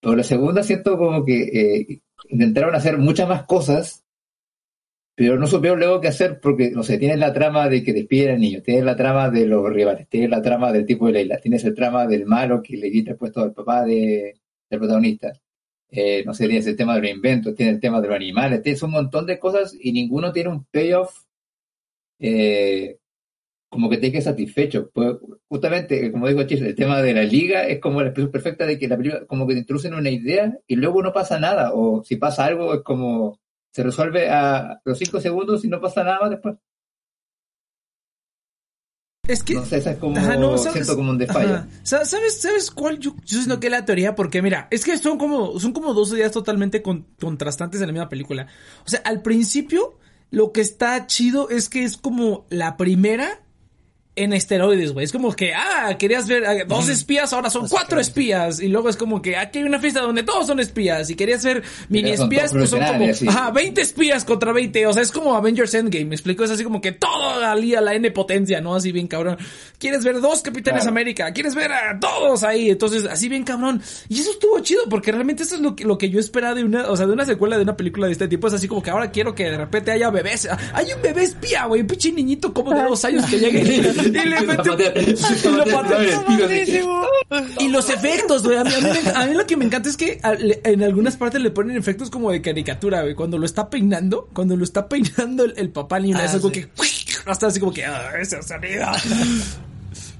Pero 0.00 0.14
la 0.14 0.22
segunda 0.22 0.62
siento 0.62 0.96
como 0.96 1.24
que 1.24 1.42
eh, 1.42 2.02
intentaron 2.28 2.76
hacer 2.76 2.96
muchas 2.96 3.28
más 3.28 3.42
cosas, 3.42 4.04
pero 5.16 5.40
no 5.40 5.48
supieron 5.48 5.80
luego 5.80 6.00
qué 6.00 6.06
hacer 6.06 6.38
porque, 6.40 6.70
no 6.70 6.84
sé, 6.84 6.98
tienes 6.98 7.18
la 7.18 7.32
trama 7.32 7.68
de 7.68 7.82
que 7.82 7.92
despiden 7.92 8.34
al 8.34 8.40
niño, 8.40 8.62
tienes 8.62 8.84
la 8.84 8.94
trama 8.94 9.28
de 9.28 9.44
los 9.44 9.68
rivales, 9.72 10.06
tienes 10.08 10.30
la 10.30 10.40
trama 10.40 10.70
del 10.70 10.86
tipo 10.86 11.06
de 11.06 11.14
Leila, 11.14 11.38
tienes 11.38 11.64
el 11.64 11.74
trama 11.74 12.06
del 12.06 12.26
malo 12.26 12.62
que 12.62 12.76
le 12.76 12.92
quita 12.92 13.10
el 13.10 13.16
puesto 13.16 13.40
al 13.40 13.52
papá 13.52 13.82
de, 13.84 14.36
del 14.70 14.78
protagonista. 14.78 15.32
Eh, 15.90 16.22
no 16.24 16.34
sé, 16.34 16.46
tienes 16.46 16.66
el 16.66 16.76
tema 16.76 16.94
de 16.94 17.00
los 17.02 17.10
inventos, 17.10 17.54
tienes 17.54 17.76
el 17.76 17.80
tema 17.80 18.00
de 18.00 18.08
los 18.08 18.16
animales, 18.16 18.62
tienes 18.62 18.82
un 18.82 18.90
montón 18.90 19.26
de 19.26 19.38
cosas 19.38 19.74
y 19.80 19.92
ninguno 19.92 20.32
tiene 20.32 20.50
un 20.50 20.64
payoff 20.64 21.24
eh, 22.18 22.98
como 23.68 23.90
que 23.90 23.98
te 23.98 24.10
quede 24.12 24.22
satisfecho. 24.22 24.90
Pues, 24.92 25.16
justamente, 25.48 26.10
como 26.12 26.28
digo, 26.28 26.40
el 26.40 26.74
tema 26.74 27.02
de 27.02 27.14
la 27.14 27.22
liga 27.22 27.66
es 27.66 27.80
como 27.80 28.00
la 28.00 28.08
expresión 28.08 28.32
perfecta 28.32 28.66
de 28.66 28.78
que 28.78 28.88
la 28.88 28.96
película, 28.96 29.26
como 29.26 29.46
que 29.46 29.54
te 29.54 29.60
introducen 29.60 29.94
una 29.94 30.10
idea 30.10 30.58
y 30.66 30.76
luego 30.76 31.02
no 31.02 31.12
pasa 31.12 31.38
nada, 31.38 31.72
o 31.74 32.02
si 32.04 32.16
pasa 32.16 32.46
algo 32.46 32.74
es 32.74 32.82
como 32.82 33.40
se 33.72 33.82
resuelve 33.82 34.28
a 34.30 34.80
los 34.84 34.98
cinco 34.98 35.20
segundos 35.20 35.64
y 35.64 35.68
no 35.68 35.80
pasa 35.80 36.02
nada 36.04 36.28
después. 36.28 36.56
Es 39.28 39.42
que... 39.44 39.54
No 39.54 39.64
sé, 39.64 39.76
esa 39.76 39.92
es 39.92 39.98
como, 39.98 40.16
Ajá, 40.16 40.36
no, 40.36 40.56
¿sabes? 40.58 40.72
siento 40.72 40.96
como 40.96 41.10
un 41.10 41.18
desfallo. 41.18 41.62
¿Sabes, 41.82 42.40
¿Sabes 42.40 42.70
cuál? 42.70 42.98
Yo, 42.98 43.14
yo 43.24 43.38
siento 43.38 43.60
que 43.60 43.66
es 43.66 43.70
la 43.70 43.84
teoría, 43.84 44.14
porque 44.14 44.42
mira, 44.42 44.66
es 44.70 44.84
que 44.84 44.96
son 44.98 45.18
como, 45.18 45.60
son 45.60 45.72
como 45.72 45.92
dos 45.94 46.12
ideas 46.12 46.32
totalmente 46.32 46.82
con- 46.82 47.06
contrastantes 47.20 47.80
en 47.80 47.86
la 47.88 47.92
misma 47.92 48.08
película. 48.08 48.46
O 48.86 48.88
sea, 48.88 49.00
al 49.04 49.22
principio, 49.22 49.98
lo 50.30 50.50
que 50.52 50.62
está 50.62 51.06
chido 51.06 51.50
es 51.50 51.68
que 51.68 51.84
es 51.84 51.96
como 51.98 52.46
la 52.50 52.76
primera 52.76 53.40
en 54.18 54.32
esteroides, 54.32 54.92
güey. 54.92 55.04
Es 55.04 55.12
como 55.12 55.32
que, 55.34 55.54
ah, 55.54 55.96
querías 55.98 56.26
ver 56.28 56.44
ah, 56.46 56.64
dos 56.66 56.88
espías, 56.88 57.32
ahora 57.32 57.50
son 57.50 57.68
cuatro 57.68 58.00
espías. 58.00 58.60
Y 58.60 58.68
luego 58.68 58.88
es 58.88 58.96
como 58.96 59.22
que 59.22 59.36
aquí 59.36 59.58
hay 59.60 59.64
una 59.64 59.78
fiesta 59.78 60.00
donde 60.00 60.22
todos 60.22 60.46
son 60.46 60.60
espías. 60.60 61.10
Y 61.10 61.14
querías 61.14 61.44
ver 61.44 61.62
mini 61.88 62.10
espías, 62.10 62.52
pues 62.52 62.70
son 62.70 62.80
como, 62.84 63.06
ajá, 63.30 63.50
20 63.50 63.80
espías 63.80 64.24
contra 64.24 64.52
20. 64.52 64.86
O 64.86 64.92
sea, 64.92 65.02
es 65.02 65.12
como 65.12 65.34
Avengers 65.34 65.74
Endgame. 65.74 66.06
Me 66.06 66.14
explico, 66.14 66.44
es 66.44 66.50
así 66.50 66.64
como 66.64 66.80
que 66.80 66.92
todo 66.92 67.44
alía 67.44 67.80
la 67.80 67.94
N 67.94 68.10
potencia, 68.10 68.60
¿no? 68.60 68.74
Así 68.74 68.92
bien 68.92 69.06
cabrón. 69.08 69.38
Quieres 69.78 70.04
ver 70.04 70.20
dos 70.20 70.42
Capitanes 70.42 70.82
Claro. 70.82 70.90
América, 70.90 71.32
quieres 71.32 71.54
ver 71.54 71.72
a 71.72 71.98
todos 71.98 72.42
ahí. 72.42 72.70
Entonces, 72.70 73.04
así 73.04 73.28
bien 73.28 73.44
cabrón. 73.44 73.82
Y 74.08 74.20
eso 74.20 74.30
estuvo 74.30 74.58
chido, 74.60 74.82
porque 74.88 75.12
realmente 75.12 75.42
eso 75.42 75.54
es 75.56 75.60
lo 75.60 75.76
que, 75.76 75.84
lo 75.84 75.98
que 75.98 76.10
yo 76.10 76.20
esperaba 76.20 76.54
de 76.54 76.64
una, 76.64 76.88
o 76.90 76.96
sea, 76.96 77.06
de 77.06 77.12
una 77.12 77.24
secuela 77.24 77.56
de 77.56 77.62
una 77.62 77.76
película 77.76 78.06
de 78.06 78.12
este 78.12 78.28
tipo. 78.28 78.46
Es 78.48 78.54
así 78.54 78.68
como 78.68 78.82
que 78.82 78.90
ahora 78.90 79.10
quiero 79.10 79.34
que 79.34 79.44
de 79.44 79.56
repente 79.56 79.90
haya 79.90 80.10
bebés. 80.10 80.48
Hay 80.72 80.92
un 80.92 81.02
bebé 81.02 81.24
espía, 81.24 81.66
güey. 81.66 81.82
Un 81.82 81.86
pinche 81.86 82.12
niñito 82.12 82.52
como 82.52 82.72
de 82.74 82.82
dos 82.82 83.04
años 83.04 83.24
que 83.26 83.38
llegue 83.38 83.58
y 84.08 84.28
le 84.28 84.40
mete 84.42 84.70
y. 87.58 87.64
Y 87.64 87.68
los 87.68 87.88
efectos, 87.90 88.42
güey. 88.42 88.56
A 88.58 88.64
mí, 88.64 88.70
a 88.74 88.80
mí 88.80 88.88
me- 89.04 89.10
a 89.10 89.26
mí 89.26 89.34
lo 89.34 89.46
que 89.46 89.56
me 89.56 89.64
encanta 89.64 89.88
es 89.88 89.96
que 89.96 90.20
a- 90.22 90.34
le- 90.34 90.60
en 90.64 90.82
algunas 90.82 91.16
partes 91.16 91.40
le 91.40 91.50
ponen 91.50 91.76
efectos 91.76 92.10
como 92.10 92.30
de 92.30 92.42
caricatura, 92.42 93.02
güey. 93.02 93.14
Cuando 93.14 93.38
lo 93.38 93.46
está 93.46 93.70
peinando, 93.70 94.28
cuando 94.32 94.56
lo 94.56 94.64
está 94.64 94.88
peinando 94.88 95.44
el, 95.44 95.54
el 95.56 95.70
papá 95.70 95.96
al 95.96 96.02
niño, 96.04 96.16
Ah, 96.20 96.24
es 96.24 96.34
algo 96.34 96.48
sí. 96.48 96.54
que 96.54 96.68
hasta 97.26 97.46
así 97.48 97.60
como 97.60 97.72
que 97.72 97.84
ah, 97.84 98.12
esa 98.20 98.42
salida. 98.42 98.92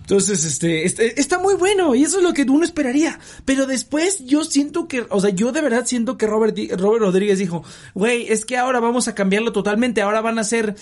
Entonces, 0.09 0.43
este, 0.47 0.87
este, 0.87 1.21
está 1.21 1.39
muy 1.39 1.53
bueno 1.53 1.95
y 1.95 2.03
eso 2.03 2.17
es 2.17 2.23
lo 2.23 2.33
que 2.33 2.45
uno 2.45 2.65
esperaría. 2.65 3.21
Pero 3.45 3.67
después 3.67 4.25
yo 4.25 4.43
siento 4.43 4.89
que, 4.89 5.05
o 5.11 5.21
sea, 5.21 5.29
yo 5.29 5.53
de 5.53 5.61
verdad 5.61 5.85
siento 5.85 6.17
que 6.17 6.27
Robert, 6.27 6.57
Robert 6.79 7.03
Rodríguez 7.03 7.39
dijo, 7.39 7.63
güey, 7.93 8.27
es 8.27 8.47
que 8.47 8.57
ahora 8.57 8.81
vamos 8.81 9.07
a 9.07 9.15
cambiarlo 9.15 9.53
totalmente, 9.53 10.01
ahora 10.01 10.23
van 10.23 10.39
a 10.39 10.45
ser, 10.45 10.77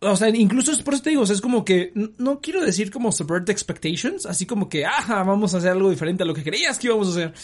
o 0.00 0.16
sea, 0.16 0.30
incluso 0.30 0.72
es 0.72 0.82
por 0.82 0.94
eso 0.94 1.04
te 1.04 1.10
digo, 1.10 1.22
o 1.22 1.26
sea, 1.26 1.36
es 1.36 1.40
como 1.40 1.64
que, 1.64 1.92
no 2.18 2.40
quiero 2.40 2.60
decir 2.60 2.90
como 2.90 3.12
subvert 3.12 3.48
expectations, 3.50 4.26
así 4.26 4.46
como 4.46 4.68
que, 4.68 4.84
ah, 4.84 5.22
vamos 5.24 5.54
a 5.54 5.58
hacer 5.58 5.70
algo 5.70 5.88
diferente 5.88 6.24
a 6.24 6.26
lo 6.26 6.34
que 6.34 6.42
creías 6.42 6.76
que 6.80 6.88
íbamos 6.88 7.06
a 7.06 7.10
hacer, 7.12 7.34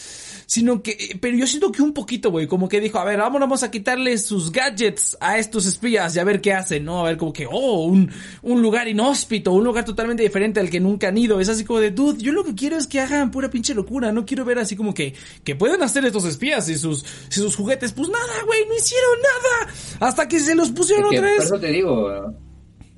sino 0.52 0.82
que, 0.82 1.16
pero 1.18 1.35
yo 1.35 1.47
siento 1.47 1.73
que 1.73 1.80
un 1.80 1.94
poquito, 1.94 2.30
güey, 2.30 2.47
como 2.47 2.68
que 2.68 2.78
dijo, 2.78 2.99
a 2.99 3.06
ver, 3.06 3.18
vamos, 3.18 3.40
vamos 3.40 3.62
a 3.62 3.71
quitarle 3.71 4.18
sus 4.18 4.52
gadgets 4.52 5.16
a 5.18 5.38
estos 5.38 5.64
espías 5.64 6.14
y 6.14 6.18
a 6.18 6.25
ver 6.25 6.42
qué 6.42 6.52
hacen, 6.52 6.85
¿no? 6.85 7.00
A 7.00 7.04
ver, 7.04 7.16
como 7.16 7.32
que, 7.32 7.49
oh, 7.50 7.87
un, 7.87 8.11
un 8.42 8.61
lugar 8.61 8.87
inhóspito, 8.87 9.50
un 9.50 9.64
lugar 9.64 9.87
totalmente 9.87 10.23
diferente 10.23 10.61
al 10.61 10.68
que 10.68 10.78
nunca 10.78 11.09
han 11.09 11.16
ido. 11.16 11.40
Es 11.40 11.49
así 11.49 11.64
como 11.64 11.80
de, 11.80 11.90
dude, 11.90 12.23
yo 12.23 12.32
lo 12.32 12.44
que 12.44 12.54
quiero 12.54 12.76
es 12.76 12.87
que 12.87 13.00
hagan 13.00 13.30
pura 13.30 13.49
pinche 13.49 13.73
locura. 13.73 14.12
No 14.12 14.26
quiero 14.26 14.44
ver 14.44 14.59
así 14.59 14.76
como 14.76 14.92
que, 14.92 15.14
que 15.42 15.56
pueden 15.56 15.82
hacer 15.82 16.04
estos 16.04 16.26
espías 16.26 16.68
y 16.68 16.76
sus, 16.76 17.02
y 17.30 17.35
sus 17.35 17.56
juguetes. 17.56 17.94
Pues 17.94 18.11
nada, 18.11 18.42
güey, 18.44 18.66
no 18.68 18.76
hicieron 18.76 19.18
nada. 19.23 19.73
Hasta 20.00 20.28
que 20.28 20.38
se 20.38 20.54
los 20.54 20.71
pusieron 20.71 21.06
Es 21.06 21.11
que 21.12 21.16
otra 21.16 21.28
por 21.30 21.38
vez. 21.38 21.47
eso 21.47 21.61
te 21.61 21.68
digo, 21.68 22.35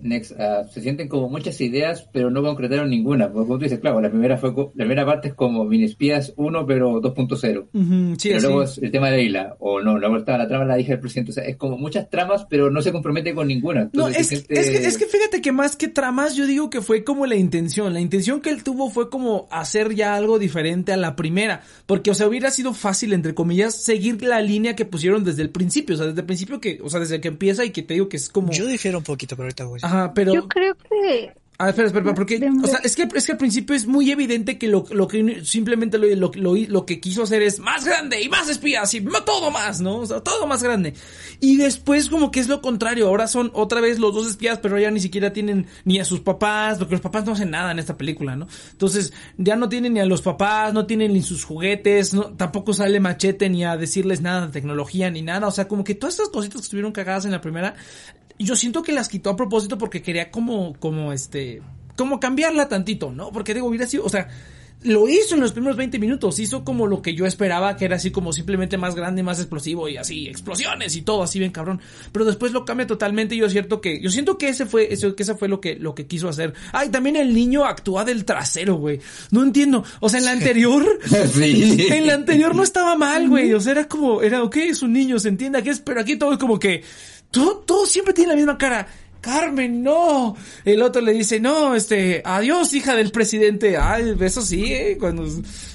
Next, 0.04 0.32
ah, 0.38 0.64
se 0.70 0.80
sienten 0.82 1.08
como 1.08 1.28
muchas 1.28 1.60
ideas, 1.60 2.08
pero 2.12 2.30
no 2.30 2.42
concretaron 2.42 2.90
ninguna. 2.90 3.32
Porque 3.32 3.46
como 3.46 3.58
tú 3.58 3.64
dices, 3.64 3.80
claro, 3.80 4.00
la 4.00 4.10
primera 4.10 4.36
fue 4.36 4.54
co- 4.54 4.70
la 4.74 4.84
primera 4.84 5.04
parte 5.06 5.28
es 5.28 5.34
como 5.34 5.64
Mini 5.64 5.84
Espías 5.84 6.32
1, 6.36 6.66
pero 6.66 7.00
2.0. 7.00 7.66
Ujú, 7.72 8.14
sí, 8.18 8.28
pero 8.28 8.36
así. 8.38 8.46
luego 8.46 8.62
es 8.62 8.78
el 8.78 8.90
tema 8.90 9.10
de 9.10 9.16
la 9.16 9.22
isla, 9.22 9.56
o 9.58 9.80
no, 9.80 9.98
luego 9.98 10.18
está 10.18 10.36
la 10.38 10.46
trama 10.46 10.64
de 10.64 10.70
la 10.70 10.78
hija 10.78 10.92
del 10.92 11.00
presidente. 11.00 11.30
O 11.30 11.34
sea, 11.34 11.44
es 11.44 11.56
como 11.56 11.78
muchas 11.78 12.08
tramas, 12.10 12.46
pero 12.48 12.70
no 12.70 12.82
se 12.82 12.92
compromete 12.92 13.34
con 13.34 13.48
ninguna. 13.48 13.88
No, 13.94 14.08
es, 14.08 14.30
es, 14.30 14.44
que, 14.46 14.54
es 14.54 14.98
que 14.98 15.06
fíjate 15.06 15.40
que 15.40 15.52
más 15.52 15.74
que 15.76 15.88
tramas, 15.88 16.36
yo 16.36 16.46
digo 16.46 16.68
que 16.70 16.82
fue 16.82 17.02
como 17.02 17.24
la 17.26 17.36
intención. 17.36 17.92
La 17.94 18.00
intención 18.00 18.40
que 18.42 18.50
él 18.50 18.62
tuvo 18.62 18.90
fue 18.90 19.08
como 19.08 19.48
hacer 19.50 19.94
ya 19.94 20.14
algo 20.16 20.38
diferente 20.38 20.92
a 20.92 20.96
la 20.98 21.16
primera. 21.16 21.62
Porque, 21.86 22.10
o 22.10 22.14
sea, 22.14 22.28
hubiera 22.28 22.50
sido 22.50 22.74
fácil, 22.74 23.12
entre 23.14 23.34
comillas, 23.34 23.74
seguir 23.82 24.22
la 24.22 24.42
línea 24.42 24.76
que 24.76 24.84
pusieron 24.84 25.24
desde 25.24 25.40
el 25.42 25.50
principio. 25.50 25.94
O 25.94 25.98
sea, 25.98 26.06
desde 26.08 26.20
el 26.20 26.26
principio 26.26 26.60
que, 26.60 26.78
o 26.82 26.90
sea, 26.90 27.00
desde 27.00 27.20
que 27.20 27.28
empieza 27.28 27.64
y 27.64 27.70
que 27.70 27.82
te 27.82 27.94
digo 27.94 28.08
que 28.10 28.18
es 28.18 28.28
como. 28.28 28.52
Yo 28.52 28.66
difiero 28.66 28.98
un 28.98 29.04
poquito, 29.04 29.34
pero 29.36 29.44
ahorita 29.46 29.64
voy. 29.64 29.80
Ajá, 29.82 29.93
pero. 30.14 30.34
Yo 30.34 30.48
creo 30.48 30.74
que 30.74 31.32
Ah, 31.56 31.68
espera, 31.68 31.86
espera, 31.86 32.10
espera, 32.10 32.14
porque, 32.16 32.50
o 32.64 32.66
sea, 32.66 32.80
es 32.82 32.96
que, 32.96 33.08
es 33.14 33.26
que 33.26 33.32
al 33.32 33.38
principio 33.38 33.76
es 33.76 33.86
muy 33.86 34.10
evidente 34.10 34.58
que 34.58 34.66
lo, 34.66 34.86
lo 34.90 35.06
que 35.06 35.44
simplemente 35.44 35.98
lo, 35.98 36.08
lo, 36.16 36.32
lo, 36.34 36.56
lo 36.56 36.84
que 36.84 36.98
quiso 36.98 37.22
hacer 37.22 37.42
es 37.42 37.60
más 37.60 37.84
grande 37.84 38.20
y 38.20 38.28
más 38.28 38.48
espías 38.48 38.92
y 38.92 39.00
todo 39.24 39.52
más, 39.52 39.80
¿no? 39.80 39.98
O 39.98 40.06
sea, 40.06 40.20
todo 40.20 40.48
más 40.48 40.64
grande. 40.64 40.94
Y 41.38 41.56
después 41.56 42.08
como 42.08 42.32
que 42.32 42.40
es 42.40 42.48
lo 42.48 42.60
contrario, 42.60 43.06
ahora 43.06 43.28
son 43.28 43.52
otra 43.54 43.80
vez 43.80 44.00
los 44.00 44.12
dos 44.12 44.26
espías, 44.26 44.58
pero 44.58 44.80
ya 44.80 44.90
ni 44.90 44.98
siquiera 44.98 45.32
tienen 45.32 45.66
ni 45.84 46.00
a 46.00 46.04
sus 46.04 46.18
papás, 46.18 46.78
porque 46.78 46.94
los 46.94 47.00
papás 47.00 47.24
no 47.24 47.32
hacen 47.32 47.52
nada 47.52 47.70
en 47.70 47.78
esta 47.78 47.96
película, 47.96 48.34
¿no? 48.34 48.48
Entonces, 48.72 49.12
ya 49.36 49.54
no 49.54 49.68
tienen 49.68 49.94
ni 49.94 50.00
a 50.00 50.06
los 50.06 50.22
papás, 50.22 50.74
no 50.74 50.86
tienen 50.86 51.12
ni 51.12 51.22
sus 51.22 51.44
juguetes, 51.44 52.14
no, 52.14 52.34
tampoco 52.34 52.72
sale 52.72 52.98
machete 52.98 53.48
ni 53.48 53.64
a 53.64 53.76
decirles 53.76 54.22
nada 54.22 54.46
de 54.46 54.52
tecnología 54.52 55.08
ni 55.08 55.22
nada, 55.22 55.46
o 55.46 55.52
sea, 55.52 55.68
como 55.68 55.84
que 55.84 55.94
todas 55.94 56.14
estas 56.14 56.30
cositas 56.30 56.62
que 56.62 56.64
estuvieron 56.64 56.90
cagadas 56.90 57.26
en 57.26 57.30
la 57.30 57.40
primera, 57.40 57.76
yo 58.38 58.56
siento 58.56 58.82
que 58.82 58.92
las 58.92 59.08
quitó 59.08 59.30
a 59.30 59.36
propósito 59.36 59.78
porque 59.78 60.02
quería 60.02 60.30
como, 60.30 60.74
como 60.78 61.12
este, 61.12 61.62
como 61.96 62.20
cambiarla 62.20 62.68
tantito, 62.68 63.12
¿no? 63.12 63.30
Porque 63.32 63.54
digo, 63.54 63.66
hubiera 63.68 63.86
sido, 63.86 64.04
o 64.04 64.08
sea, 64.08 64.28
lo 64.82 65.08
hizo 65.08 65.34
en 65.34 65.40
los 65.40 65.52
primeros 65.52 65.78
20 65.78 65.98
minutos, 65.98 66.38
hizo 66.38 66.62
como 66.62 66.86
lo 66.86 67.00
que 67.00 67.14
yo 67.14 67.24
esperaba, 67.24 67.74
que 67.74 67.86
era 67.86 67.96
así 67.96 68.10
como 68.10 68.34
simplemente 68.34 68.76
más 68.76 68.94
grande, 68.94 69.22
más 69.22 69.38
explosivo 69.38 69.88
y 69.88 69.96
así, 69.96 70.28
explosiones 70.28 70.94
y 70.94 71.00
todo 71.00 71.22
así 71.22 71.38
bien 71.38 71.52
cabrón. 71.52 71.80
Pero 72.12 72.26
después 72.26 72.52
lo 72.52 72.66
cambia 72.66 72.86
totalmente 72.86 73.34
y 73.34 73.38
yo 73.38 73.48
cierto 73.48 73.80
que, 73.80 73.98
yo 74.02 74.10
siento 74.10 74.36
que 74.36 74.48
ese 74.48 74.66
fue, 74.66 74.92
eso, 74.92 75.16
que 75.16 75.22
ese 75.22 75.36
fue 75.36 75.48
lo 75.48 75.58
que, 75.58 75.76
lo 75.76 75.94
que 75.94 76.06
quiso 76.06 76.28
hacer. 76.28 76.52
Ay, 76.72 76.90
también 76.90 77.16
el 77.16 77.32
niño 77.32 77.64
actúa 77.64 78.04
del 78.04 78.26
trasero, 78.26 78.74
güey. 78.74 79.00
No 79.30 79.42
entiendo. 79.42 79.84
O 80.00 80.10
sea, 80.10 80.18
en 80.18 80.26
la 80.26 80.32
anterior, 80.38 80.84
Sí. 81.32 81.86
en 81.90 82.06
la 82.06 82.14
anterior 82.14 82.54
no 82.54 82.62
estaba 82.62 82.94
mal, 82.94 83.26
güey. 83.30 83.54
O 83.54 83.60
sea, 83.60 83.72
era 83.72 83.88
como, 83.88 84.20
era, 84.20 84.42
ok, 84.42 84.56
es 84.56 84.82
un 84.82 84.92
niño, 84.92 85.18
se 85.18 85.28
entiende 85.28 85.62
que 85.62 85.70
es, 85.70 85.80
pero 85.80 86.02
aquí 86.02 86.16
todo 86.16 86.32
es 86.34 86.38
como 86.38 86.58
que, 86.58 86.84
todo, 87.34 87.56
todo 87.58 87.86
siempre 87.86 88.14
tiene 88.14 88.30
la 88.30 88.36
misma 88.36 88.56
cara. 88.56 88.86
Carmen, 89.20 89.82
no. 89.82 90.36
El 90.64 90.82
otro 90.82 91.00
le 91.00 91.12
dice, 91.12 91.40
no, 91.40 91.74
este, 91.74 92.22
adiós, 92.24 92.72
hija 92.74 92.94
del 92.94 93.10
presidente. 93.10 93.76
Ay, 93.76 94.14
eso 94.20 94.42
sí, 94.42 94.72
eh, 94.72 94.96
cuando, 94.98 95.26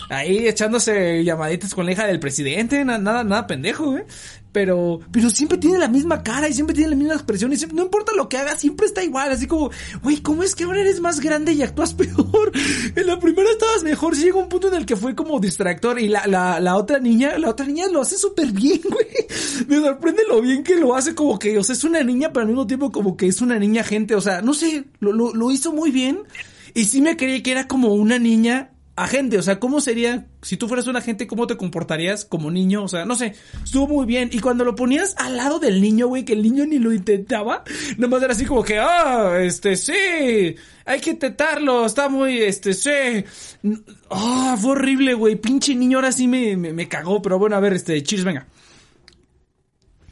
ahí 0.09 0.47
echándose 0.47 1.23
llamaditas 1.23 1.73
con 1.73 1.85
la 1.85 1.91
hija 1.93 2.05
del 2.07 2.19
presidente, 2.19 2.83
na- 2.83 2.97
nada, 2.97 3.23
nada 3.23 3.47
pendejo, 3.47 3.97
eh. 3.97 4.05
Pero, 4.51 4.99
pero 5.11 5.29
siempre 5.29 5.59
tiene 5.59 5.77
la 5.77 5.87
misma 5.87 6.23
cara 6.23 6.49
y 6.49 6.53
siempre 6.55 6.73
tiene 6.73 6.89
la 6.89 6.95
misma 6.95 7.13
expresión 7.13 7.53
y 7.53 7.57
siempre- 7.57 7.75
no 7.77 7.83
importa 7.83 8.13
lo 8.15 8.27
que 8.27 8.37
haga, 8.37 8.57
siempre 8.57 8.87
está 8.87 9.03
igual, 9.03 9.31
así 9.31 9.45
como, 9.45 9.69
güey, 10.01 10.21
¿cómo 10.21 10.41
es 10.41 10.55
que 10.55 10.63
ahora 10.63 10.81
eres 10.81 10.99
más 11.01 11.19
grande 11.19 11.53
y 11.53 11.61
actúas 11.61 11.93
peor? 11.95 12.51
En 12.95 13.05
la 13.05 13.19
primera 13.19 13.47
estabas 13.51 13.83
mejor, 13.83 14.15
sí 14.15 14.23
llegó 14.23 14.39
un 14.39 14.49
punto 14.49 14.67
en 14.69 14.73
el 14.73 14.87
que 14.87 14.95
fue 14.95 15.13
como 15.15 15.39
distractor 15.39 15.99
y 15.99 16.07
la, 16.09 16.25
la, 16.25 16.59
la 16.59 16.75
otra 16.77 16.97
niña, 16.97 17.37
la 17.37 17.49
otra 17.51 17.67
niña 17.67 17.87
lo 17.89 18.01
hace 18.01 18.17
súper 18.17 18.47
bien, 18.51 18.81
güey. 18.89 19.05
Me 19.67 19.77
sorprende 19.81 20.23
lo 20.27 20.41
bien 20.41 20.63
que 20.63 20.75
lo 20.77 20.95
hace 20.95 21.13
como 21.13 21.37
que, 21.37 21.55
o 21.59 21.63
sea, 21.63 21.73
es 21.75 21.83
una 21.83 22.01
niña, 22.03 22.33
pero 22.33 22.41
al 22.41 22.47
mismo 22.47 22.65
tiempo 22.65 22.91
como 22.91 23.15
que 23.15 23.27
es 23.27 23.41
una 23.41 23.59
niña 23.59 23.83
gente, 23.83 24.15
o 24.15 24.21
sea, 24.21 24.41
no 24.41 24.55
sé, 24.55 24.85
lo, 24.99 25.13
lo, 25.13 25.31
lo 25.31 25.51
hizo 25.51 25.71
muy 25.73 25.91
bien 25.91 26.21
y 26.73 26.85
sí 26.85 27.01
me 27.01 27.17
creí 27.17 27.43
que 27.43 27.51
era 27.51 27.67
como 27.67 27.93
una 27.93 28.17
niña 28.17 28.71
agente, 29.03 29.37
o 29.37 29.41
sea, 29.41 29.59
¿cómo 29.59 29.79
sería, 29.79 30.27
si 30.41 30.57
tú 30.57 30.67
fueras 30.67 30.87
un 30.87 30.97
agente, 30.97 31.25
cómo 31.25 31.47
te 31.47 31.55
comportarías 31.55 32.25
como 32.25 32.51
niño? 32.51 32.83
O 32.83 32.87
sea, 32.87 33.05
no 33.05 33.15
sé, 33.15 33.33
estuvo 33.63 33.87
muy 33.87 34.05
bien. 34.05 34.29
Y 34.31 34.39
cuando 34.39 34.65
lo 34.65 34.75
ponías 34.75 35.15
al 35.17 35.37
lado 35.37 35.59
del 35.59 35.81
niño, 35.81 36.07
güey, 36.07 36.25
que 36.25 36.33
el 36.33 36.41
niño 36.41 36.65
ni 36.65 36.79
lo 36.79 36.93
intentaba, 36.93 37.63
nada 37.97 38.07
más 38.07 38.21
era 38.21 38.33
así 38.33 38.45
como 38.45 38.63
que, 38.63 38.77
ah, 38.77 39.39
este, 39.41 39.77
sí, 39.77 40.55
hay 40.85 40.99
que 40.99 41.11
intentarlo, 41.11 41.85
está 41.85 42.09
muy, 42.09 42.39
este, 42.39 42.73
sí. 42.73 43.23
Ah, 44.09 44.57
fue 44.59 44.71
horrible, 44.71 45.13
güey, 45.13 45.37
pinche 45.37 45.73
niño 45.75 45.99
ahora 45.99 46.11
sí 46.11 46.27
me, 46.27 46.57
me, 46.57 46.73
me 46.73 46.87
cagó, 46.87 47.21
pero 47.21 47.39
bueno, 47.39 47.55
a 47.55 47.59
ver, 47.59 47.73
este, 47.73 48.03
cheers, 48.03 48.25
venga. 48.25 48.47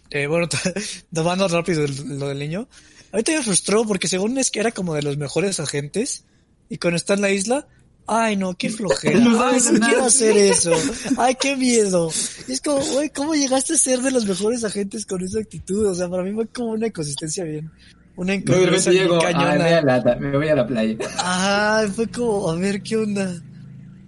Eh, 0.10 0.28
bueno, 0.28 0.48
tomando 1.14 1.48
rápido 1.50 1.86
lo 2.06 2.30
del 2.30 2.40
niño. 2.40 2.70
Ahorita 3.12 3.34
me 3.34 3.44
frustró 3.44 3.86
porque 3.86 4.08
según 4.08 4.38
es 4.38 4.52
que 4.52 4.62
era 4.62 4.72
como 4.72 4.94
de 4.94 5.02
los 5.02 5.18
mejores 5.18 5.60
agentes 5.60 6.26
y 6.70 6.78
cuando 6.78 6.98
está 6.98 7.14
en 7.14 7.22
la 7.22 7.32
isla, 7.32 7.68
ay 8.08 8.36
no, 8.38 8.56
qué 8.56 8.70
flojera, 8.70 9.20
No 9.20 9.42
ay 9.42 9.60
no 9.74 9.80
quiero 9.86 10.06
hacer 10.06 10.36
eso, 10.38 10.74
ay 11.18 11.36
qué 11.40 11.56
miedo. 11.56 12.10
Y 12.48 12.54
es 12.54 12.62
como, 12.62 12.80
güey, 12.94 13.10
¿cómo 13.10 13.36
llegaste 13.36 13.74
a 13.74 13.78
ser 13.78 14.02
de 14.02 14.12
los 14.12 14.26
mejores 14.26 14.64
agentes 14.64 15.06
con 15.06 15.22
esa 15.24 15.40
actitud? 15.40 15.86
O 15.88 15.94
sea, 15.96 16.10
para 16.10 16.24
mí 16.24 16.34
fue 16.34 16.48
como 16.48 16.72
una 16.72 16.88
inconsistencia 16.88 17.44
bien, 17.44 17.70
una 18.16 18.36
No, 18.38 18.56
llego, 18.92 19.20
ah, 19.24 19.32
me 19.32 19.58
voy 19.58 19.74
a 19.74 19.82
cañona. 19.82 19.82
la, 19.82 20.16
me 20.16 20.38
voy 20.38 20.48
a 20.48 20.56
la 20.56 20.68
playa. 20.68 20.98
Ajá, 21.18 21.88
fue 21.94 22.08
como, 22.08 22.50
a 22.50 22.56
ver 22.56 22.82
qué 22.82 22.98
onda. 22.98 23.42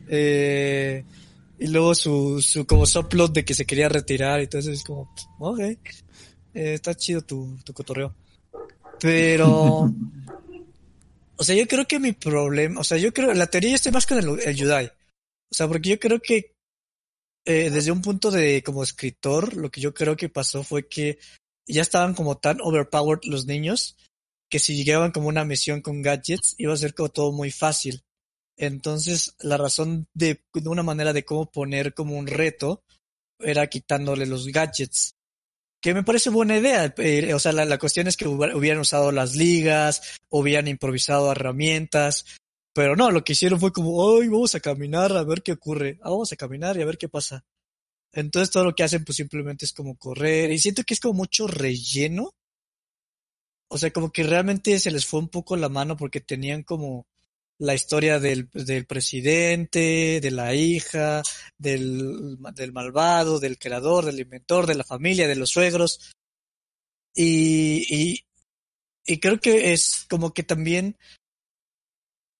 Eh, 0.07 1.03
y 1.59 1.67
luego 1.67 1.93
su, 1.93 2.41
su 2.41 2.65
como 2.65 2.85
subplot 2.85 3.33
de 3.33 3.45
que 3.45 3.53
se 3.53 3.65
quería 3.65 3.89
retirar 3.89 4.41
y 4.41 4.47
todo 4.47 4.61
eso 4.61 4.71
es 4.71 4.83
como, 4.83 5.13
ok, 5.39 5.59
eh, 5.59 5.77
está 6.53 6.95
chido 6.95 7.21
tu, 7.21 7.57
tu 7.63 7.73
cotorreo. 7.73 8.15
Pero, 8.99 9.93
o 11.39 11.43
sea, 11.43 11.55
yo 11.55 11.67
creo 11.67 11.87
que 11.87 11.99
mi 11.99 12.11
problema, 12.11 12.81
o 12.81 12.83
sea, 12.83 12.97
yo 12.97 13.13
creo, 13.13 13.33
la 13.33 13.47
teoría 13.47 13.69
yo 13.69 13.75
estoy 13.75 13.93
más 13.93 14.05
con 14.05 14.17
el, 14.17 14.39
el. 14.41 14.91
O 15.51 15.55
sea, 15.55 15.69
porque 15.69 15.89
yo 15.89 15.99
creo 15.99 16.19
que 16.19 16.53
eh, 17.45 17.69
desde 17.69 17.91
un 17.91 18.01
punto 18.01 18.29
de 18.29 18.61
como 18.61 18.83
escritor, 18.83 19.55
lo 19.55 19.71
que 19.71 19.79
yo 19.79 19.93
creo 19.93 20.17
que 20.17 20.27
pasó 20.27 20.63
fue 20.63 20.89
que 20.89 21.17
ya 21.65 21.81
estaban 21.81 22.13
como 22.13 22.37
tan 22.37 22.59
overpowered 22.61 23.21
los 23.23 23.45
niños 23.45 23.95
que 24.49 24.59
si 24.59 24.75
llegaban 24.75 25.11
como 25.11 25.29
una 25.29 25.45
misión 25.45 25.81
con 25.81 26.01
gadgets 26.01 26.55
iba 26.57 26.73
a 26.73 26.77
ser 26.77 26.93
como 26.93 27.07
todo 27.07 27.31
muy 27.31 27.51
fácil. 27.51 28.03
Entonces, 28.57 29.35
la 29.39 29.55
razón 29.55 30.07
de, 30.13 30.43
de 30.53 30.69
una 30.69 30.83
manera 30.83 31.13
de 31.13 31.23
cómo 31.23 31.49
poner 31.49 31.93
como 31.93 32.17
un 32.17 32.27
reto 32.27 32.83
era 33.39 33.67
quitándole 33.67 34.25
los 34.25 34.47
gadgets. 34.47 35.15
Que 35.81 35.93
me 35.93 36.03
parece 36.03 36.29
buena 36.29 36.57
idea. 36.57 36.93
eh, 36.97 37.33
o 37.33 37.39
sea, 37.39 37.51
la, 37.53 37.65
la 37.65 37.77
cuestión 37.77 38.07
es 38.07 38.17
que 38.17 38.27
hubiera- 38.27 38.55
hubieran 38.55 38.79
usado 38.81 39.11
las 39.11 39.35
ligas, 39.35 40.01
hubieran 40.29 40.67
improvisado 40.67 41.31
herramientas. 41.31 42.25
Pero 42.73 42.95
no, 42.95 43.11
lo 43.11 43.23
que 43.23 43.33
hicieron 43.33 43.59
fue 43.59 43.71
como, 43.71 44.19
ay, 44.19 44.27
vamos 44.27 44.55
a 44.55 44.59
caminar 44.59 45.11
a 45.15 45.23
ver 45.23 45.41
qué 45.41 45.53
ocurre. 45.53 45.97
Ah, 46.03 46.09
vamos 46.11 46.31
a 46.31 46.35
caminar 46.35 46.77
y 46.77 46.81
a 46.81 46.85
ver 46.85 46.97
qué 46.97 47.09
pasa. 47.09 47.43
Entonces 48.13 48.51
todo 48.51 48.65
lo 48.65 48.75
que 48.75 48.83
hacen 48.83 49.05
pues 49.05 49.17
simplemente 49.17 49.65
es 49.65 49.73
como 49.73 49.95
correr. 49.97 50.51
Y 50.51 50.59
siento 50.59 50.83
que 50.83 50.93
es 50.93 50.99
como 50.99 51.13
mucho 51.15 51.47
relleno. 51.47 52.31
O 53.71 53.77
sea, 53.77 53.91
como 53.91 54.11
que 54.11 54.23
realmente 54.23 54.79
se 54.79 54.91
les 54.91 55.05
fue 55.05 55.19
un 55.19 55.29
poco 55.29 55.55
la 55.55 55.69
mano 55.69 55.95
porque 55.95 56.21
tenían 56.21 56.63
como 56.63 57.05
la 57.59 57.75
historia 57.75 58.19
del, 58.19 58.49
del 58.53 58.85
presidente, 58.85 60.19
de 60.21 60.31
la 60.31 60.55
hija, 60.55 61.21
del, 61.57 62.37
del 62.55 62.71
malvado, 62.71 63.39
del 63.39 63.59
creador, 63.59 64.05
del 64.05 64.21
inventor, 64.21 64.65
de 64.65 64.75
la 64.75 64.85
familia, 64.85 65.27
de 65.27 65.35
los 65.35 65.49
suegros. 65.49 66.13
Y, 67.13 68.23
y, 69.05 69.19
creo 69.19 69.39
que 69.39 69.73
es 69.73 70.05
como 70.09 70.33
que 70.33 70.43
también, 70.43 70.97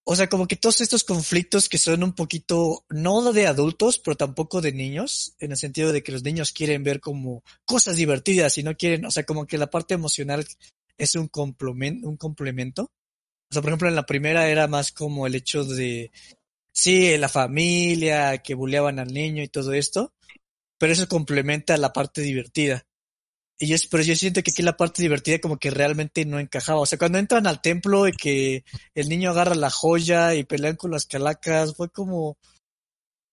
o 0.04 0.16
sea, 0.16 0.28
como 0.30 0.48
que 0.48 0.56
todos 0.56 0.80
estos 0.80 1.04
conflictos 1.04 1.68
que 1.68 1.76
son 1.76 2.02
un 2.02 2.14
poquito, 2.14 2.86
no 2.88 3.32
de 3.34 3.46
adultos, 3.46 3.98
pero 3.98 4.16
tampoco 4.16 4.62
de 4.62 4.72
niños, 4.72 5.34
en 5.38 5.50
el 5.50 5.58
sentido 5.58 5.92
de 5.92 6.02
que 6.02 6.12
los 6.12 6.24
niños 6.24 6.52
quieren 6.52 6.82
ver 6.82 7.00
como 7.00 7.44
cosas 7.66 7.96
divertidas 7.96 8.56
y 8.56 8.62
no 8.62 8.74
quieren, 8.74 9.04
o 9.04 9.10
sea, 9.10 9.24
como 9.24 9.46
que 9.46 9.58
la 9.58 9.68
parte 9.68 9.92
emocional 9.92 10.46
es 10.96 11.14
un 11.14 11.28
complemento, 11.28 12.08
un 12.08 12.16
complemento. 12.16 12.90
O 13.50 13.52
sea, 13.52 13.62
por 13.62 13.70
ejemplo, 13.70 13.88
en 13.88 13.96
la 13.96 14.06
primera 14.06 14.48
era 14.48 14.68
más 14.68 14.92
como 14.92 15.26
el 15.26 15.34
hecho 15.34 15.64
de, 15.64 16.12
sí, 16.72 17.18
la 17.18 17.28
familia, 17.28 18.38
que 18.38 18.54
buleaban 18.54 19.00
al 19.00 19.12
niño 19.12 19.42
y 19.42 19.48
todo 19.48 19.72
esto, 19.72 20.14
pero 20.78 20.92
eso 20.92 21.08
complementa 21.08 21.76
la 21.76 21.92
parte 21.92 22.22
divertida. 22.22 22.86
Y 23.58 23.66
yo, 23.66 23.76
pero 23.90 24.02
yo 24.02 24.16
siento 24.16 24.42
que 24.42 24.52
aquí 24.52 24.62
la 24.62 24.76
parte 24.76 25.02
divertida 25.02 25.38
como 25.40 25.58
que 25.58 25.70
realmente 25.70 26.24
no 26.24 26.38
encajaba. 26.40 26.80
O 26.80 26.86
sea, 26.86 26.98
cuando 26.98 27.18
entran 27.18 27.46
al 27.46 27.60
templo 27.60 28.08
y 28.08 28.12
que 28.12 28.64
el 28.94 29.08
niño 29.10 29.30
agarra 29.30 29.54
la 29.54 29.68
joya 29.68 30.34
y 30.34 30.44
pelean 30.44 30.76
con 30.76 30.92
las 30.92 31.04
calacas, 31.06 31.74
fue 31.76 31.90
como, 31.90 32.38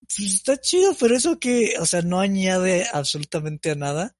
pues 0.01 0.33
está 0.33 0.57
chido, 0.59 0.93
pero 0.99 1.15
eso 1.15 1.39
que, 1.39 1.75
o 1.79 1.85
sea, 1.85 2.01
no 2.01 2.19
añade 2.19 2.85
absolutamente 2.91 3.71
a 3.71 3.75
nada. 3.75 4.16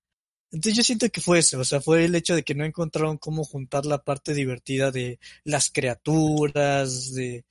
Entonces 0.58 0.76
yo 0.76 0.84
siento 0.84 1.08
que 1.12 1.22
fue 1.22 1.38
eso, 1.38 1.60
o 1.60 1.64
sea, 1.64 1.82
fue 1.82 2.06
el 2.06 2.16
hecho 2.16 2.34
de 2.36 2.42
que 2.42 2.56
no 2.56 2.66
encontraron 2.66 3.20
cómo 3.20 3.44
juntar 3.44 3.86
la 3.86 4.04
parte 4.04 4.34
divertida 4.34 4.90
de 4.90 5.20
las 5.44 5.70
criaturas, 5.70 7.14
de, 7.14 7.46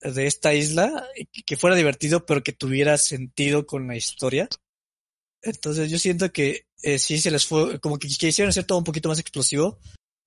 de 0.00 0.26
esta 0.26 0.54
isla, 0.54 1.06
que 1.44 1.58
fuera 1.58 1.76
divertido, 1.76 2.24
pero 2.24 2.42
que 2.42 2.54
tuviera 2.54 2.96
sentido 2.96 3.66
con 3.66 3.86
la 3.86 3.96
historia. 3.96 4.48
Entonces 5.42 5.90
yo 5.90 5.98
siento 5.98 6.32
que 6.32 6.64
eh, 6.82 6.98
sí 6.98 7.18
se 7.18 7.30
les 7.30 7.44
fue, 7.44 7.78
como 7.80 7.98
que 7.98 8.08
quisieron 8.08 8.48
hacer 8.48 8.64
todo 8.64 8.78
un 8.78 8.84
poquito 8.84 9.10
más 9.10 9.18
explosivo, 9.18 9.78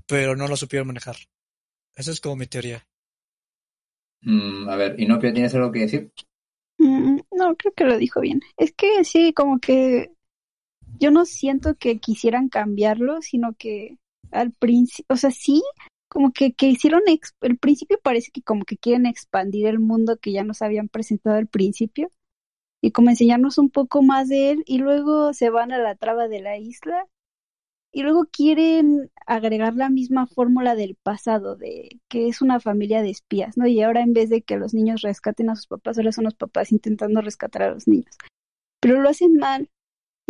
pero 0.06 0.36
no 0.36 0.48
lo 0.48 0.56
supieron 0.56 0.90
manejar. 0.90 1.16
Esa 1.96 2.12
es 2.12 2.22
como 2.22 2.36
mi 2.36 2.46
teoría. 2.46 2.86
Mm, 4.22 4.70
a 4.70 4.76
ver, 4.76 5.00
Inopia, 5.00 5.34
¿tienes 5.34 5.56
algo 5.56 5.72
que 5.72 5.80
decir? 5.80 6.12
Mm, 6.78 7.18
no, 7.32 7.56
creo 7.56 7.74
que 7.74 7.86
lo 7.86 7.98
dijo 7.98 8.22
bien. 8.22 8.42
Es 8.58 8.74
que 8.74 9.04
sí, 9.04 9.34
como 9.34 9.60
que 9.60 10.12
yo 11.00 11.12
no 11.12 11.26
siento 11.26 11.76
que 11.76 12.00
quisieran 12.00 12.50
cambiarlo, 12.50 13.22
sino 13.22 13.54
que 13.54 13.98
al 14.32 14.52
principio, 14.52 15.06
o 15.10 15.18
sea, 15.18 15.32
sí, 15.32 15.62
como 16.10 16.32
que, 16.32 16.54
que 16.54 16.68
hicieron, 16.68 17.02
el 17.42 17.58
principio 17.58 18.00
parece 18.02 18.32
que 18.32 18.42
como 18.42 18.66
que 18.66 18.78
quieren 18.78 19.06
expandir 19.06 19.68
el 19.68 19.80
mundo 19.80 20.18
que 20.18 20.32
ya 20.32 20.44
nos 20.44 20.62
habían 20.62 20.90
presentado 20.90 21.38
al 21.38 21.48
principio 21.48 22.10
y 22.82 22.92
como 22.92 23.10
enseñarnos 23.10 23.58
un 23.58 23.70
poco 23.70 24.02
más 24.02 24.28
de 24.28 24.52
él 24.52 24.64
y 24.66 24.80
luego 24.80 25.34
se 25.34 25.50
van 25.50 25.72
a 25.72 25.78
la 25.78 25.96
traba 25.96 26.28
de 26.28 26.42
la 26.42 26.58
isla 26.58 27.06
y 27.94 28.04
luego 28.04 28.26
quieren 28.32 29.12
agregar 29.26 29.76
la 29.76 29.90
misma 29.90 30.26
fórmula 30.28 30.76
del 30.76 30.96
pasado, 30.96 31.58
de 31.58 32.00
que 32.08 32.28
es 32.28 32.42
una 32.42 32.60
familia 32.60 33.02
de 33.02 33.10
espías, 33.10 33.58
¿no? 33.58 33.68
Y 33.68 33.82
ahora 33.82 34.02
en 34.02 34.14
vez 34.14 34.30
de 34.30 34.42
que 34.42 34.58
los 34.58 34.74
niños 34.74 35.02
rescaten 35.02 35.50
a 35.50 35.56
sus 35.56 35.68
papás, 35.68 35.98
ahora 35.98 36.14
son 36.14 36.24
los 36.24 36.36
papás 36.36 36.72
intentando 36.72 37.22
rescatar 37.22 37.64
a 37.64 37.72
los 37.72 37.88
niños. 37.88 38.18
Pero 38.80 39.02
lo 39.02 39.10
hacen 39.10 39.36
mal. 39.36 39.70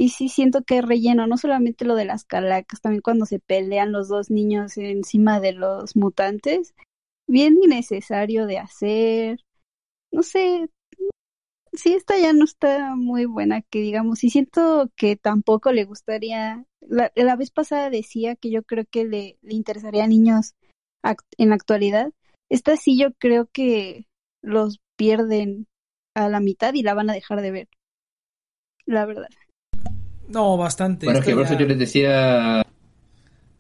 Y 0.02 0.10
sí 0.10 0.30
siento 0.30 0.64
que 0.64 0.82
relleno, 0.82 1.28
no 1.28 1.38
solamente 1.38 1.86
lo 1.86 1.94
de 1.94 2.06
las 2.06 2.26
calacas, 2.26 2.82
también 2.82 3.04
cuando 3.04 3.28
se 3.28 3.38
pelean 3.38 3.92
los 3.92 4.08
dos 4.08 4.32
niños 4.32 4.76
encima 4.78 5.40
de 5.40 5.52
los 5.52 5.96
mutantes. 5.96 6.74
Bien 7.28 7.56
innecesario 7.62 8.48
de 8.48 8.58
hacer. 8.58 9.46
No 10.12 10.24
sé, 10.24 10.72
sí, 11.74 11.94
esta 11.94 12.18
ya 12.18 12.34
no 12.34 12.46
está 12.46 12.96
muy 12.96 13.26
buena, 13.26 13.62
que 13.62 13.78
digamos, 13.78 14.24
y 14.24 14.32
siento 14.32 14.90
que 14.96 15.18
tampoco 15.18 15.72
le 15.72 15.86
gustaría, 15.86 16.66
la, 16.80 17.12
la 17.14 17.36
vez 17.36 17.52
pasada 17.52 17.92
decía 17.92 18.36
que 18.36 18.50
yo 18.50 18.64
creo 18.64 18.86
que 18.90 19.06
le, 19.06 19.38
le 19.44 19.54
interesaría 19.54 20.06
a 20.06 20.08
niños 20.08 20.56
en 21.38 21.50
la 21.50 21.56
actualidad, 21.56 22.12
esta 22.50 22.76
sí 22.76 22.98
yo 22.98 23.14
creo 23.20 23.46
que 23.54 24.08
los 24.42 24.80
pierden 24.96 25.68
a 26.16 26.28
la 26.28 26.40
mitad 26.40 26.74
y 26.74 26.82
la 26.82 26.96
van 26.96 27.12
a 27.12 27.14
dejar 27.14 27.42
de 27.42 27.52
ver, 27.52 27.70
la 28.88 29.06
verdad. 29.06 29.30
No, 30.32 30.58
bastante. 30.58 31.06
Bueno, 31.06 31.20
es 31.20 31.26
que 31.26 31.34
por 31.34 31.46
eso 31.46 31.58
yo 31.58 31.66
les 31.66 31.80
decía 31.80 32.64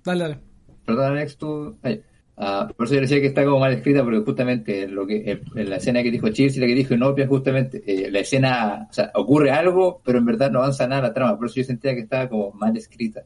Dale, 0.03 0.23
dale. 0.23 0.37
Perdón, 0.85 1.11
Alex, 1.11 1.37
tú. 1.37 1.77
ay, 1.83 2.01
ah, 2.37 2.67
por 2.75 2.85
eso 2.85 2.95
yo 2.95 3.01
decía 3.01 3.21
que 3.21 3.27
está 3.27 3.45
como 3.45 3.59
mal 3.59 3.73
escrita, 3.73 4.03
porque 4.03 4.19
justamente 4.19 4.87
lo 4.87 5.05
que 5.05 5.17
eh, 5.31 5.41
en 5.55 5.69
la 5.69 5.77
escena 5.77 6.01
que 6.01 6.11
dijo 6.11 6.29
Chips 6.29 6.57
y 6.57 6.59
la 6.59 6.67
que 6.67 6.75
dijo 6.75 6.93
Inopia, 6.93 7.27
justamente 7.27 7.83
eh, 7.85 8.09
la 8.09 8.19
escena, 8.19 8.87
o 8.89 8.93
sea, 8.93 9.11
ocurre 9.15 9.51
algo, 9.51 10.01
pero 10.03 10.17
en 10.17 10.25
verdad 10.25 10.51
no 10.51 10.59
avanza 10.59 10.87
nada 10.87 11.03
la 11.03 11.13
trama. 11.13 11.37
Por 11.37 11.47
eso 11.47 11.55
yo 11.57 11.63
sentía 11.63 11.93
que 11.93 12.01
estaba 12.01 12.27
como 12.29 12.51
mal 12.53 12.75
escrita. 12.75 13.23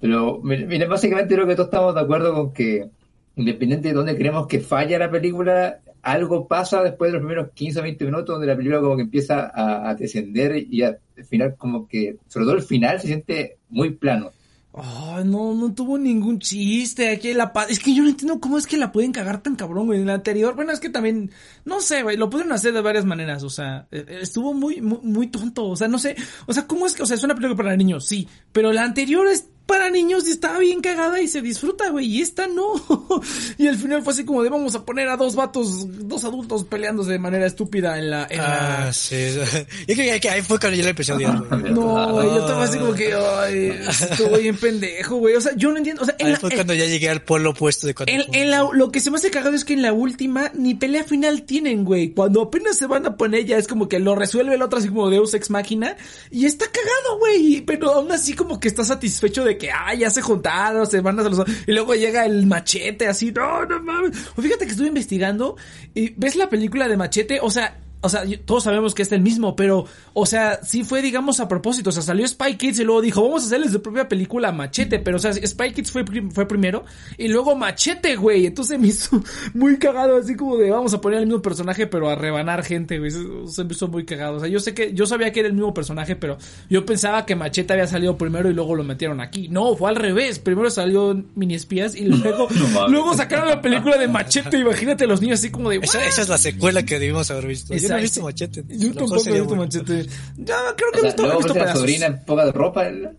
Pero, 0.00 0.40
mira, 0.42 0.88
básicamente 0.88 1.34
creo 1.34 1.46
que 1.46 1.54
todos 1.54 1.68
estamos 1.68 1.94
de 1.94 2.00
acuerdo 2.00 2.32
con 2.32 2.52
que, 2.54 2.88
independiente 3.36 3.88
de 3.88 3.94
dónde 3.94 4.16
creemos 4.16 4.46
que 4.46 4.60
falla 4.60 4.98
la 4.98 5.10
película, 5.10 5.80
algo 6.02 6.48
pasa 6.48 6.82
después 6.82 7.10
de 7.10 7.18
los 7.18 7.26
primeros 7.26 7.52
15 7.52 7.80
o 7.80 7.82
20 7.82 8.04
minutos, 8.04 8.26
donde 8.26 8.46
la 8.46 8.56
película 8.56 8.80
como 8.80 8.96
que 8.96 9.02
empieza 9.02 9.50
a, 9.54 9.90
a 9.90 9.94
descender 9.94 10.56
y 10.56 10.82
al 10.82 10.98
final 11.28 11.56
como 11.56 11.86
que, 11.86 12.16
sobre 12.28 12.46
todo 12.46 12.56
el 12.56 12.62
final, 12.62 13.00
se 13.00 13.08
siente 13.08 13.58
muy 13.68 13.90
plano. 13.90 14.32
Ay, 14.72 15.24
no, 15.24 15.52
no 15.52 15.74
tuvo 15.74 15.98
ningún 15.98 16.38
chiste. 16.38 17.10
Aquí 17.10 17.34
la 17.34 17.52
Es 17.68 17.80
que 17.80 17.92
yo 17.92 18.04
no 18.04 18.08
entiendo 18.08 18.38
cómo 18.38 18.56
es 18.56 18.68
que 18.68 18.76
la 18.76 18.92
pueden 18.92 19.10
cagar 19.10 19.42
tan 19.42 19.56
cabrón, 19.56 19.86
güey. 19.86 20.00
En 20.00 20.06
la 20.06 20.14
anterior, 20.14 20.54
bueno, 20.54 20.70
es 20.70 20.78
que 20.78 20.88
también, 20.88 21.32
no 21.64 21.80
sé, 21.80 22.04
güey, 22.04 22.16
lo 22.16 22.30
pudieron 22.30 22.52
hacer 22.52 22.72
de 22.72 22.80
varias 22.80 23.04
maneras. 23.04 23.42
O 23.42 23.50
sea, 23.50 23.88
eh, 23.90 24.04
eh, 24.06 24.18
estuvo 24.22 24.54
muy, 24.54 24.80
muy, 24.80 25.00
muy 25.02 25.26
tonto. 25.26 25.66
O 25.66 25.76
sea, 25.76 25.88
no 25.88 25.98
sé. 25.98 26.14
O 26.46 26.52
sea, 26.52 26.68
¿cómo 26.68 26.86
es 26.86 26.94
que, 26.94 27.02
o 27.02 27.06
sea, 27.06 27.16
es 27.16 27.24
una 27.24 27.34
película 27.34 27.56
para 27.56 27.76
niños? 27.76 28.06
Sí. 28.06 28.28
Pero 28.52 28.72
la 28.72 28.84
anterior 28.84 29.26
es 29.26 29.48
para 29.70 29.88
niños 29.88 30.26
y 30.26 30.32
estaba 30.32 30.58
bien 30.58 30.80
cagada 30.80 31.20
y 31.20 31.28
se 31.28 31.40
disfruta, 31.42 31.90
güey. 31.90 32.04
Y 32.06 32.22
esta 32.22 32.48
no. 32.48 32.72
y 33.56 33.68
al 33.68 33.76
final 33.76 34.02
fue 34.02 34.12
así 34.12 34.24
como 34.24 34.42
de 34.42 34.48
vamos 34.50 34.74
a 34.74 34.84
poner 34.84 35.08
a 35.08 35.16
dos 35.16 35.36
vatos, 35.36 35.86
dos 36.08 36.24
adultos 36.24 36.64
peleándose 36.64 37.12
de 37.12 37.20
manera 37.20 37.46
estúpida 37.46 37.96
en 37.96 38.10
la, 38.10 38.26
en 38.28 38.38
la- 38.38 38.88
Ah, 38.88 38.92
sí. 38.92 39.14
Yo 39.86 39.94
creo 39.94 40.20
que 40.20 40.28
ahí 40.28 40.42
fue 40.42 40.58
cuando 40.58 40.76
yo 40.76 40.82
le 40.82 40.90
empecé 40.90 41.12
a 41.12 41.14
odiar. 41.14 41.38
güey. 41.48 41.72
No, 41.72 42.12
güey, 42.12 42.26
yo 42.28 42.40
estaba 42.40 42.64
así 42.64 42.78
como 42.78 42.94
que, 42.94 43.14
ay, 43.14 43.78
estoy 43.88 44.42
bien 44.42 44.56
pendejo, 44.56 45.16
güey. 45.16 45.36
O 45.36 45.40
sea, 45.40 45.52
yo 45.56 45.70
no 45.70 45.78
entiendo. 45.78 46.02
O 46.02 46.04
sea, 46.04 46.16
en 46.18 46.26
Ahí 46.26 46.32
la- 46.32 46.38
fue 46.40 46.50
en- 46.50 46.56
cuando 46.56 46.74
ya 46.74 46.86
llegué 46.86 47.08
al 47.08 47.22
polo 47.22 47.50
opuesto 47.50 47.86
de 47.86 47.94
cuando... 47.94 48.12
En, 48.12 48.22
en 48.34 48.50
la- 48.50 48.68
lo 48.72 48.90
que 48.90 48.98
se 49.00 49.10
me 49.12 49.18
hace 49.18 49.30
cagado 49.30 49.54
es 49.54 49.64
que 49.64 49.74
en 49.74 49.82
la 49.82 49.92
última 49.92 50.50
ni 50.54 50.74
pelea 50.74 51.04
final 51.04 51.42
tienen, 51.44 51.84
güey. 51.84 52.10
Cuando 52.10 52.42
apenas 52.42 52.76
se 52.76 52.86
van 52.86 53.06
a 53.06 53.16
poner 53.16 53.44
ya 53.46 53.56
es 53.56 53.68
como 53.68 53.88
que 53.88 54.00
lo 54.00 54.16
resuelve 54.16 54.54
el 54.56 54.62
otro 54.62 54.80
así 54.80 54.88
como 54.88 55.10
Deus 55.10 55.32
Ex 55.34 55.48
Máquina. 55.50 55.96
Y 56.32 56.46
está 56.46 56.66
cagado, 56.66 57.18
güey. 57.20 57.60
Pero 57.60 57.92
aún 57.92 58.10
así 58.10 58.32
como 58.34 58.58
que 58.58 58.66
está 58.66 58.84
satisfecho 58.84 59.44
de 59.44 59.59
que, 59.60 59.70
ah, 59.70 59.94
ya 59.94 60.10
se 60.10 60.22
juntaron, 60.22 60.86
se 60.86 61.00
van 61.00 61.20
a 61.20 61.22
los... 61.22 61.44
Y 61.66 61.72
luego 61.72 61.94
llega 61.94 62.26
el 62.26 62.46
machete 62.46 63.06
así, 63.06 63.30
no, 63.30 63.64
no 63.66 63.80
mames. 63.80 64.16
O 64.36 64.42
fíjate 64.42 64.64
que 64.64 64.72
estuve 64.72 64.88
investigando 64.88 65.56
y 65.94 66.14
ves 66.16 66.34
la 66.34 66.48
película 66.48 66.88
de 66.88 66.96
machete, 66.96 67.38
o 67.40 67.50
sea... 67.50 67.78
O 68.02 68.08
sea, 68.08 68.24
yo- 68.24 68.40
todos 68.40 68.64
sabemos 68.64 68.94
que 68.94 69.02
es 69.02 69.12
el 69.12 69.20
mismo, 69.20 69.54
pero, 69.56 69.84
o 70.14 70.26
sea, 70.26 70.60
sí 70.62 70.84
fue, 70.84 71.02
digamos, 71.02 71.40
a 71.40 71.48
propósito. 71.48 71.90
O 71.90 71.92
sea, 71.92 72.02
salió 72.02 72.26
Spy 72.26 72.56
Kids 72.56 72.78
y 72.80 72.84
luego 72.84 73.00
dijo, 73.02 73.22
vamos 73.22 73.42
a 73.42 73.46
hacerles 73.46 73.72
su 73.72 73.82
propia 73.82 74.08
película 74.08 74.52
Machete. 74.52 74.98
Pero, 74.98 75.16
o 75.16 75.20
sea, 75.20 75.32
Spy 75.34 75.72
Kids 75.72 75.90
fue, 75.92 76.04
fue 76.32 76.46
primero 76.48 76.84
y 77.18 77.28
luego 77.28 77.54
Machete, 77.56 78.16
güey. 78.16 78.46
Entonces 78.46 78.78
me 78.78 78.88
hizo 78.88 79.22
muy 79.54 79.78
cagado, 79.78 80.16
así 80.16 80.34
como 80.36 80.56
de, 80.56 80.70
vamos 80.70 80.94
a 80.94 81.00
poner 81.00 81.20
el 81.20 81.26
mismo 81.26 81.42
personaje, 81.42 81.86
pero 81.86 82.08
a 82.08 82.14
rebanar 82.14 82.64
gente, 82.64 82.98
güey. 82.98 83.10
Se 83.10 83.64
me 83.64 83.72
hizo 83.72 83.88
muy 83.88 84.04
cagado. 84.04 84.36
O 84.36 84.40
sea, 84.40 84.48
yo 84.48 84.60
sé 84.60 84.72
que, 84.74 84.92
yo 84.94 85.06
sabía 85.06 85.32
que 85.32 85.40
era 85.40 85.48
el 85.48 85.54
mismo 85.54 85.74
personaje, 85.74 86.16
pero 86.16 86.38
yo 86.68 86.86
pensaba 86.86 87.26
que 87.26 87.36
Machete 87.36 87.72
había 87.74 87.86
salido 87.86 88.16
primero 88.16 88.50
y 88.50 88.54
luego 88.54 88.74
lo 88.74 88.84
metieron 88.84 89.20
aquí. 89.20 89.48
No, 89.48 89.76
fue 89.76 89.90
al 89.90 89.96
revés. 89.96 90.38
Primero 90.38 90.70
salió 90.70 91.22
Mini 91.34 91.54
Espías 91.54 91.94
y 91.94 92.04
luego, 92.06 92.48
No 92.74 92.88
luego 92.88 93.14
sacaron 93.14 93.48
la 93.48 93.60
película 93.60 93.98
de 93.98 94.08
Machete. 94.08 94.58
Imagínate 94.58 95.06
los 95.06 95.20
niños 95.20 95.38
así 95.40 95.50
como 95.50 95.70
de, 95.70 95.76
Esa, 95.82 96.04
esa 96.06 96.22
es 96.22 96.28
la 96.28 96.38
secuela 96.38 96.82
que 96.84 96.98
debimos 96.98 97.30
haber 97.30 97.46
visto. 97.46 97.74
Yo 97.74 97.89
no 97.90 97.98
he 97.98 98.02
visto 98.02 98.22
Machete. 98.22 98.64
Yo 98.68 98.92
tampoco 98.94 99.14
he 99.28 99.32
visto 99.32 99.44
bueno. 99.44 99.62
machete. 99.64 100.06
Ya, 100.38 100.56
creo 100.76 100.90
que 100.92 100.98
O 100.98 101.00
sea, 101.00 101.10
visto, 101.10 101.32
he 101.32 101.36
visto 101.36 101.52
a 101.52 101.54
la 101.56 101.60
pedazos. 101.62 101.80
sobrina 101.80 102.06
en 102.06 102.24
poca 102.24 102.44
de 102.46 102.52
ropa. 102.52 102.88
¿eh? 102.88 103.10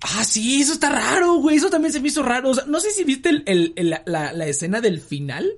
Ah, 0.00 0.24
sí, 0.24 0.60
eso 0.60 0.72
está 0.72 0.90
raro, 0.90 1.34
güey. 1.34 1.56
Eso 1.56 1.70
también 1.70 1.92
se 1.92 2.00
me 2.00 2.08
hizo 2.08 2.22
raro. 2.22 2.50
O 2.50 2.54
sea, 2.54 2.64
no 2.66 2.80
sé 2.80 2.90
si 2.90 3.04
viste 3.04 3.28
el, 3.28 3.42
el- 3.46 3.72
el- 3.76 3.90
la, 3.90 4.02
la- 4.06 4.32
la 4.32 4.46
escena 4.46 4.80
del 4.80 5.00
final. 5.00 5.52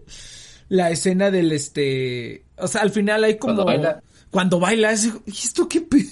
La 0.69 0.91
escena 0.91 1.31
del 1.31 1.53
este. 1.53 2.45
O 2.59 2.69
sea, 2.69 2.83
al 2.83 2.91
final 2.91 3.25
hay 3.25 3.39
como. 3.39 3.55
Cuando 3.55 3.65
baila. 3.65 4.03
Cuando 4.31 4.59
baila, 4.59 4.91
es, 4.91 5.05
¿y 5.27 5.31
esto 5.31 5.69
qué 5.69 5.81
pedo? 5.81 6.03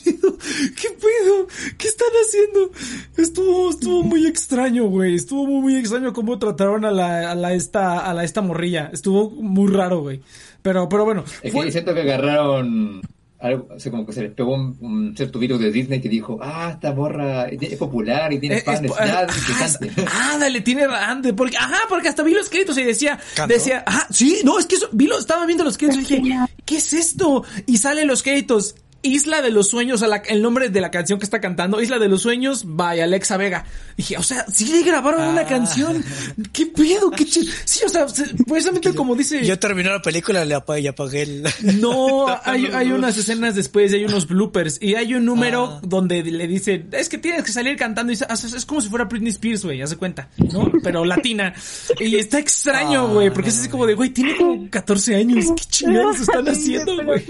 ¿Qué 0.80 0.88
pedo? 0.90 1.48
¿Qué 1.76 1.88
están 1.88 2.06
haciendo? 2.24 2.70
Estuvo, 3.16 3.70
estuvo 3.70 4.04
muy 4.04 4.26
extraño, 4.28 4.84
güey. 4.84 5.16
Estuvo 5.16 5.44
muy, 5.44 5.60
muy 5.60 5.76
extraño 5.76 6.12
cómo 6.12 6.38
trataron 6.38 6.84
a 6.84 6.92
la, 6.92 7.32
a 7.32 7.34
la 7.34 7.52
esta, 7.52 7.98
a 7.98 8.14
la 8.14 8.22
esta 8.22 8.40
morrilla. 8.40 8.90
Estuvo 8.92 9.28
muy 9.30 9.72
raro, 9.72 10.02
güey. 10.02 10.20
Pero, 10.62 10.88
pero 10.88 11.04
bueno. 11.04 11.24
Es 11.42 11.52
fue- 11.52 11.66
que 11.66 11.72
siento 11.72 11.92
que 11.94 12.00
agarraron 12.02 13.00
algo, 13.40 13.66
o 13.74 13.80
sea, 13.80 13.90
como 13.90 14.06
que 14.06 14.12
se 14.12 14.22
les 14.22 14.32
pegó 14.32 14.54
un, 14.54 14.76
un 14.80 15.16
cierto 15.16 15.40
virus 15.40 15.58
de 15.58 15.72
Disney 15.72 16.00
que 16.00 16.08
dijo, 16.08 16.38
ah, 16.40 16.70
esta 16.74 16.92
borra 16.92 17.48
es 17.48 17.76
popular 17.76 18.32
y 18.32 18.38
tiene 18.38 18.58
Eh, 18.58 18.62
fans, 18.62 18.82
es- 18.82 18.90
nada, 18.90 19.26
ah, 19.28 20.06
ah, 20.12 20.36
dale, 20.40 20.60
tiene 20.60 20.84
ande, 20.84 21.32
porque, 21.32 21.56
ajá, 21.56 21.78
porque 21.88 22.08
hasta 22.08 22.22
vi 22.22 22.34
los 22.34 22.48
créditos 22.48 22.78
y 22.78 22.84
decía, 22.84 23.18
¿Cantó? 23.34 23.52
decía, 23.52 23.82
ajá, 23.84 24.06
sí, 24.10 24.38
no, 24.44 24.60
es 24.60 24.66
que 24.66 24.76
eso, 24.76 24.88
vi 24.92 25.08
lo, 25.08 25.18
estaba 25.18 25.44
viendo 25.44 25.64
los 25.64 25.76
créditos 25.76 26.08
y 26.08 26.16
dije, 26.20 26.38
¿qué 26.64 26.76
es 26.76 26.92
esto? 26.92 27.42
Y 27.66 27.78
salen 27.78 28.06
los 28.06 28.22
créditos, 28.22 28.76
Isla 29.02 29.42
de 29.42 29.50
los 29.50 29.68
Sueños, 29.68 29.96
o 29.96 29.98
sea, 29.98 30.08
la- 30.08 30.16
el 30.28 30.40
nombre 30.42 30.68
de 30.68 30.80
la 30.80 30.90
canción 30.90 31.18
que 31.18 31.24
está 31.24 31.40
cantando, 31.40 31.80
Isla 31.82 31.98
de 31.98 32.08
los 32.08 32.22
Sueños, 32.22 32.62
by 32.66 33.00
Alexa 33.00 33.36
Vega. 33.36 33.64
Dije, 33.96 34.16
o 34.16 34.22
sea, 34.22 34.46
sí 34.52 34.66
le 34.66 34.82
grabaron 34.82 35.22
una 35.28 35.40
Ah. 35.42 35.46
canción, 35.46 36.04
¿qué 36.52 36.66
pedo? 36.66 37.10
¿Qué 37.10 37.24
ch- 37.24 37.48
Sí, 37.64 37.80
o 37.84 37.88
sea, 37.88 38.08
se- 38.08 38.32
precisamente 38.46 38.94
como 38.94 39.14
dice... 39.16 39.44
Yo 39.44 39.58
terminé 39.58 39.88
la 39.90 40.00
película 40.00 40.44
le 40.44 40.54
apagué, 40.54 40.80
y 40.82 40.86
apagué 40.86 41.22
el... 41.22 41.42
No, 41.80 42.26
hay, 42.44 42.66
hay 42.66 42.92
unas 42.92 43.16
escenas 43.18 43.54
después 43.54 43.92
y 43.92 43.96
hay 43.96 44.04
unos 44.04 44.26
bloopers. 44.28 44.78
Y 44.80 44.94
hay 44.94 45.14
un 45.14 45.24
número 45.24 45.64
Ah. 45.64 45.80
donde 45.82 46.22
le 46.22 46.46
dice, 46.46 46.86
es 46.92 47.08
que 47.08 47.18
tienes 47.18 47.42
que 47.44 47.52
salir 47.52 47.76
cantando. 47.76 48.12
Y 48.12 48.18
"Ah, 48.28 48.34
es, 48.34 48.44
es 48.44 48.64
como 48.64 48.80
si 48.80 48.88
fuera 48.88 49.04
Britney 49.06 49.30
Spears, 49.30 49.64
güey, 49.64 49.82
hace 49.82 49.96
cuenta, 49.96 50.28
¿no? 50.38 50.70
Pero 50.82 51.04
latina. 51.04 51.52
Y 51.98 52.16
está 52.16 52.38
extraño, 52.38 53.06
Ah, 53.08 53.12
güey, 53.12 53.30
porque 53.30 53.48
es 53.48 53.56
no, 53.56 53.60
así 53.62 53.68
como 53.70 53.86
de, 53.86 53.94
güey, 53.94 54.10
tiene 54.10 54.36
como 54.36 54.70
14 54.70 55.16
años. 55.16 55.46
¿Qué 55.56 55.64
chingados 55.68 56.20
están 56.20 56.48
haciendo, 56.48 57.02
güey? 57.04 57.24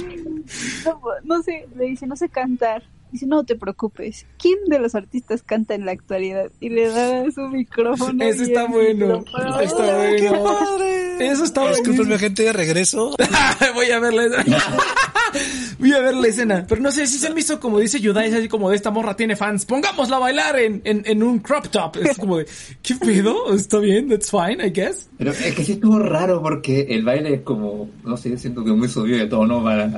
No, 1.24 1.42
sé, 1.42 1.66
le 1.74 1.84
dice, 1.86 2.06
no 2.06 2.16
sé 2.16 2.28
cantar. 2.28 2.82
Dice, 3.12 3.26
no 3.26 3.44
te 3.44 3.56
preocupes. 3.56 4.26
¿Quién 4.38 4.58
de 4.66 4.78
los 4.78 4.94
artistas 4.94 5.42
canta 5.42 5.74
en 5.74 5.84
la 5.84 5.92
actualidad? 5.92 6.50
Y 6.60 6.70
le 6.70 6.88
da 6.88 7.30
su 7.30 7.42
micrófono. 7.42 8.24
Eso 8.24 8.42
está 8.42 8.64
bueno. 8.66 9.18
micrófono. 9.18 9.60
Está 9.60 10.02
¡Ay, 10.02 10.16
qué 10.16 10.28
bueno. 10.30 10.44
padre! 10.44 11.26
Eso 11.28 11.44
está 11.44 11.60
Disculpenme, 11.68 11.96
buenísimo. 11.98 12.18
gente, 12.18 12.42
de 12.42 12.52
regreso. 12.52 13.14
Voy 13.74 13.90
a 13.90 13.98
verla. 14.00 14.44
Voy 15.78 15.92
a 15.92 16.00
ver 16.00 16.14
la 16.14 16.26
escena. 16.28 16.66
Pero 16.68 16.80
no 16.80 16.90
sé, 16.90 17.06
si 17.06 17.18
se 17.18 17.30
me 17.30 17.40
hizo 17.40 17.58
como 17.60 17.78
dice 17.78 18.00
Yudai, 18.00 18.28
es 18.28 18.34
así 18.34 18.48
como 18.48 18.70
de 18.70 18.76
esta 18.76 18.90
morra 18.90 19.16
tiene 19.16 19.36
fans. 19.36 19.64
Pongámosla 19.64 20.16
a 20.16 20.20
bailar 20.20 20.58
en, 20.58 20.80
en, 20.84 21.02
en 21.06 21.22
un 21.22 21.38
crop 21.38 21.68
top. 21.68 21.96
Es 21.98 22.16
como 22.18 22.38
de, 22.38 22.46
¿qué 22.82 22.94
pedo? 22.96 23.54
Está 23.54 23.78
bien, 23.78 24.08
that's 24.08 24.30
fine, 24.30 24.64
I 24.66 24.70
guess. 24.70 25.08
Pero 25.18 25.30
es 25.32 25.54
que 25.54 25.64
sí 25.64 25.72
estuvo 25.72 25.98
raro 25.98 26.42
porque 26.42 26.82
el 26.90 27.04
baile 27.04 27.34
es 27.34 27.40
como, 27.42 27.88
no 28.04 28.16
sé, 28.16 28.36
siento 28.38 28.64
que 28.64 28.72
muy 28.72 28.88
subido 28.88 29.18
de 29.18 29.26
tono 29.26 29.62
para... 29.62 29.88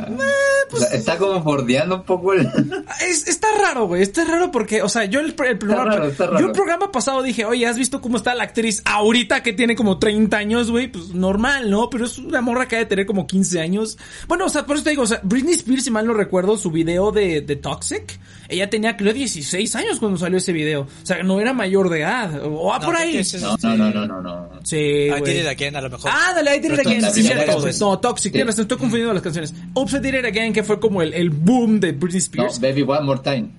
pues 0.71 0.83
o 0.83 0.87
sea, 0.87 0.97
está 0.97 1.19
como 1.19 1.41
bordeando 1.41 1.97
un 1.97 2.05
poco 2.05 2.33
el... 2.33 2.47
Es- 3.11 3.27
está 3.29 3.49
raro, 3.61 3.87
güey. 3.87 4.03
Está 4.03 4.25
raro 4.25 4.51
porque, 4.51 4.83
o 4.83 4.89
sea, 4.89 5.05
yo 5.05 5.21
el, 5.21 5.35
el 5.47 5.59
programa, 5.59 5.85
raro, 5.97 6.39
yo 6.39 6.47
el 6.47 6.53
programa 6.53 6.91
pasado 6.93 7.23
dije, 7.23 7.45
oye, 7.45 7.67
¿has 7.67 7.77
visto 7.77 8.01
cómo 8.01 8.17
está 8.17 8.35
la 8.35 8.45
actriz 8.45 8.83
ahorita 8.85 9.43
que 9.43 9.53
tiene 9.53 9.75
como 9.77 9.99
30 9.99 10.37
años, 10.37 10.71
güey? 10.71 10.89
Pues 10.89 11.09
normal, 11.11 11.71
¿no? 11.71 11.91
Pero 11.91 12.07
es 12.07 12.19
una 12.19 12.41
morra 12.41 12.67
que 12.69 12.77
ha 12.77 12.79
de 12.81 12.87
tener 12.87 13.07
como 13.07 13.27
15 13.27 13.61
años. 13.61 13.99
Bueno, 14.29 14.47
o 14.47 14.49
sea, 14.49 14.67
por 14.67 14.77
eso 14.77 14.85
te 14.85 14.91
digo, 14.91 15.03
o 15.03 15.07
sea, 15.07 15.21
Britney 15.23 15.55
Spears, 15.55 15.85
si 15.85 15.91
mal 15.91 16.07
no 16.07 16.15
recuerdo, 16.15 16.57
su 16.57 16.71
video 16.71 17.13
de, 17.13 17.41
de 17.41 17.57
Toxic, 17.57 18.19
ella 18.49 18.69
tenía, 18.71 18.97
creo, 18.97 19.13
16 19.13 19.75
años 19.77 19.99
cuando 19.99 20.19
salió 20.19 20.39
ese 20.39 20.53
video. 20.53 20.83
O 20.83 21.07
sea, 21.07 21.23
no 21.23 21.41
era 21.41 21.53
mayor 21.53 21.89
de 21.91 22.01
edad. 22.01 22.45
O 22.45 22.73
ah, 22.73 22.79
No, 22.79 22.87
por 22.87 22.97
ahí. 22.97 23.17
es 23.19 23.35
No, 23.41 23.57
no, 23.63 23.77
no, 23.77 23.91
no, 23.91 24.07
no, 24.07 24.23
no. 24.23 24.51
Sí, 24.65 24.77
did 24.77 25.41
it 25.41 25.47
again, 25.47 25.77
a 25.77 25.81
lo 25.81 25.91
mejor. 25.91 26.11
Ah, 26.13 26.33
dale, 26.35 26.57
I 26.57 26.59
did 26.61 26.71
it 26.73 26.77
Pero 26.77 26.91
again. 26.91 27.13
Sí, 27.13 27.23
cierto. 27.23 27.61
vez, 27.63 27.81
No, 27.81 27.99
Toxic, 27.99 28.33
tienes 28.33 28.49
razón, 28.49 28.63
estoy 28.63 28.79
confundiendo 28.79 29.15
las 29.15 29.23
canciones. 29.23 29.55
Oops, 29.75 29.93
I 29.95 29.99
did 29.99 30.15
it 30.15 30.25
again, 30.25 30.53
que 30.53 30.63
fue 30.63 30.79
como 30.81 31.03
el, 31.03 31.13
el 31.15 31.31
boom 31.31 31.81
de 31.81 31.93
Britney 31.93 32.21
No, 32.21 32.47
Spears. 32.47 32.61
baby, 32.61 32.83
one 32.83 33.03
more 33.05 33.21
time. 33.23 33.51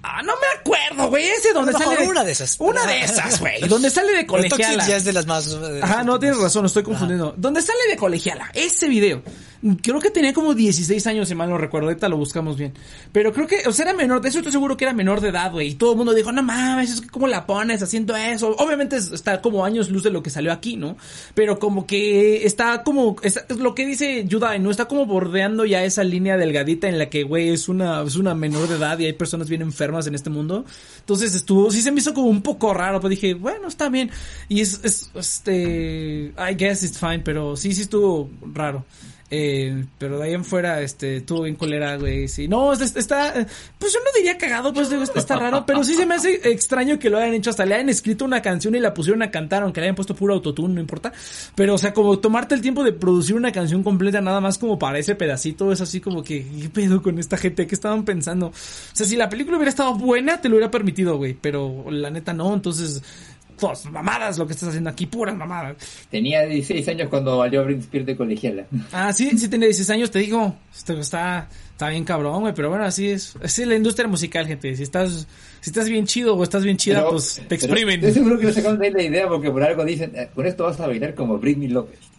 Ah, 0.00 0.22
no 0.22 0.32
me 0.36 0.60
acuerdo, 0.60 1.10
güey. 1.10 1.24
Ese 1.26 1.52
donde 1.52 1.72
lo 1.72 1.78
sale. 1.78 2.06
una 2.06 2.22
de 2.24 2.30
esas. 2.32 2.56
Una 2.60 2.86
de 2.86 3.00
esas, 3.00 3.40
güey. 3.40 3.60
Donde 3.68 3.90
sale 3.90 4.12
de 4.12 4.24
Pero 4.24 4.42
Toxic 4.44 4.50
colegiala. 4.52 4.86
ya 4.86 4.96
es 4.96 5.04
de 5.04 5.12
las 5.12 5.26
más... 5.26 5.48
eh, 5.52 5.80
Ajá, 5.82 6.04
no 6.04 6.18
tienes 6.20 6.38
razón, 6.38 6.64
estoy 6.64 6.84
confundiendo. 6.84 7.34
Donde 7.36 7.60
sale 7.60 7.80
de 7.90 7.96
colegiala, 7.96 8.48
ese 8.54 8.88
video. 8.88 9.22
Creo 9.82 9.98
que 10.00 10.10
tenía 10.10 10.32
como 10.32 10.54
16 10.54 11.04
años, 11.08 11.28
si 11.28 11.34
mal 11.34 11.48
no 11.50 11.58
recuerdo. 11.58 11.88
Ahorita 11.88 12.08
lo 12.08 12.16
buscamos 12.16 12.56
bien. 12.56 12.72
Pero 13.10 13.32
creo 13.32 13.46
que, 13.46 13.62
o 13.66 13.72
sea, 13.72 13.86
era 13.86 13.94
menor. 13.94 14.20
De 14.20 14.28
eso 14.28 14.38
estoy 14.38 14.52
seguro 14.52 14.76
que 14.76 14.84
era 14.84 14.92
menor 14.94 15.20
de 15.20 15.30
edad, 15.30 15.50
güey. 15.50 15.70
Y 15.70 15.74
todo 15.74 15.92
el 15.92 15.96
mundo 15.96 16.14
dijo, 16.14 16.30
no 16.30 16.42
mames, 16.44 16.92
es 16.92 17.00
que 17.00 17.08
cómo 17.08 17.26
la 17.26 17.44
pones 17.44 17.82
haciendo 17.82 18.14
eso. 18.14 18.54
Obviamente 18.58 18.96
es- 18.96 19.10
está 19.10 19.40
como 19.42 19.64
años 19.64 19.90
luz 19.90 20.04
de 20.04 20.10
lo 20.10 20.22
que 20.22 20.30
salió 20.30 20.52
aquí, 20.52 20.76
¿no? 20.76 20.96
Pero 21.34 21.58
como 21.58 21.86
que 21.86 22.46
está 22.46 22.84
como, 22.84 23.16
es, 23.22 23.40
es 23.48 23.56
lo 23.58 23.74
que 23.74 23.84
dice 23.84 24.24
Yudai, 24.26 24.60
¿no? 24.60 24.70
Está 24.70 24.84
como 24.86 25.06
bordeando 25.06 25.64
ya 25.64 25.82
esa 25.82 26.04
línea 26.04 26.36
delgadita 26.36 26.88
en 26.88 26.98
la 26.98 27.10
que, 27.10 27.24
güey, 27.24 27.48
es 27.48 27.68
una, 27.68 28.02
es 28.02 28.14
una 28.16 28.34
menor 28.36 28.68
de 28.68 28.76
edad 28.76 28.98
y 29.00 29.06
hay 29.06 29.12
personas 29.14 29.48
bien 29.48 29.62
enfermas 29.62 30.06
en 30.06 30.14
este 30.14 30.30
mundo. 30.30 30.64
Entonces 31.00 31.34
estuvo, 31.34 31.70
sí 31.72 31.82
se 31.82 31.90
me 31.90 31.98
hizo 32.00 32.14
como 32.14 32.28
un 32.28 32.42
poco 32.42 32.72
raro, 32.74 33.00
pero 33.00 33.08
dije, 33.08 33.34
bueno, 33.34 33.66
está 33.66 33.88
bien. 33.88 34.10
Y 34.48 34.60
es, 34.60 34.80
es, 34.84 35.10
este, 35.16 36.32
I 36.38 36.54
guess 36.56 36.82
it's 36.84 36.98
fine, 36.98 37.20
pero 37.20 37.56
sí, 37.56 37.72
sí 37.74 37.82
estuvo 37.82 38.30
raro. 38.54 38.84
Eh, 39.30 39.84
pero 39.98 40.18
de 40.18 40.24
ahí 40.24 40.32
en 40.32 40.42
fuera, 40.44 40.80
este, 40.80 41.18
estuvo 41.18 41.42
bien 41.42 41.54
colera, 41.54 41.96
güey, 41.98 42.28
sí. 42.28 42.48
No, 42.48 42.72
es- 42.72 42.96
está, 42.96 43.34
pues 43.78 43.92
yo 43.92 43.98
no 44.00 44.06
diría 44.16 44.38
cagado, 44.38 44.72
pues 44.72 44.88
digo, 44.88 45.02
está 45.02 45.36
raro, 45.36 45.66
pero 45.66 45.84
sí 45.84 45.94
se 45.94 46.06
me 46.06 46.14
hace 46.14 46.50
extraño 46.50 46.98
que 46.98 47.10
lo 47.10 47.18
hayan 47.18 47.34
hecho, 47.34 47.50
hasta 47.50 47.66
le 47.66 47.74
hayan 47.74 47.90
escrito 47.90 48.24
una 48.24 48.40
canción 48.40 48.74
y 48.74 48.78
la 48.80 48.94
pusieron 48.94 49.22
a 49.22 49.30
cantar, 49.30 49.62
aunque 49.64 49.80
le 49.80 49.88
hayan 49.88 49.96
puesto 49.96 50.14
puro 50.14 50.32
autotune, 50.32 50.72
no 50.74 50.80
importa. 50.80 51.12
Pero, 51.54 51.74
o 51.74 51.78
sea, 51.78 51.92
como 51.92 52.18
tomarte 52.18 52.54
el 52.54 52.62
tiempo 52.62 52.82
de 52.84 52.92
producir 52.92 53.34
una 53.36 53.52
canción 53.52 53.82
completa 53.82 54.22
nada 54.22 54.40
más 54.40 54.56
como 54.56 54.78
para 54.78 54.98
ese 54.98 55.14
pedacito, 55.14 55.72
es 55.72 55.82
así 55.82 56.00
como 56.00 56.22
que, 56.24 56.46
¿qué 56.62 56.70
pedo 56.70 57.02
con 57.02 57.18
esta 57.18 57.36
gente? 57.36 57.66
¿Qué 57.66 57.74
estaban 57.74 58.06
pensando? 58.06 58.46
O 58.46 58.52
sea, 58.94 59.06
si 59.06 59.14
la 59.16 59.28
película 59.28 59.58
hubiera 59.58 59.68
estado 59.70 59.94
buena, 59.94 60.40
te 60.40 60.48
lo 60.48 60.54
hubiera 60.56 60.70
permitido, 60.70 61.18
güey, 61.18 61.34
pero 61.38 61.90
la 61.90 62.08
neta 62.08 62.32
no, 62.32 62.54
entonces, 62.54 63.02
todas 63.58 63.84
mamadas 63.86 64.38
lo 64.38 64.46
que 64.46 64.54
estás 64.54 64.70
haciendo 64.70 64.90
aquí, 64.90 65.06
puras 65.06 65.36
mamadas. 65.36 65.76
Tenía 66.10 66.46
16 66.46 66.88
años 66.88 67.08
cuando 67.08 67.36
valió 67.38 67.64
Britney 67.64 67.82
Spears 67.84 68.06
de 68.06 68.16
colegiala. 68.16 68.66
Ah, 68.92 69.12
sí, 69.12 69.30
sí 69.36 69.48
tiene 69.48 69.66
16 69.66 69.90
años, 69.90 70.10
te 70.10 70.20
digo. 70.20 70.56
Está, 70.74 71.48
está 71.72 71.88
bien 71.88 72.04
cabrón, 72.04 72.40
güey, 72.40 72.54
pero 72.54 72.70
bueno, 72.70 72.84
así 72.84 73.10
es. 73.10 73.36
Así 73.42 73.62
es 73.62 73.68
la 73.68 73.74
industria 73.74 74.08
musical, 74.08 74.46
gente. 74.46 74.74
Si 74.74 74.82
estás, 74.82 75.26
si 75.60 75.70
estás 75.70 75.88
bien 75.88 76.06
chido 76.06 76.34
o 76.36 76.42
estás 76.42 76.64
bien 76.64 76.76
chida, 76.76 76.98
Pero- 76.98 77.10
pues 77.12 77.40
te 77.48 77.54
exprimen. 77.54 77.96
Estoy 78.00 78.12
seguro 78.14 78.38
que 78.38 78.46
le 78.46 78.52
sacaron 78.52 78.78
de 78.78 78.86
ahí 78.86 78.92
la 78.92 79.02
idea 79.02 79.28
porque 79.28 79.50
por 79.50 79.62
algo 79.62 79.84
dicen, 79.84 80.12
eh, 80.14 80.28
con 80.34 80.46
esto 80.46 80.64
vas 80.64 80.78
a 80.80 80.86
bailar 80.86 81.14
como 81.14 81.38
Britney 81.38 81.68
López. 81.68 81.98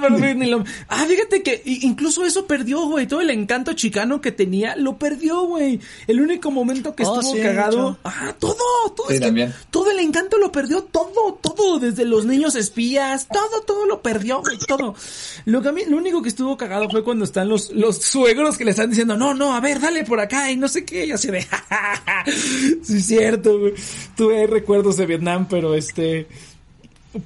No, 0.00 0.16
Britney 0.18 0.50
lo- 0.50 0.64
Ah, 0.88 1.04
fíjate 1.06 1.42
que 1.42 1.62
incluso 1.64 2.24
eso 2.24 2.46
perdió, 2.46 2.86
güey. 2.86 3.06
Todo 3.06 3.20
el 3.20 3.30
encanto 3.30 3.72
chicano 3.74 4.20
que 4.20 4.32
tenía, 4.32 4.76
lo 4.76 4.98
perdió, 4.98 5.42
güey. 5.42 5.80
El 6.06 6.20
único 6.20 6.50
momento 6.50 6.94
que 6.94 7.04
Oh, 7.04 7.14
estuvo 7.20 7.34
sí, 7.34 7.40
cagado. 7.42 7.98
Ah, 8.04 8.34
todo, 8.38 8.54
todo. 8.96 9.08
Sí, 9.08 9.14
es 9.14 9.20
que 9.20 9.26
también. 9.26 9.54
todo 9.70 9.90
el 9.90 9.98
encanto 9.98 10.38
lo 10.38 10.50
perdió, 10.52 10.82
todo, 10.84 11.38
todo. 11.42 11.78
Desde 11.78 12.04
los 12.04 12.24
niños 12.26 12.54
espías, 12.54 13.28
todo, 13.28 13.62
todo 13.66 13.86
lo 13.86 14.02
perdió, 14.02 14.40
güey, 14.40 14.58
todo. 14.58 14.94
Lo 15.46 15.62
que 15.62 15.68
a 15.68 15.72
mí, 15.72 15.82
lo 15.88 15.96
único 15.96 16.22
que 16.22 16.28
estuvo 16.28 16.56
cagado 16.56 16.88
fue 16.90 17.02
cuando 17.04 17.24
están 17.24 17.48
los, 17.48 17.70
los 17.70 17.98
suegros 18.02 18.56
que 18.58 18.64
le 18.64 18.70
están 18.72 18.90
diciendo, 18.90 19.16
no, 19.16 19.34
no, 19.34 19.54
a 19.54 19.60
ver, 19.60 19.80
dale 19.80 20.04
por 20.04 20.20
acá 20.20 20.50
y 20.50 20.56
no 20.56 20.68
sé 20.68 20.84
qué. 20.84 21.06
Y 21.06 21.12
así 21.12 21.28
de, 21.28 21.46
sí, 22.82 23.00
cierto, 23.00 23.58
güey. 23.58 23.74
Tuve 24.16 24.46
recuerdos 24.46 24.96
de 24.96 25.06
Vietnam, 25.06 25.46
pero 25.48 25.74
este. 25.74 26.26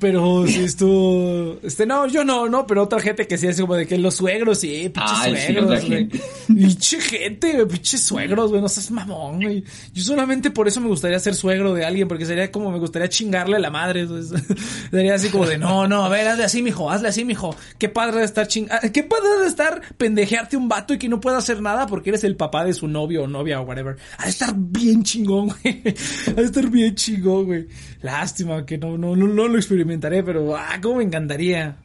Pero 0.01 0.47
sí 0.47 0.64
estuvo. 0.64 1.59
Este, 1.62 1.85
no, 1.85 2.07
yo 2.07 2.25
no, 2.25 2.49
no, 2.49 2.66
pero 2.66 2.83
otra 2.85 3.01
gente 3.01 3.27
que 3.27 3.37
sí 3.37 3.47
es 3.49 3.61
como 3.61 3.75
de 3.75 3.87
que 3.87 3.99
los 3.99 4.14
suegros, 4.14 4.61
sí, 4.61 4.88
pinches 4.88 5.18
Ay, 5.20 5.37
suegros, 5.37 5.85
güey. 5.87 6.09
Pinche 6.47 7.01
gente, 7.01 7.66
pinches 7.66 8.01
suegros, 8.03 8.49
güey, 8.51 8.62
no 8.62 8.68
seas 8.70 8.90
mamón, 8.90 9.42
güey. 9.42 9.62
Yo 9.92 10.03
solamente 10.03 10.51
por 10.51 10.68
eso 10.68 10.81
me 10.81 10.88
gustaría 10.88 11.18
ser 11.18 11.35
suegro 11.35 11.75
de 11.75 11.85
alguien, 11.85 12.09
porque 12.09 12.25
sería 12.25 12.51
como 12.51 12.70
me 12.70 12.79
gustaría 12.79 13.11
chingarle 13.11 13.57
a 13.57 13.59
la 13.59 13.70
madre. 13.70 14.07
pues. 14.07 14.33
Sería 14.90 15.14
así 15.16 15.29
como 15.29 15.47
de, 15.47 15.59
no, 15.59 15.87
no, 15.87 16.05
a 16.05 16.09
ver, 16.09 16.29
hazle 16.29 16.44
así, 16.44 16.62
mijo, 16.62 16.90
hazle 16.90 17.09
así, 17.09 17.25
mijo. 17.25 17.55
Qué 17.79 17.88
padre 17.90 18.20
de 18.20 18.25
estar 18.25 18.47
ching... 18.47 18.68
ah, 18.70 18.81
Qué 18.88 19.03
padre 19.03 19.29
de 19.42 19.49
estar 19.49 19.83
pendejearte 19.99 20.57
un 20.57 20.68
vato 20.68 20.94
y 20.94 20.99
que 20.99 21.09
no 21.09 21.20
pueda 21.20 21.38
hacer 21.38 21.61
nada 21.61 21.87
porque 21.87 22.11
eres 22.11 22.25
el 22.25 22.37
papá 22.37 22.64
de 22.64 22.73
su 22.73 22.88
novio 22.88 23.25
o 23.25 23.27
novia 23.27 23.61
o 23.61 23.64
whatever. 23.64 23.97
Ha 24.18 24.25
de 24.25 24.31
estar 24.31 24.55
bien 24.57 25.03
chingón, 25.03 25.49
güey. 25.49 25.83
Ha 26.29 26.33
de 26.33 26.44
estar 26.44 26.70
bien 26.70 26.94
chingón, 26.94 27.44
güey. 27.47 27.66
Lástima 28.01 28.64
que 28.64 28.79
no, 28.79 28.97
no, 28.97 29.14
no, 29.16 29.27
no 29.27 29.49
lo 29.49 29.59
experimentaré, 29.75 30.23
pero, 30.23 30.57
ah, 30.57 30.79
cómo 30.83 30.97
me 30.97 31.05
encantaría. 31.05 31.77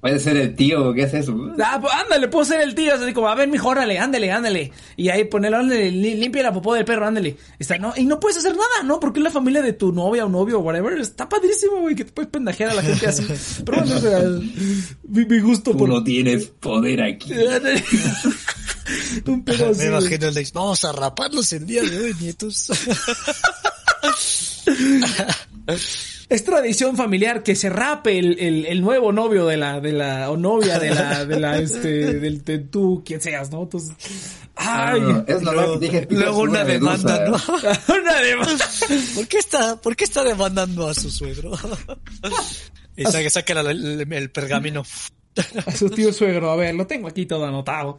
Puede 0.00 0.18
ser 0.20 0.36
el 0.36 0.54
tío, 0.54 0.92
¿qué 0.92 1.04
hace 1.04 1.20
eso? 1.20 1.34
Ah, 1.64 1.78
pues 1.80 1.90
ándale, 1.94 2.28
puedo 2.28 2.44
ser 2.44 2.60
el 2.60 2.74
tío, 2.74 2.92
así 2.94 3.14
como, 3.14 3.26
a 3.26 3.34
ver, 3.34 3.48
mijo, 3.48 3.68
órale, 3.70 3.98
ándale, 3.98 4.30
ándale. 4.30 4.70
Y 4.98 5.08
ahí 5.08 5.24
ponelo, 5.24 5.56
ándale, 5.56 5.90
li- 5.90 6.16
limpia 6.16 6.42
la 6.42 6.52
popó 6.52 6.74
del 6.74 6.84
perro, 6.84 7.06
ándale. 7.06 7.38
Está, 7.58 7.78
no, 7.78 7.94
y 7.96 8.04
no 8.04 8.20
puedes 8.20 8.36
hacer 8.36 8.52
nada, 8.52 8.82
¿no? 8.84 9.00
Porque 9.00 9.20
es 9.20 9.24
la 9.24 9.30
familia 9.30 9.62
de 9.62 9.72
tu 9.72 9.92
novia 9.92 10.26
o 10.26 10.28
novio 10.28 10.58
o 10.58 10.60
whatever. 10.62 10.98
Está 11.00 11.26
padrísimo, 11.26 11.80
güey, 11.80 11.94
que 11.94 12.04
te 12.04 12.12
puedes 12.12 12.30
pendajear 12.30 12.68
a 12.68 12.74
la 12.74 12.82
gente 12.82 13.06
así. 13.06 13.26
Pero 13.64 13.78
bueno, 13.78 13.96
o 13.96 14.00
sea, 14.00 14.20
mi, 15.08 15.24
mi 15.24 15.40
gusto 15.40 15.70
Tú 15.70 15.78
por... 15.78 15.88
no 15.88 16.04
tienes 16.04 16.48
poder 16.48 17.02
aquí. 17.02 17.32
Un 19.26 19.42
pedo 19.42 19.70
así. 19.70 19.80
Me 19.80 19.86
imagino 19.86 20.26
el 20.28 20.34
de, 20.34 20.46
vamos 20.52 20.84
a 20.84 20.92
raparlos 20.92 21.50
el 21.54 21.64
día 21.64 21.82
de 21.82 21.98
hoy, 21.98 22.14
nietos. 22.20 22.70
Es 26.28 26.42
tradición 26.44 26.96
familiar 26.96 27.42
que 27.42 27.54
se 27.54 27.68
rape 27.70 28.18
el, 28.18 28.38
el, 28.40 28.66
el 28.66 28.80
nuevo 28.80 29.12
novio 29.12 29.46
de 29.46 29.56
la, 29.56 29.80
de 29.80 29.92
la, 29.92 30.30
o 30.30 30.36
novia 30.36 30.78
de 30.78 30.90
la, 30.94 31.24
de 31.26 31.38
la, 31.38 31.58
este, 31.58 32.14
del, 32.18 32.42
de 32.44 32.58
tú, 32.60 33.02
quien 33.04 33.20
seas, 33.20 33.50
¿no? 33.50 33.62
Entonces, 33.64 33.94
ay, 34.56 35.00
No, 35.00 35.24
es 35.26 35.42
normal 35.42 35.54
luego- 35.66 35.80
que 35.80 35.86
dije, 35.86 36.06
luego 36.10 36.38
una 36.42 36.64
demanda, 36.64 37.26
¿no? 37.28 37.36
una 37.94 38.20
de 38.20 38.36
¿Por 39.14 39.28
qué 39.28 39.38
está, 39.38 39.76
por 39.80 39.94
qué 39.96 40.04
está 40.04 40.24
demandando 40.24 40.88
a 40.88 40.94
su 40.94 41.10
suegro? 41.10 41.52
y 42.96 43.04
saca, 43.04 43.28
saca 43.30 43.62
la- 43.62 43.70
el, 43.70 44.10
el 44.10 44.30
pergamino. 44.30 44.82
A 45.66 45.72
su 45.72 45.90
tío 45.90 46.12
suegro, 46.12 46.50
a 46.52 46.56
ver, 46.56 46.74
lo 46.74 46.86
tengo 46.86 47.08
aquí 47.08 47.26
todo 47.26 47.44
anotado. 47.44 47.98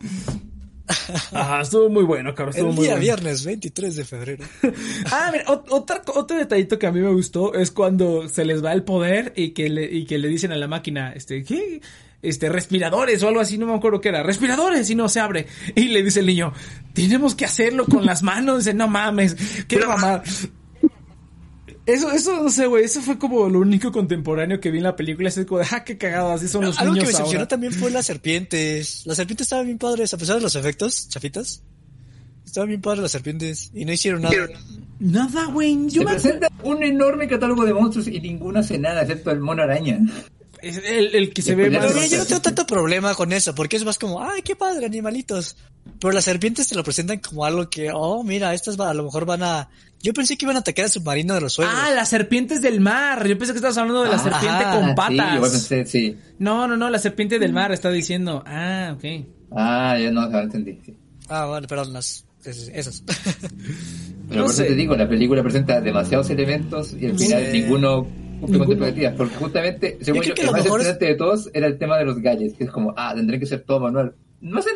Ajá, 1.31 1.61
estuvo 1.61 1.89
muy 1.89 2.03
bueno, 2.03 2.33
cabrón, 2.35 2.53
estuvo 2.55 2.69
El 2.69 2.75
muy 2.75 2.83
día 2.85 2.93
bueno. 2.93 3.03
viernes 3.03 3.43
23 3.45 3.95
de 3.95 4.05
febrero. 4.05 4.45
Ah, 5.11 5.29
mira, 5.31 5.45
ot- 5.45 5.65
otra, 5.69 6.01
otro 6.13 6.37
detallito 6.37 6.77
que 6.77 6.87
a 6.87 6.91
mí 6.91 6.99
me 6.99 7.11
gustó 7.11 7.53
es 7.53 7.71
cuando 7.71 8.27
se 8.29 8.45
les 8.45 8.63
va 8.63 8.71
el 8.73 8.83
poder 8.83 9.33
y 9.35 9.51
que 9.51 9.69
le, 9.69 9.85
y 9.85 10.05
que 10.05 10.17
le 10.17 10.27
dicen 10.27 10.51
a 10.51 10.57
la 10.57 10.67
máquina, 10.67 11.13
este, 11.13 11.43
¿qué? 11.43 11.81
Este, 12.21 12.49
respiradores 12.49 13.21
o 13.23 13.27
algo 13.27 13.39
así, 13.39 13.57
no 13.57 13.67
me 13.67 13.73
acuerdo 13.75 14.01
qué 14.01 14.09
era, 14.09 14.23
respiradores 14.23 14.89
y 14.89 14.95
no 14.95 15.09
se 15.09 15.19
abre. 15.19 15.45
Y 15.75 15.89
le 15.89 16.01
dice 16.03 16.21
el 16.21 16.25
niño, 16.25 16.53
tenemos 16.93 17.35
que 17.35 17.45
hacerlo 17.45 17.85
con 17.85 18.05
las 18.05 18.23
manos. 18.23 18.59
Dice, 18.65 18.73
no 18.73 18.87
mames, 18.87 19.35
qué 19.67 19.77
mamá. 19.79 20.23
Eso, 21.85 22.11
eso, 22.11 22.41
no 22.41 22.49
sé, 22.49 22.65
güey, 22.65 22.83
eso 22.83 22.99
fue 23.01 23.19
como 23.19 23.47
lo 23.47 23.59
único 23.59 23.91
contemporáneo 23.91 24.59
que 24.59 24.71
vi 24.71 24.79
en 24.79 24.85
la 24.85 24.95
película. 24.95 25.29
Es 25.29 25.39
como 25.45 25.59
de, 25.59 25.67
ah, 25.71 25.83
qué 25.83 25.97
cagado, 25.97 26.31
así 26.31 26.47
son 26.47 26.65
los 26.65 26.79
Algo 26.79 26.93
que 26.93 26.99
me 26.99 27.03
niños 27.03 27.13
decepcionó 27.13 27.39
ahora. 27.41 27.47
también 27.47 27.73
fue 27.73 27.91
las 27.91 28.05
serpientes. 28.07 29.05
Las 29.05 29.17
serpientes 29.17 29.45
estaban 29.45 29.65
bien 29.65 29.77
padres, 29.77 30.13
a 30.13 30.17
pesar 30.17 30.37
de 30.37 30.41
los 30.41 30.55
efectos, 30.55 31.07
chafitas. 31.09 31.61
Estaban 32.43 32.69
bien 32.69 32.81
padres 32.81 33.01
las 33.03 33.11
serpientes 33.11 33.71
y 33.73 33.85
no 33.85 33.91
hicieron 33.91 34.23
nada. 34.23 34.35
Nada, 34.99 35.45
güey, 35.47 35.75
yo 35.89 36.01
Se 36.01 36.05
me 36.05 36.11
presenta 36.11 36.47
un 36.63 36.81
enorme 36.83 37.27
catálogo 37.27 37.65
de 37.65 37.73
monstruos 37.73 38.07
y 38.07 38.19
ninguno 38.19 38.59
hace 38.59 38.79
nada 38.79 39.01
excepto 39.01 39.29
el 39.31 39.39
mono 39.39 39.61
araña. 39.61 39.99
Es 40.67 40.77
el, 40.83 41.13
el 41.13 41.31
que 41.31 41.41
se 41.43 41.53
ve 41.53 41.69
más... 41.69 41.93
Mira, 41.93 42.07
yo 42.07 42.17
no 42.17 42.25
tengo 42.25 42.41
tanto 42.41 42.65
problema 42.65 43.13
con 43.13 43.31
eso, 43.33 43.53
porque 43.53 43.75
es 43.77 43.85
más 43.85 43.99
como, 43.99 44.23
ay, 44.23 44.41
qué 44.41 44.55
padre, 44.55 44.87
animalitos. 44.87 45.57
Pero 45.99 46.11
las 46.11 46.25
serpientes 46.25 46.67
te 46.67 46.73
lo 46.75 46.83
presentan 46.83 47.19
como 47.19 47.45
algo 47.45 47.69
que, 47.69 47.91
oh, 47.93 48.23
mira, 48.23 48.51
estas 48.53 48.79
va- 48.79 48.89
a 48.89 48.93
lo 48.95 49.03
mejor 49.03 49.25
van 49.25 49.43
a... 49.43 49.69
Yo 50.01 50.11
pensé 50.13 50.37
que 50.37 50.45
iban 50.45 50.55
a 50.55 50.59
atacar 50.61 50.85
al 50.85 50.91
submarino 50.91 51.35
de 51.35 51.41
los 51.41 51.53
suegros. 51.53 51.77
Ah, 51.79 51.91
las 51.91 52.09
serpientes 52.09 52.61
del 52.63 52.79
mar. 52.81 53.27
Yo 53.27 53.37
pensé 53.37 53.53
que 53.53 53.57
estabas 53.57 53.77
hablando 53.77 54.01
de 54.03 54.09
la 54.09 54.15
Ah, 54.15 54.19
serpiente 54.23 54.63
ajá, 54.63 54.71
con 54.79 54.89
Sí, 54.89 54.95
patas. 54.95 55.39
pensé, 55.51 55.85
sí. 55.85 56.17
No, 56.39 56.67
no, 56.67 56.75
no, 56.77 56.89
la 56.89 56.97
serpiente 56.99 57.37
del 57.37 57.53
mar 57.53 57.71
está 57.71 57.91
diciendo. 57.91 58.43
Ah, 58.47 58.95
ok. 58.97 59.25
Ah, 59.55 59.97
ya 59.99 60.09
no, 60.11 60.25
entendí. 60.39 60.79
sí. 60.83 60.95
Ah, 61.29 61.45
vale, 61.45 61.67
perdón, 61.67 61.93
las, 61.93 62.25
es- 62.43 62.71
esas. 62.73 63.03
Pero 64.29 64.39
No 64.41 64.45
por 64.45 64.53
eso 64.53 64.63
te 64.63 64.73
digo, 64.75 64.95
la 64.95 65.07
película 65.07 65.43
presenta 65.43 65.79
demasiados 65.79 66.29
elementos 66.31 66.93
y 66.99 67.05
al 67.05 67.17
final 67.19 67.45
Sí. 67.51 67.61
ninguno 67.61 68.07
con 68.41 68.55
expectativas. 68.55 69.13
Porque 69.15 69.35
justamente, 69.35 69.97
según 70.01 70.21
yo, 70.23 70.33
que 70.35 70.41
el 70.41 70.47
lo 70.47 70.53
más 70.53 70.63
mejor 70.63 70.79
interesante 70.81 71.05
de 71.05 71.15
todos 71.15 71.49
era 71.53 71.67
el 71.67 71.77
tema 71.77 71.97
de 71.97 72.05
los 72.05 72.17
gadgets, 72.19 72.55
que 72.57 72.63
es 72.65 72.71
como, 72.71 72.93
ah, 72.97 73.13
tendré 73.15 73.39
que 73.39 73.45
ser 73.45 73.61
todo 73.63 73.79
manual. 73.79 74.13
No 74.41 74.61
sé, 74.61 74.69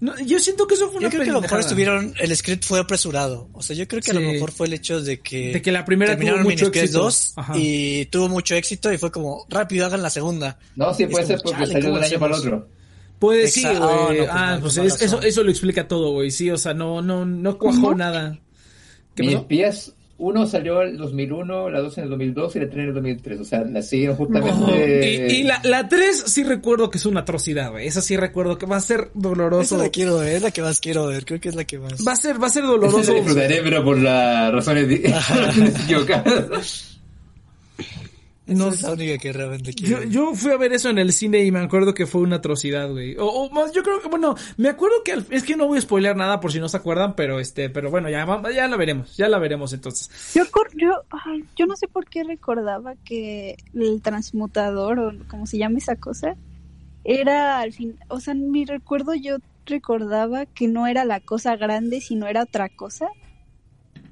No, 0.00 0.16
yo 0.20 0.38
siento 0.38 0.64
que 0.68 0.74
eso 0.74 0.86
fue 0.90 0.98
una 0.98 1.08
Yo 1.08 1.10
creo 1.10 1.24
que 1.24 1.30
a 1.30 1.32
lo 1.32 1.40
mejor 1.40 1.58
estuvieron, 1.58 2.14
el 2.20 2.36
script 2.36 2.62
fue 2.64 2.78
apresurado. 2.78 3.48
O 3.52 3.62
sea, 3.62 3.74
yo 3.74 3.88
creo 3.88 4.00
que 4.00 4.12
a 4.12 4.14
Sí. 4.14 4.20
lo 4.20 4.30
mejor 4.30 4.52
fue 4.52 4.68
el 4.68 4.74
hecho 4.74 5.02
de 5.02 5.18
que... 5.18 5.52
De 5.54 5.60
que 5.60 5.72
la 5.72 5.84
primera 5.84 6.12
terminaron 6.12 6.42
tuvo 6.42 6.50
mucho 6.52 6.66
éxito. 6.68 7.00
2 7.00 7.32
Ajá. 7.34 7.52
y 7.56 8.06
tuvo 8.06 8.28
mucho 8.28 8.54
éxito 8.54 8.92
y 8.92 8.98
fue 8.98 9.10
como, 9.10 9.44
rápido, 9.48 9.86
hagan 9.86 10.00
la 10.02 10.10
segunda. 10.10 10.56
no, 10.76 10.94
sí 10.94 11.04
puede 11.06 11.24
como, 11.24 11.36
ser 11.36 11.40
porque 11.42 11.66
salió 11.66 11.74
de 11.74 11.82
¿cómo 11.82 11.96
un 11.98 12.04
año 12.04 12.18
para 12.20 12.34
el 12.36 12.40
otro. 12.40 12.68
Puede 13.18 13.48
sí, 13.48 13.64
Exa- 13.64 13.78
güey. 13.80 13.90
ah, 13.90 14.06
no, 14.08 14.16
pues 14.16 14.28
ah, 14.30 14.54
no, 14.54 14.60
pues 14.60 14.76
es- 14.76 15.02
eso, 15.02 15.20
eso 15.20 15.42
lo 15.42 15.50
explica 15.50 15.88
todo, 15.88 16.12
güey. 16.12 16.30
Sí, 16.30 16.48
o 16.52 16.56
sea, 16.56 16.74
no, 16.74 17.02
no, 17.02 17.24
no 17.26 17.58
cuajó 17.58 17.92
nada. 17.96 18.38
¿Qué 19.16 19.24
Mi 19.24 19.28
pasó? 19.32 19.38
espías 19.40 19.94
1 20.18 20.46
salió 20.48 20.82
en 20.82 20.88
el 20.90 20.96
2001, 20.98 21.70
la 21.70 21.80
2 21.80 21.98
en 21.98 22.04
el 22.04 22.10
2002 22.10 22.56
y 22.56 22.58
la 22.60 22.64
3 22.68 22.76
en 22.82 22.88
el 22.88 22.94
2003. 22.94 23.40
O 23.40 23.44
sea, 23.44 23.64
Oh, 24.12 24.16
justamente... 24.16 25.28
y, 25.30 25.36
y 25.36 25.42
la, 25.44 25.60
la 25.64 25.88
3 25.88 26.24
sí 26.26 26.42
recuerdo 26.44 26.90
que 26.90 26.98
es 26.98 27.06
una 27.06 27.20
atrocidad, 27.20 27.70
güey. 27.70 27.86
Esa 27.86 28.02
sí 28.02 28.16
recuerdo 28.16 28.58
que 28.58 28.66
va 28.66 28.76
a 28.76 28.80
ser 28.80 29.00
Esa 29.00 29.10
doloroso. 29.14 29.78
la 29.78 29.88
quiero 29.90 30.18
ver, 30.18 30.36
es 30.36 30.42
la 30.42 30.50
que 30.50 30.60
más 30.62 30.80
quiero 30.80 31.06
ver, 31.06 31.24
creo 31.24 31.40
que 31.40 31.48
es 31.48 31.54
la 31.54 31.64
que 31.64 31.78
más. 31.78 32.04
Va 32.06 32.12
a 32.12 32.16
ser, 32.16 32.42
va 32.42 32.48
a 32.48 32.50
ser 32.50 32.64
Esa 32.64 32.72
doloroso. 32.72 33.12
la 33.12 33.18
disfrutaré, 33.20 33.60
pero 33.62 33.84
por 33.84 33.96
las 33.98 34.52
razones 34.52 34.88
equivocadas. 35.84 36.87
No 38.48 38.68
es 38.68 38.82
la 38.82 38.92
única 38.92 39.18
que 39.18 39.32
realmente 39.32 39.72
quiero. 39.72 40.02
Yo, 40.04 40.08
yo 40.08 40.34
fui 40.34 40.50
a 40.52 40.56
ver 40.56 40.72
eso 40.72 40.88
en 40.90 40.98
el 40.98 41.12
cine 41.12 41.44
y 41.44 41.50
me 41.52 41.60
acuerdo 41.60 41.94
que 41.94 42.06
fue 42.06 42.22
una 42.22 42.36
atrocidad, 42.36 42.90
güey. 42.90 43.16
O, 43.16 43.26
o 43.26 43.50
más, 43.50 43.72
yo 43.72 43.82
creo 43.82 44.00
que, 44.00 44.08
bueno, 44.08 44.34
me 44.56 44.68
acuerdo 44.68 44.96
que 45.04 45.12
al- 45.12 45.26
es 45.30 45.42
que 45.44 45.56
no 45.56 45.66
voy 45.66 45.78
a 45.78 45.80
spoilear 45.82 46.16
nada 46.16 46.40
por 46.40 46.50
si 46.52 46.58
no 46.60 46.68
se 46.68 46.76
acuerdan, 46.76 47.14
pero 47.14 47.40
este, 47.40 47.70
pero 47.70 47.90
bueno, 47.90 48.08
ya, 48.10 48.26
ya 48.54 48.66
la 48.68 48.76
veremos, 48.76 49.16
ya 49.16 49.28
la 49.28 49.38
veremos 49.38 49.72
entonces. 49.72 50.10
Yo, 50.34 50.44
yo, 50.76 51.02
ay, 51.26 51.44
yo 51.56 51.66
no 51.66 51.76
sé 51.76 51.88
por 51.88 52.06
qué 52.08 52.24
recordaba 52.24 52.94
que 53.04 53.56
el 53.74 54.00
transmutador 54.02 54.98
o 54.98 55.12
como 55.28 55.46
se 55.46 55.58
llama 55.58 55.78
esa 55.78 55.96
cosa 55.96 56.34
era 57.04 57.60
al 57.60 57.72
fin, 57.72 57.96
o 58.08 58.20
sea, 58.20 58.32
en 58.34 58.50
mi 58.50 58.64
recuerdo 58.64 59.14
yo 59.14 59.36
recordaba 59.66 60.46
que 60.46 60.68
no 60.68 60.86
era 60.86 61.04
la 61.04 61.20
cosa 61.20 61.56
grande, 61.56 62.00
sino 62.00 62.26
era 62.26 62.42
otra 62.42 62.68
cosa. 62.68 63.08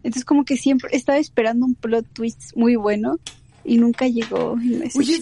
Entonces 0.03 0.25
como 0.25 0.45
que 0.45 0.57
siempre 0.57 0.91
estaba 0.93 1.19
esperando 1.19 1.67
un 1.67 1.75
plot 1.75 2.07
twist 2.13 2.55
muy 2.55 2.77
bueno 2.77 3.19
y 3.67 3.77
nunca 3.79 4.07
llegó. 4.07 4.57
y 4.63 4.69
me 4.69 4.91
Oye, 4.95 5.19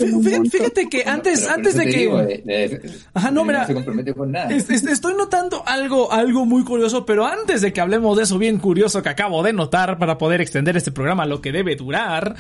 fíjate 0.51 0.89
que 0.89 1.03
antes, 1.07 1.41
Pero 1.43 1.55
antes 1.55 1.75
de 1.77 1.85
que... 1.87 1.97
digo, 1.99 2.21
eh, 2.21 2.43
eh, 2.47 2.81
Ajá, 3.15 3.31
no, 3.31 3.45
mira. 3.45 3.67
se 3.67 3.75
compromete 3.75 4.13
con 4.15 4.33
nada. 4.33 4.51
Es- 4.55 4.69
es- 4.71 4.85
estoy 4.85 5.15
notando 5.15 5.63
algo, 5.67 6.13
algo 6.13 6.45
muy 6.45 6.63
curioso, 6.65 7.07
pero 7.07 7.27
antes 7.27 7.61
de 7.63 7.73
que 7.73 7.81
hablemos 7.81 8.17
de 8.17 8.25
eso 8.25 8.39
bien 8.39 8.59
curioso 8.59 9.03
que 9.03 9.09
acabo 9.09 9.43
de 9.43 9.53
notar 9.53 9.99
para 9.99 10.19
poder 10.19 10.41
extender 10.41 10.77
este 10.77 10.93
programa 10.93 11.27
lo 11.27 11.41
que 11.41 11.53
debe 11.53 11.75
durar. 11.77 12.37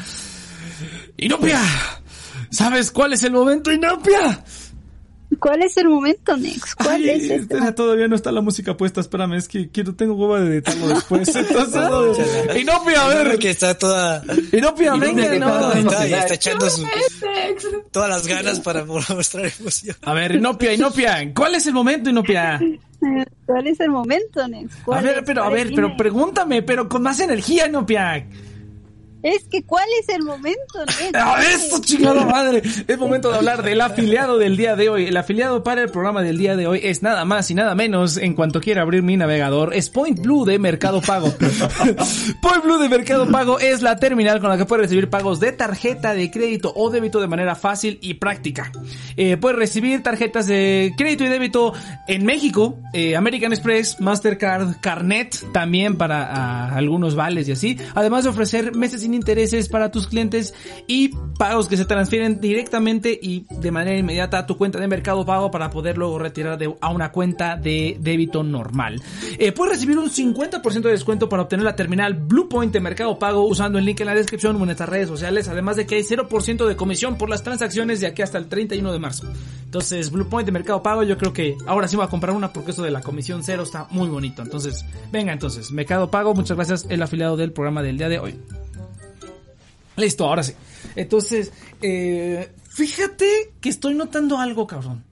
Inopia, 1.17 1.61
¿sabes 2.51 2.91
cuál 2.91 3.13
es 3.13 3.23
el 3.23 3.33
momento, 3.33 3.73
Inopia? 3.73 4.45
¿Cuál 5.39 5.63
es 5.63 5.77
el 5.77 5.89
momento, 5.89 6.37
Nex? 6.37 6.75
¿Cuál 6.75 6.97
Ay, 6.97 7.11
es 7.11 7.23
este? 7.25 7.35
espera, 7.37 7.75
todavía 7.75 8.09
no 8.09 8.17
está 8.17 8.33
la 8.33 8.41
música 8.41 8.77
puesta, 8.77 9.01
espérame, 9.01 9.35
es 9.35 9.49
que 9.49 9.69
quiero, 9.71 9.95
tengo 9.95 10.15
hueva 10.15 10.41
de 10.41 10.55
editarlo 10.57 10.89
después. 10.89 11.35
Entonces, 11.37 11.75
no, 11.75 12.57
Inopia, 12.57 13.05
a 13.05 13.09
ver, 13.09 13.39
que 13.39 13.51
está 13.51 13.77
toda... 13.79 14.23
Venga, 14.23 15.31
que 15.31 15.39
no. 15.39 15.55
Ahí 15.71 15.81
está, 15.81 16.07
y 16.09 16.13
emocionar. 16.13 16.21
está 16.21 16.35
echando 16.35 16.71
su- 16.71 16.87
todas 17.91 18.09
las 18.09 18.27
ganas 18.27 18.61
para 18.61 18.85
mostrar 18.85 19.51
emoción. 19.59 19.97
A 20.03 20.15
ver, 20.15 20.35
Inopia, 20.37 20.73
Inopia, 20.75 21.33
¿cuál 21.35 21.55
es 21.55 21.67
el 21.67 21.73
momento, 21.75 22.11
Inopia? 22.11 22.61
¿Cuál 23.47 23.67
es 23.67 23.81
el 23.81 23.91
momento, 23.91 24.47
Nex? 24.49 24.75
A 24.81 24.85
¿Cuál 24.85 25.05
ver, 25.05 25.25
pero, 25.27 25.45
a 25.45 25.51
ver, 25.51 25.71
pero 25.75 25.97
pregúntame, 25.97 26.63
pero 26.63 26.89
con 26.89 27.03
más 27.03 27.21
energía, 27.21 27.67
Inopia. 27.69 28.27
Es 29.25 29.45
que 29.45 29.63
¿cuál 29.65 29.87
es 29.99 30.11
el 30.11 30.23
momento, 30.23 30.85
Nex? 31.01 31.15
¡A 31.15 31.43
esto, 31.43 31.81
chingada 31.81 32.27
madre! 32.27 32.63
Es 32.87 32.99
momento 32.99 33.31
de 33.31 33.39
hablar 33.39 33.63
del 33.63 33.81
afiliado 33.81 34.37
del 34.37 34.59
día 34.59 34.77
de 34.77 34.91
hoy. 34.91 35.07
El 35.07 35.17
afiliado 35.17 35.65
para 35.65 35.81
el 35.81 35.89
programa 35.89 36.21
del 36.21 36.37
día 36.37 36.57
de 36.57 36.67
hoy 36.67 36.81
es 36.83 37.03
nada 37.03 37.25
más 37.25 37.51
y 37.51 37.55
nada 37.55 37.75
menos, 37.75 38.19
en 38.19 38.35
cuanto 38.35 38.61
quiera 38.61 38.83
abrir 38.83 39.03
mi 39.03 39.17
navegador, 39.17 39.73
es 39.73 39.89
Point 39.89 40.21
Blue 40.21 40.45
de 40.45 40.59
Mercado 40.59 41.01
Pago. 41.01 41.33
Point 42.43 42.65
Blue 42.65 42.77
de 42.77 42.91
Mercado 42.91 43.27
Pago 43.31 43.59
es 43.59 43.81
la 43.81 43.97
terminal 43.97 44.41
con 44.43 44.51
la 44.51 44.59
que 44.59 44.67
puedes 44.67 44.85
recibir 44.85 45.09
pagos 45.09 45.41
de 45.41 45.53
tarjeta 45.53 46.13
de 46.13 46.31
crédito 46.31 46.75
o 46.77 46.91
débito 46.91 47.19
de 47.19 47.27
manera 47.27 47.55
fácil 47.55 47.99
y 48.03 48.15
práctica. 48.15 48.73
Eh, 49.17 49.39
puedes 49.39 49.59
recibir 49.59 50.03
tarjetas 50.03 50.47
de 50.47 50.93
crédito 50.99 51.25
y 51.25 51.29
débito 51.29 51.73
en 52.09 52.27
México, 52.27 52.79
eh, 52.93 53.17
American 53.17 53.55
Express, 53.55 53.99
Mastercard, 54.01 54.83
Carnet, 54.83 55.51
también 55.51 55.97
para 55.97 56.25
ah, 56.25 56.77
algunos 56.77 57.15
vales 57.15 57.49
y 57.49 57.53
así. 57.53 57.79
Además 57.95 58.25
de 58.25 58.31
ofrecer 58.31 58.77
meses 58.77 59.01
sin 59.01 59.14
intereses 59.15 59.69
para 59.69 59.91
tus 59.91 60.07
clientes 60.07 60.55
y 60.87 61.11
pagos 61.39 61.69
que 61.69 61.77
se 61.77 61.85
transfieren 61.85 62.41
directamente 62.41 63.19
y 63.21 63.47
de 63.51 63.71
manera 63.71 63.99
inmediata 63.99 64.39
a 64.39 64.47
tu 64.47 64.57
cuenta 64.57 64.81
de 64.81 64.89
Mercado 64.89 65.25
Pago 65.25 65.51
para 65.51 65.71
poder 65.71 65.97
luego 65.97 66.19
retirar 66.19 66.59
de, 66.59 66.75
a 66.81 66.91
una 66.91 67.13
cuenta 67.13 67.57
de 67.57 67.97
débito 68.01 68.43
normal. 68.43 69.01
Eh, 69.39 69.53
puedes 69.53 69.75
recibir 69.75 69.99
un 69.99 70.11
50% 70.11 70.83
de 70.83 70.91
descuento 70.91 71.29
para 71.29 71.43
obtener 71.43 71.65
la 71.65 71.77
terminal 71.77 72.15
Blue 72.15 72.49
Point 72.49 72.73
de 72.73 72.81
Mercado 72.81 73.19
Pago 73.19 73.47
usando 73.47 73.79
el 73.79 73.85
link 73.85 74.01
en 74.01 74.07
la 74.07 74.15
descripción 74.15 74.57
o 74.57 74.59
en 74.61 74.67
nuestras 74.67 74.89
redes 74.89 75.09
sociales. 75.09 75.49
Además 75.49 75.77
de 75.77 75.87
que 75.87 75.97
hay 75.97 76.03
0% 76.03 76.67
de 76.67 76.77
comisión 76.77 77.17
por 77.17 77.29
las 77.29 77.43
transacciones 77.43 78.01
de 78.01 78.07
aquí 78.07 78.23
hasta 78.23 78.39
el 78.39 78.49
31 78.49 78.93
de 78.93 78.99
marzo. 78.99 79.27
Entonces, 79.65 80.11
Blue 80.11 80.29
Point 80.29 80.47
de 80.47 80.53
Mercado 80.53 80.83
Pago, 80.83 81.03
yo 81.03 81.19
creo 81.19 81.33
que 81.33 81.57
ahora 81.67 81.89
sí 81.89 81.97
voy 81.97 82.05
a 82.05 82.09
comprar 82.09 82.35
una 82.35 82.53
porque 82.53 82.71
eso 82.71 82.83
de 82.83 82.91
la 82.91 83.01
comisión 83.01 83.43
cero 83.43 83.63
está 83.65 83.89
muy 83.91 84.09
bonito. 84.09 84.43
Entonces, 84.43 84.85
venga 85.11 85.33
entonces, 85.33 85.73
Mercado 85.73 86.11
Pago, 86.11 86.35
muchas 86.35 86.57
gracias, 86.57 86.87
el 86.89 87.03
afiliado 87.03 87.37
del 87.37 87.53
programa 87.53 87.83
del 87.83 87.99
día 87.99 88.09
de 88.09 88.19
hoy. 88.19 88.35
Listo, 89.97 90.25
ahora 90.27 90.43
sí. 90.43 90.55
Entonces, 90.97 91.53
eh, 91.81 92.51
fíjate 92.69 93.53
que 93.61 93.69
estoy 93.69 93.95
notando 93.95 94.39
algo, 94.39 94.67
cabrón. 94.67 95.05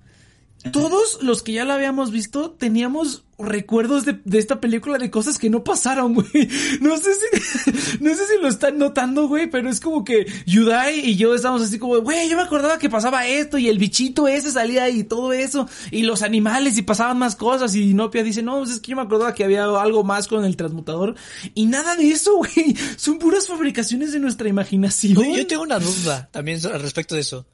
Todos 0.71 1.19
los 1.23 1.43
que 1.43 1.53
ya 1.53 1.65
la 1.65 1.75
habíamos 1.75 2.13
visto 2.13 2.53
teníamos 2.53 3.25
recuerdos 3.39 4.05
de, 4.05 4.21
de 4.25 4.39
esta 4.39 4.61
película 4.61 4.99
de 4.99 5.11
cosas 5.11 5.39
que 5.39 5.51
no 5.51 5.65
pasaron, 5.65 6.15
güey. 6.15 6.49
No 6.81 6.97
sé 6.99 7.11
si, 7.15 7.99
no 8.01 8.15
sé 8.15 8.27
si 8.27 8.41
lo 8.41 8.49
están 8.49 8.79
notando, 8.79 9.27
güey, 9.27 9.51
pero 9.51 9.69
es 9.69 9.81
como 9.81 10.05
que 10.05 10.27
Yudai 10.47 11.01
y 11.01 11.17
yo 11.17 11.35
estamos 11.35 11.63
así 11.63 11.79
como, 11.79 11.99
güey, 12.01 12.29
yo 12.29 12.37
me 12.37 12.43
acordaba 12.43 12.79
que 12.79 12.89
pasaba 12.89 13.27
esto 13.27 13.59
y 13.59 13.69
el 13.69 13.79
bichito 13.79 14.29
ese 14.29 14.53
salía 14.53 14.89
y 14.89 15.05
todo 15.05 15.33
eso 15.33 15.69
y 15.91 16.03
los 16.03 16.23
animales 16.23 16.79
y 16.79 16.83
pasaban 16.83 17.19
más 17.19 17.35
cosas 17.35 17.75
y 17.75 17.95
Nopia 17.95 18.23
dice, 18.23 18.43
no, 18.43 18.59
pues 18.59 18.71
es 18.71 18.81
que 18.81 18.93
yo 18.93 18.97
me 18.97 19.03
acordaba 19.03 19.35
que 19.35 19.45
había 19.45 19.65
algo 19.65 20.05
más 20.05 20.29
con 20.29 20.45
el 20.45 20.57
transmutador 20.57 21.17
y 21.55 21.67
nada 21.67 21.97
de 21.97 22.11
eso, 22.11 22.37
güey. 22.37 22.77
Son 22.97 23.19
puras 23.19 23.49
fabricaciones 23.49 24.13
de 24.13 24.21
nuestra 24.21 24.49
imaginación. 24.49 25.19
Oye, 25.19 25.39
yo 25.39 25.47
tengo 25.47 25.63
una 25.63 25.79
duda 25.79 26.29
también 26.31 26.65
al 26.67 26.81
respecto 26.81 27.15
de 27.15 27.23
eso. 27.23 27.47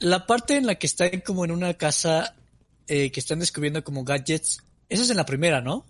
La 0.00 0.26
parte 0.26 0.56
en 0.56 0.66
la 0.66 0.76
que 0.76 0.86
están 0.86 1.22
como 1.24 1.44
en 1.44 1.50
una 1.50 1.74
casa 1.74 2.34
eh, 2.88 3.10
que 3.12 3.20
están 3.20 3.38
descubriendo 3.38 3.82
como 3.84 4.04
gadgets, 4.04 4.62
eso 4.88 5.02
es 5.02 5.10
en 5.10 5.16
la 5.16 5.26
primera, 5.26 5.60
¿no? 5.60 5.86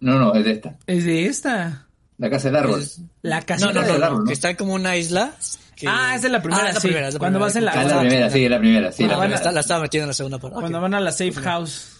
No, 0.00 0.18
no, 0.18 0.34
es 0.34 0.44
de 0.44 0.52
esta. 0.52 0.76
Es 0.86 1.04
de 1.04 1.26
esta. 1.26 1.86
La 2.18 2.30
casa 2.30 2.48
del 2.48 2.56
árbol. 2.56 2.80
Es- 2.82 3.00
La 3.22 3.40
No, 3.40 3.46
casita 3.46 3.72
no, 3.72 3.80
del 3.80 3.92
no, 3.92 3.98
no, 3.98 4.04
árbol, 4.06 4.18
¿no? 4.20 4.26
que 4.26 4.32
está 4.32 4.56
como 4.56 4.74
una 4.74 4.96
isla. 4.96 5.34
que- 5.76 5.86
Ah, 5.88 6.14
esa 6.16 6.26
es 6.26 6.32
la 6.32 6.42
primera, 6.42 6.64
Ah, 6.64 6.68
es 6.68 6.74
la 6.74 6.80
sí. 6.80 6.86
primera, 6.88 7.08
es 7.08 7.14
la 7.14 7.18
Cuando 7.20 7.38
primera. 7.38 7.46
vas 7.48 7.56
en 7.56 7.64
la- 7.64 7.72
Ah, 7.72 7.84
la 7.96 8.00
primera, 8.00 8.30
sí, 8.30 8.48
la 8.48 8.58
primera, 8.58 8.90
sí. 8.92 8.96
Cuando 9.04 9.12
la 9.14 9.18
van 9.18 9.30
la, 9.30 9.36
a- 9.36 9.38
primera. 9.38 9.52
la 9.52 9.60
estaba 9.60 9.82
metiendo 9.82 10.02
en 10.04 10.08
la 10.08 10.14
segunda 10.14 10.38
parte. 10.38 10.54
Cuando 10.58 10.80
van 10.80 10.94
a 10.94 11.00
la 11.00 11.12
safe 11.12 11.34
house. 11.34 11.94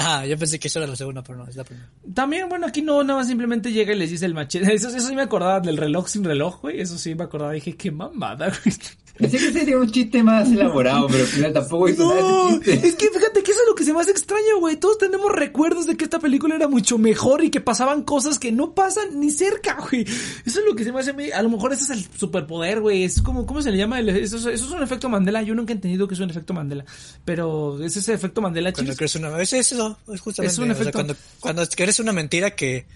Ah, 0.00 0.24
yo 0.26 0.38
pensé 0.38 0.58
que 0.60 0.68
eso 0.68 0.78
era 0.78 0.86
la 0.88 0.94
segunda, 0.96 1.22
pero 1.24 1.38
no, 1.38 1.48
es 1.48 1.56
la 1.56 1.64
primera. 1.64 1.88
También, 2.14 2.48
bueno, 2.48 2.66
aquí 2.68 2.82
no, 2.82 3.02
nada 3.02 3.18
más 3.20 3.26
simplemente 3.28 3.72
llega 3.72 3.92
y 3.92 3.96
les 3.98 4.10
dice 4.10 4.26
el 4.26 4.34
machete. 4.34 4.64
Eso, 4.74 4.88
eso 4.88 5.08
sí 5.08 5.14
me 5.16 5.22
acordaba 5.22 5.58
del 5.60 5.76
reloj 5.76 6.06
sin 6.08 6.22
reloj, 6.24 6.60
güey. 6.60 6.80
Eso 6.80 6.96
sí 6.98 7.14
me 7.16 7.24
acordaba. 7.24 7.52
Dije, 7.52 7.76
qué 7.76 7.90
mamada, 7.90 8.46
güey. 8.48 8.76
Pensé 9.18 9.38
que 9.38 9.52
sería 9.52 9.76
un 9.76 9.90
chiste 9.90 10.22
más 10.22 10.48
elaborado, 10.48 11.08
pero 11.08 11.24
al 11.24 11.28
final 11.28 11.52
tampoco 11.52 11.88
hizo 11.88 12.08
nada 12.08 12.20
No, 12.20 12.48
ese 12.50 12.58
chiste. 12.72 12.86
es 12.88 12.94
que 12.94 13.08
fíjate 13.10 13.42
que 13.42 13.50
eso 13.50 13.60
es 13.62 13.68
lo 13.68 13.74
que 13.74 13.84
se 13.84 13.92
me 13.92 14.00
hace 14.00 14.10
extraño, 14.12 14.58
güey. 14.60 14.76
Todos 14.76 14.98
tenemos 14.98 15.32
recuerdos 15.32 15.86
de 15.86 15.96
que 15.96 16.04
esta 16.04 16.18
película 16.20 16.54
era 16.54 16.68
mucho 16.68 16.98
mejor 16.98 17.42
y 17.42 17.50
que 17.50 17.60
pasaban 17.60 18.02
cosas 18.04 18.38
que 18.38 18.52
no 18.52 18.74
pasan 18.74 19.18
ni 19.20 19.30
cerca, 19.30 19.76
güey. 19.90 20.02
Eso 20.46 20.60
es 20.60 20.64
lo 20.66 20.74
que 20.76 20.84
se 20.84 20.92
me 20.92 21.00
hace 21.00 21.10
a 21.10 21.14
mí. 21.14 21.30
A 21.32 21.42
lo 21.42 21.50
mejor 21.50 21.72
ese 21.72 21.84
es 21.84 21.90
el 21.90 22.06
superpoder, 22.16 22.80
güey. 22.80 23.02
Es 23.04 23.20
como, 23.20 23.44
¿cómo 23.44 23.60
se 23.60 23.70
le 23.72 23.76
llama? 23.78 23.98
El- 23.98 24.08
eso, 24.10 24.36
es- 24.36 24.46
eso 24.46 24.64
es 24.66 24.70
un 24.70 24.82
efecto 24.82 25.08
Mandela. 25.08 25.42
Yo 25.42 25.54
nunca 25.54 25.72
he 25.72 25.76
entendido 25.76 26.06
que 26.06 26.14
es 26.14 26.20
un 26.20 26.30
efecto 26.30 26.54
Mandela. 26.54 26.84
Pero 27.24 27.82
es 27.82 27.96
ese 27.96 28.12
efecto 28.14 28.40
Mandela, 28.40 28.72
Cuando 28.72 28.94
crees 28.94 29.16
una 29.16 29.40
es 29.42 29.52
eso, 29.52 29.98
es 30.12 30.20
justamente. 30.20 30.52
Es 30.52 30.58
un 30.58 30.70
o 30.70 30.74
sea, 30.74 30.82
efecto. 30.82 30.92
cuando, 30.98 31.16
cuando 31.40 31.66
crees 31.66 31.98
una 32.00 32.12
mentira 32.12 32.54
que. 32.54 32.86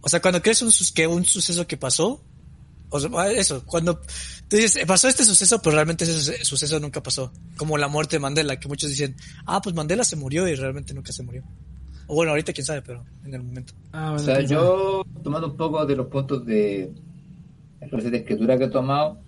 O 0.00 0.08
sea, 0.08 0.20
cuando 0.20 0.42
crees 0.42 0.62
un, 0.62 0.70
que 0.94 1.06
un 1.06 1.24
suceso 1.24 1.66
que 1.66 1.76
pasó. 1.76 2.20
O 2.96 3.00
sea, 3.00 3.10
ah, 3.14 3.30
eso, 3.32 3.64
cuando 3.64 3.94
tú 4.48 4.56
dices, 4.56 4.76
"Eh, 4.76 4.86
pasó 4.86 5.08
este 5.08 5.24
suceso, 5.24 5.60
pero 5.62 5.74
realmente 5.76 6.04
ese 6.04 6.14
suce- 6.14 6.44
suceso 6.44 6.80
nunca 6.80 7.02
pasó. 7.02 7.32
Como 7.56 7.76
la 7.78 7.88
muerte 7.88 8.16
de 8.16 8.20
Mandela, 8.20 8.58
que 8.58 8.68
muchos 8.68 8.90
dicen, 8.90 9.14
ah, 9.46 9.60
pues 9.62 9.74
Mandela 9.74 10.04
se 10.04 10.16
murió 10.16 10.46
y 10.48 10.54
realmente 10.54 10.94
nunca 10.94 11.12
se 11.12 11.22
murió. 11.22 11.42
O 12.08 12.14
bueno, 12.14 12.30
ahorita 12.30 12.52
quién 12.52 12.64
sabe, 12.64 12.82
pero 12.82 13.04
en 13.24 13.34
el 13.34 13.42
momento. 13.42 13.72
Ah, 13.92 14.12
O 14.12 14.18
sea, 14.18 14.40
yo, 14.40 15.02
tomando 15.22 15.48
un 15.48 15.56
poco 15.56 15.84
de 15.86 15.96
los 15.96 16.06
puntos 16.06 16.44
de 16.46 16.90
la 17.80 17.88
clase 17.88 18.10
de 18.10 18.18
escritura 18.18 18.56
que 18.58 18.64
he 18.64 18.68
tomado, 18.70 19.18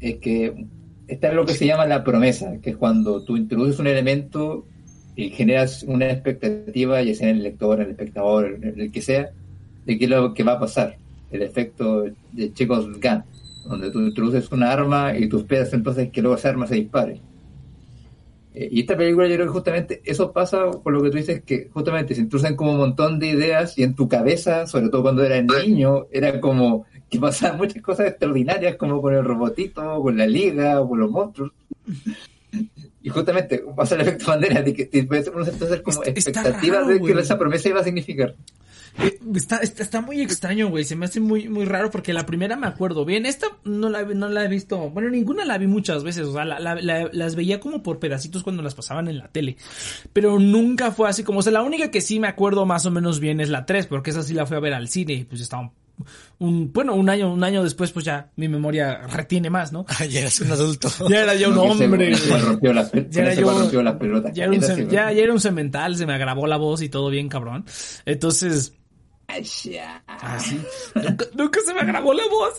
es 0.00 0.16
que 0.18 0.66
está 1.08 1.32
lo 1.32 1.44
que 1.46 1.54
se 1.54 1.66
llama 1.66 1.86
la 1.86 2.04
promesa, 2.04 2.58
que 2.62 2.70
es 2.70 2.76
cuando 2.76 3.22
tú 3.24 3.36
introduces 3.36 3.78
un 3.80 3.86
elemento 3.88 4.66
y 5.16 5.30
generas 5.30 5.82
una 5.82 6.10
expectativa, 6.10 7.02
ya 7.02 7.14
sea 7.14 7.30
en 7.30 7.36
el 7.38 7.42
lector, 7.42 7.78
en 7.80 7.86
el 7.86 7.90
espectador, 7.92 8.58
en 8.62 8.80
el 8.80 8.92
que 8.92 9.00
sea, 9.02 9.30
de 9.86 9.98
qué 9.98 10.04
es 10.04 10.10
lo 10.10 10.34
que 10.34 10.42
va 10.44 10.52
a 10.52 10.60
pasar. 10.60 10.98
El 11.30 11.42
efecto 11.42 12.04
de 12.32 12.52
Chekhov's 12.52 13.00
Gun, 13.00 13.24
donde 13.68 13.90
tú 13.90 14.00
introduces 14.00 14.50
una 14.52 14.70
arma 14.70 15.16
y 15.16 15.28
tú 15.28 15.38
esperas 15.38 15.72
entonces 15.72 16.10
que 16.10 16.22
luego 16.22 16.36
esa 16.36 16.50
arma 16.50 16.66
se 16.66 16.76
dispare. 16.76 17.20
Eh, 18.54 18.68
y 18.72 18.80
esta 18.80 18.96
película 18.96 19.28
yo 19.28 19.34
creo 19.34 19.46
que 19.46 19.52
justamente 19.52 20.02
eso 20.04 20.32
pasa 20.32 20.70
por 20.70 20.92
lo 20.92 21.02
que 21.02 21.10
tú 21.10 21.18
dices, 21.18 21.42
que 21.44 21.68
justamente 21.74 22.14
se 22.14 22.22
introducen 22.22 22.56
como 22.56 22.72
un 22.72 22.78
montón 22.78 23.18
de 23.18 23.28
ideas 23.28 23.76
y 23.76 23.82
en 23.82 23.94
tu 23.94 24.08
cabeza, 24.08 24.66
sobre 24.66 24.88
todo 24.88 25.02
cuando 25.02 25.22
eras 25.22 25.44
niño, 25.44 26.06
era 26.10 26.40
como 26.40 26.86
que 27.10 27.18
pasaban 27.18 27.58
muchas 27.58 27.82
cosas 27.82 28.08
extraordinarias 28.08 28.76
como 28.76 29.02
con 29.02 29.14
el 29.14 29.24
robotito, 29.24 30.00
con 30.00 30.16
la 30.16 30.26
liga, 30.26 30.80
o 30.80 30.88
con 30.88 31.00
los 31.00 31.10
monstruos. 31.10 31.52
Y 33.02 33.10
justamente 33.10 33.62
pasa 33.76 33.94
el 33.94 34.00
efecto 34.00 34.26
bandera 34.28 34.62
de 34.62 34.72
que 34.72 34.86
te 34.86 35.04
puede 35.04 35.26
entonces 35.26 35.82
como 35.82 36.02
expectativas 36.02 36.88
de 36.88 37.00
que 37.00 37.12
esa 37.12 37.38
promesa 37.38 37.68
iba 37.68 37.80
a 37.80 37.84
significar. 37.84 38.34
Eh, 38.98 39.18
está, 39.34 39.58
está, 39.58 39.82
está, 39.82 40.00
muy 40.00 40.20
extraño, 40.20 40.68
güey. 40.68 40.84
Se 40.84 40.96
me 40.96 41.06
hace 41.06 41.20
muy, 41.20 41.48
muy 41.48 41.64
raro 41.64 41.90
porque 41.90 42.12
la 42.12 42.26
primera 42.26 42.56
me 42.56 42.66
acuerdo 42.66 43.04
bien. 43.04 43.26
Esta 43.26 43.46
no 43.64 43.88
la, 43.88 44.02
no 44.02 44.28
la 44.28 44.44
he 44.44 44.48
visto. 44.48 44.90
Bueno, 44.90 45.10
ninguna 45.10 45.44
la 45.44 45.58
vi 45.58 45.66
muchas 45.66 46.04
veces. 46.04 46.26
O 46.26 46.32
sea, 46.32 46.44
la, 46.44 46.58
la, 46.60 47.08
las 47.12 47.34
veía 47.34 47.60
como 47.60 47.82
por 47.82 47.98
pedacitos 47.98 48.42
cuando 48.42 48.62
las 48.62 48.74
pasaban 48.74 49.08
en 49.08 49.18
la 49.18 49.28
tele. 49.28 49.56
Pero 50.12 50.38
nunca 50.38 50.90
fue 50.92 51.08
así 51.08 51.24
como. 51.24 51.40
O 51.40 51.42
sea, 51.42 51.52
la 51.52 51.62
única 51.62 51.90
que 51.90 52.00
sí 52.00 52.18
me 52.18 52.28
acuerdo 52.28 52.66
más 52.66 52.86
o 52.86 52.90
menos 52.90 53.20
bien 53.20 53.40
es 53.40 53.48
la 53.48 53.66
3, 53.66 53.86
porque 53.86 54.10
esa 54.10 54.22
sí 54.22 54.34
la 54.34 54.46
fui 54.46 54.56
a 54.56 54.60
ver 54.60 54.74
al 54.74 54.88
cine 54.88 55.14
y 55.14 55.24
pues 55.24 55.40
estaba 55.40 55.72
un, 56.38 56.72
bueno, 56.72 56.94
un 56.94 57.08
año, 57.08 57.32
un 57.32 57.42
año 57.42 57.62
después, 57.62 57.90
pues 57.92 58.04
ya 58.04 58.30
mi 58.36 58.48
memoria 58.48 59.06
retiene 59.06 59.48
más, 59.48 59.72
¿no? 59.72 59.86
ya 60.10 60.20
eras 60.20 60.40
un 60.40 60.52
adulto. 60.52 60.88
ya 61.08 61.22
era 61.22 61.34
ya 61.34 61.48
un 61.48 61.58
hombre. 61.58 62.14
ya 63.10 63.22
era 63.22 63.34
yo, 63.34 63.52
ya, 64.32 64.44
era 64.44 64.52
un, 64.52 64.88
ya, 64.88 65.12
ya 65.12 65.22
era 65.22 65.32
un 65.32 65.40
cemental, 65.40 65.96
se 65.96 66.06
me 66.06 66.14
agravó 66.14 66.46
la 66.46 66.56
voz 66.56 66.82
y 66.82 66.88
todo 66.88 67.08
bien 67.08 67.28
cabrón. 67.28 67.64
Entonces, 68.04 68.74
Así. 69.28 70.60
Nunca, 70.94 71.26
nunca, 71.34 71.60
se 71.64 71.74
me 71.74 71.84
grabó 71.84 72.14
la 72.14 72.26
voz. 72.28 72.54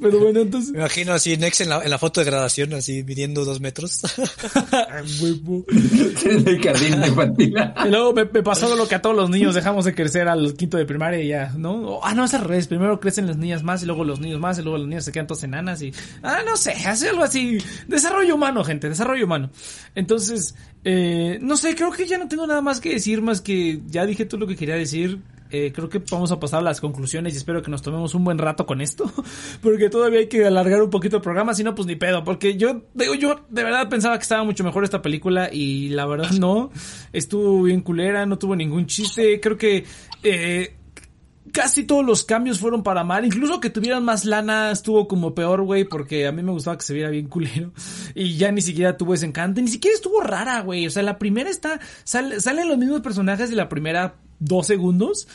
Pero 0.00 0.18
bueno, 0.20 0.40
entonces. 0.40 0.70
Me 0.70 0.78
imagino 0.78 1.12
así 1.12 1.36
Nex 1.36 1.60
en 1.60 1.70
la, 1.70 1.82
en 1.82 1.90
la 1.90 1.98
foto 1.98 2.20
de 2.20 2.26
graduación, 2.26 2.72
así 2.74 3.02
midiendo 3.02 3.44
dos 3.44 3.60
metros. 3.60 4.02
en 6.24 6.48
el 6.48 6.62
jardín 6.62 7.04
infantil. 7.04 7.54
y 7.84 7.88
luego 7.88 8.12
me, 8.12 8.24
me, 8.24 8.42
pasó 8.42 8.74
lo 8.76 8.86
que 8.86 8.94
a 8.94 9.02
todos 9.02 9.16
los 9.16 9.28
niños 9.28 9.54
dejamos 9.54 9.84
de 9.84 9.94
crecer 9.94 10.28
al 10.28 10.54
quinto 10.54 10.76
de 10.76 10.86
primaria 10.86 11.20
y 11.20 11.28
ya, 11.28 11.52
¿no? 11.56 12.00
Ah, 12.02 12.14
no, 12.14 12.24
es 12.24 12.34
al 12.34 12.44
revés. 12.44 12.68
Primero 12.68 13.00
crecen 13.00 13.26
las 13.26 13.36
niñas 13.36 13.62
más 13.62 13.82
y 13.82 13.86
luego 13.86 14.04
los 14.04 14.20
niños 14.20 14.40
más 14.40 14.58
y 14.58 14.62
luego 14.62 14.78
los 14.78 14.86
niños 14.86 15.04
se 15.04 15.12
quedan 15.12 15.26
todos 15.26 15.42
enanas 15.42 15.82
y. 15.82 15.92
Ah, 16.22 16.42
no 16.46 16.56
sé, 16.56 16.72
hace 16.72 17.08
algo 17.08 17.24
así. 17.24 17.58
Desarrollo 17.88 18.36
humano, 18.36 18.62
gente, 18.64 18.88
desarrollo 18.88 19.24
humano. 19.24 19.50
Entonces, 19.94 20.54
eh, 20.84 21.38
no 21.42 21.56
sé, 21.56 21.74
creo 21.74 21.90
que 21.90 22.06
ya 22.06 22.18
no 22.18 22.28
tengo 22.28 22.46
nada 22.46 22.60
más 22.60 22.80
que 22.80 22.90
decir, 22.90 23.20
más 23.20 23.40
que 23.40 23.80
ya 23.88 24.06
dije 24.06 24.24
todo 24.24 24.40
lo 24.40 24.46
que 24.46 24.56
quería 24.56 24.76
decir. 24.76 25.20
Eh, 25.50 25.72
creo 25.74 25.88
que 25.88 26.02
vamos 26.10 26.32
a 26.32 26.38
pasar 26.38 26.60
a 26.60 26.62
las 26.62 26.80
conclusiones 26.80 27.34
y 27.34 27.36
espero 27.38 27.62
que 27.62 27.70
nos 27.70 27.82
tomemos 27.82 28.14
un 28.14 28.24
buen 28.24 28.38
rato 28.38 28.66
con 28.66 28.80
esto, 28.80 29.10
porque 29.62 29.88
todavía 29.88 30.20
hay 30.20 30.28
que 30.28 30.44
alargar 30.44 30.82
un 30.82 30.90
poquito 30.90 31.16
el 31.16 31.22
programa, 31.22 31.54
si 31.54 31.64
no, 31.64 31.74
pues 31.74 31.86
ni 31.86 31.96
pedo, 31.96 32.24
porque 32.24 32.56
yo, 32.56 32.82
digo, 32.94 33.14
yo 33.14 33.40
de 33.48 33.64
verdad 33.64 33.88
pensaba 33.88 34.18
que 34.18 34.22
estaba 34.22 34.44
mucho 34.44 34.64
mejor 34.64 34.84
esta 34.84 35.02
película 35.02 35.48
y 35.52 35.88
la 35.90 36.06
verdad 36.06 36.30
no, 36.32 36.70
estuvo 37.12 37.62
bien 37.62 37.80
culera, 37.80 38.26
no 38.26 38.38
tuvo 38.38 38.56
ningún 38.56 38.86
chiste, 38.86 39.40
creo 39.40 39.56
que, 39.56 39.84
eh, 40.22 40.74
casi 41.52 41.84
todos 41.84 42.04
los 42.04 42.24
cambios 42.24 42.58
fueron 42.58 42.82
para 42.82 43.04
mal. 43.04 43.24
Incluso 43.24 43.60
que 43.60 43.70
tuvieran 43.70 44.04
más 44.04 44.24
lana 44.24 44.70
estuvo 44.70 45.08
como 45.08 45.34
peor, 45.34 45.62
güey, 45.62 45.84
porque 45.84 46.26
a 46.26 46.32
mí 46.32 46.42
me 46.42 46.52
gustaba 46.52 46.76
que 46.76 46.84
se 46.84 46.94
viera 46.94 47.10
bien 47.10 47.28
culero. 47.28 47.72
Y 48.14 48.36
ya 48.36 48.52
ni 48.52 48.60
siquiera 48.60 48.96
tuvo 48.96 49.14
ese 49.14 49.26
encanto. 49.26 49.60
Ni 49.60 49.68
siquiera 49.68 49.94
estuvo 49.94 50.20
rara, 50.20 50.60
güey. 50.60 50.86
O 50.86 50.90
sea, 50.90 51.02
la 51.02 51.18
primera 51.18 51.50
está. 51.50 51.80
salen 52.04 52.68
los 52.68 52.78
mismos 52.78 53.00
personajes 53.00 53.50
y 53.50 53.54
la 53.54 53.68
primera 53.68 54.16
dos 54.38 54.66
segundos, 54.66 55.28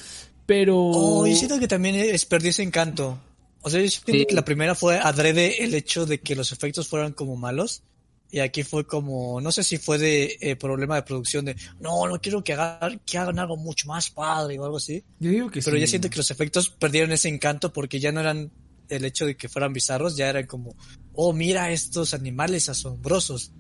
pero... 0.45 0.77
Oh, 0.77 1.27
yo 1.27 1.35
siento 1.35 1.59
que 1.59 1.67
también 1.67 1.95
es, 1.95 2.25
perdió 2.25 2.49
ese 2.49 2.63
encanto. 2.63 3.19
O 3.61 3.69
sea, 3.69 3.81
yo 3.81 3.89
siento 3.89 4.27
que 4.27 4.35
la 4.35 4.45
primera 4.45 4.75
fue 4.75 4.99
adrede 4.99 5.63
el 5.63 5.73
hecho 5.73 6.05
de 6.05 6.19
que 6.19 6.35
los 6.35 6.51
efectos 6.51 6.87
fueran 6.87 7.13
como 7.13 7.35
malos. 7.35 7.83
Y 8.29 8.39
aquí 8.39 8.63
fue 8.63 8.87
como, 8.87 9.39
no 9.41 9.51
sé 9.51 9.63
si 9.63 9.77
fue 9.77 9.99
de 9.99 10.37
eh, 10.41 10.55
problema 10.55 10.95
de 10.95 11.03
producción 11.03 11.45
de, 11.45 11.55
no, 11.79 12.07
no 12.07 12.19
quiero 12.19 12.43
que 12.43 12.53
hagan, 12.53 12.99
que 13.05 13.19
hagan 13.19 13.37
algo 13.37 13.57
mucho 13.57 13.87
más 13.87 14.09
padre 14.09 14.57
o 14.57 14.65
algo 14.65 14.77
así. 14.77 15.03
Yo 15.19 15.29
digo 15.29 15.51
que 15.51 15.61
Pero 15.61 15.77
ya 15.77 15.85
siento 15.85 16.09
que 16.09 16.17
los 16.17 16.31
efectos 16.31 16.69
perdieron 16.69 17.11
ese 17.11 17.29
encanto 17.29 17.71
porque 17.71 17.99
ya 17.99 18.11
no 18.11 18.21
eran 18.21 18.51
el 18.89 19.05
hecho 19.05 19.27
de 19.27 19.37
que 19.37 19.49
fueran 19.49 19.71
bizarros, 19.71 20.17
ya 20.17 20.29
eran 20.29 20.47
como, 20.47 20.75
oh, 21.13 21.31
mira 21.31 21.71
estos 21.71 22.15
animales 22.15 22.69
asombrosos 22.69 23.51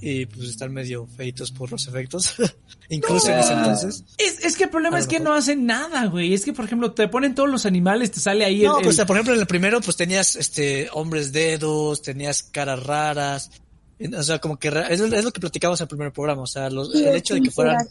y 0.00 0.26
pues 0.26 0.48
están 0.48 0.72
medio 0.72 1.06
feitos 1.06 1.50
por 1.50 1.70
los 1.70 1.86
efectos. 1.88 2.34
Incluso 2.88 3.30
en 3.30 3.38
ese 3.38 3.52
entonces. 3.52 4.04
Es, 4.16 4.44
es 4.44 4.56
que 4.56 4.64
el 4.64 4.70
problema 4.70 4.98
es 4.98 5.06
que 5.06 5.20
no 5.20 5.34
hacen 5.34 5.66
nada, 5.66 6.06
güey. 6.06 6.34
Es 6.34 6.44
que, 6.44 6.52
por 6.52 6.64
ejemplo, 6.64 6.92
te 6.92 7.08
ponen 7.08 7.34
todos 7.34 7.48
los 7.48 7.66
animales, 7.66 8.10
te 8.10 8.20
sale 8.20 8.44
ahí 8.44 8.62
no, 8.62 8.78
pues, 8.82 8.96
por 8.98 9.16
ejemplo, 9.16 9.34
en 9.34 9.40
el 9.40 9.46
primero, 9.46 9.80
pues 9.80 9.96
tenías 9.96 10.36
este 10.36 10.88
hombres 10.92 11.32
dedos, 11.32 12.02
tenías 12.02 12.42
caras 12.42 12.82
raras. 12.82 13.50
O 14.16 14.22
sea, 14.22 14.38
como 14.38 14.58
que 14.58 14.68
es, 14.68 15.00
lo 15.00 15.32
que 15.32 15.40
platicamos 15.40 15.80
en 15.80 15.84
el 15.84 15.88
primer 15.88 16.12
programa. 16.12 16.42
O 16.42 16.46
sea, 16.46 16.70
los, 16.70 16.94
el 16.94 17.16
hecho 17.16 17.34
de 17.34 17.42
que 17.42 17.50
fueran. 17.50 17.86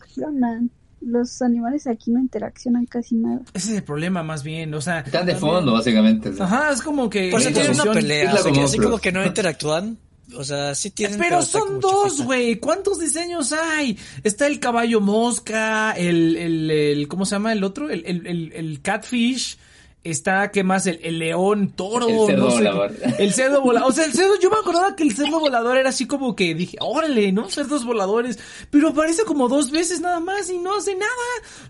Los 1.00 1.44
animales 1.44 1.86
aquí 1.86 2.10
no 2.10 2.20
interaccionan 2.20 2.86
casi 2.88 3.16
nada. 3.16 3.42
Ese 3.54 3.72
es 3.72 3.78
el 3.78 3.84
problema, 3.84 4.24
más 4.24 4.42
bien. 4.42 4.74
O 4.74 4.82
sea. 4.82 5.02
Están 5.02 5.28
de 5.28 5.36
fondo, 5.36 5.74
básicamente. 5.74 6.34
Ajá, 6.40 6.72
es 6.72 6.82
como 6.82 7.08
que. 7.08 7.30
Por 7.30 7.40
eso 7.40 7.52
tiene 7.52 7.70
una 7.70 7.92
pelea. 7.92 8.34
así 8.64 8.80
como 8.80 8.98
que 8.98 9.12
no 9.12 9.24
interactúan 9.26 10.00
o 10.36 10.44
sea, 10.44 10.76
sí 10.76 10.92
tienen. 10.92 11.20
Pero 11.20 11.42
son 11.42 11.80
dos, 11.80 12.22
güey. 12.22 12.58
¿Cuántos 12.58 13.00
diseños 13.00 13.54
hay? 13.54 13.98
Está 14.24 14.48
el 14.48 14.60
caballo 14.60 15.00
mosca, 15.00 15.94
el, 15.94 16.36
el, 16.36 16.72
el 16.72 17.08
¿cómo 17.08 17.26
se 17.26 17.36
llama 17.36 17.54
el 17.54 17.64
otro? 17.64 17.90
El, 17.90 18.04
el, 18.06 18.52
el, 18.54 18.82
catfish. 18.82 19.58
Está, 20.04 20.52
¿qué 20.52 20.64
más? 20.64 20.86
El, 20.88 21.20
león, 21.20 21.74
toro. 21.76 22.08
El 22.08 22.28
cerdo 22.28 22.50
volador. 22.50 22.96
El 23.20 23.34
cerdo 23.34 23.62
volador. 23.62 23.90
O 23.90 23.92
sea, 23.92 24.06
el 24.06 24.14
cerdo, 24.14 24.40
yo 24.40 24.50
me 24.50 24.56
acordaba 24.56 24.96
que 24.96 25.04
el 25.04 25.14
cerdo 25.14 25.38
volador 25.40 25.76
era 25.76 25.90
así 25.90 26.08
como 26.08 26.34
que 26.34 26.56
dije, 26.56 26.78
órale, 26.80 27.34
¿no? 27.34 27.50
Cerdos 27.50 27.84
voladores. 27.84 28.40
Pero 28.70 28.90
aparece 28.90 29.24
como 29.26 29.50
dos 29.50 29.70
veces 29.70 30.00
nada 30.00 30.22
más 30.22 30.50
y 30.50 30.60
no 30.60 30.78
hace 30.78 30.96
nada. 30.96 31.10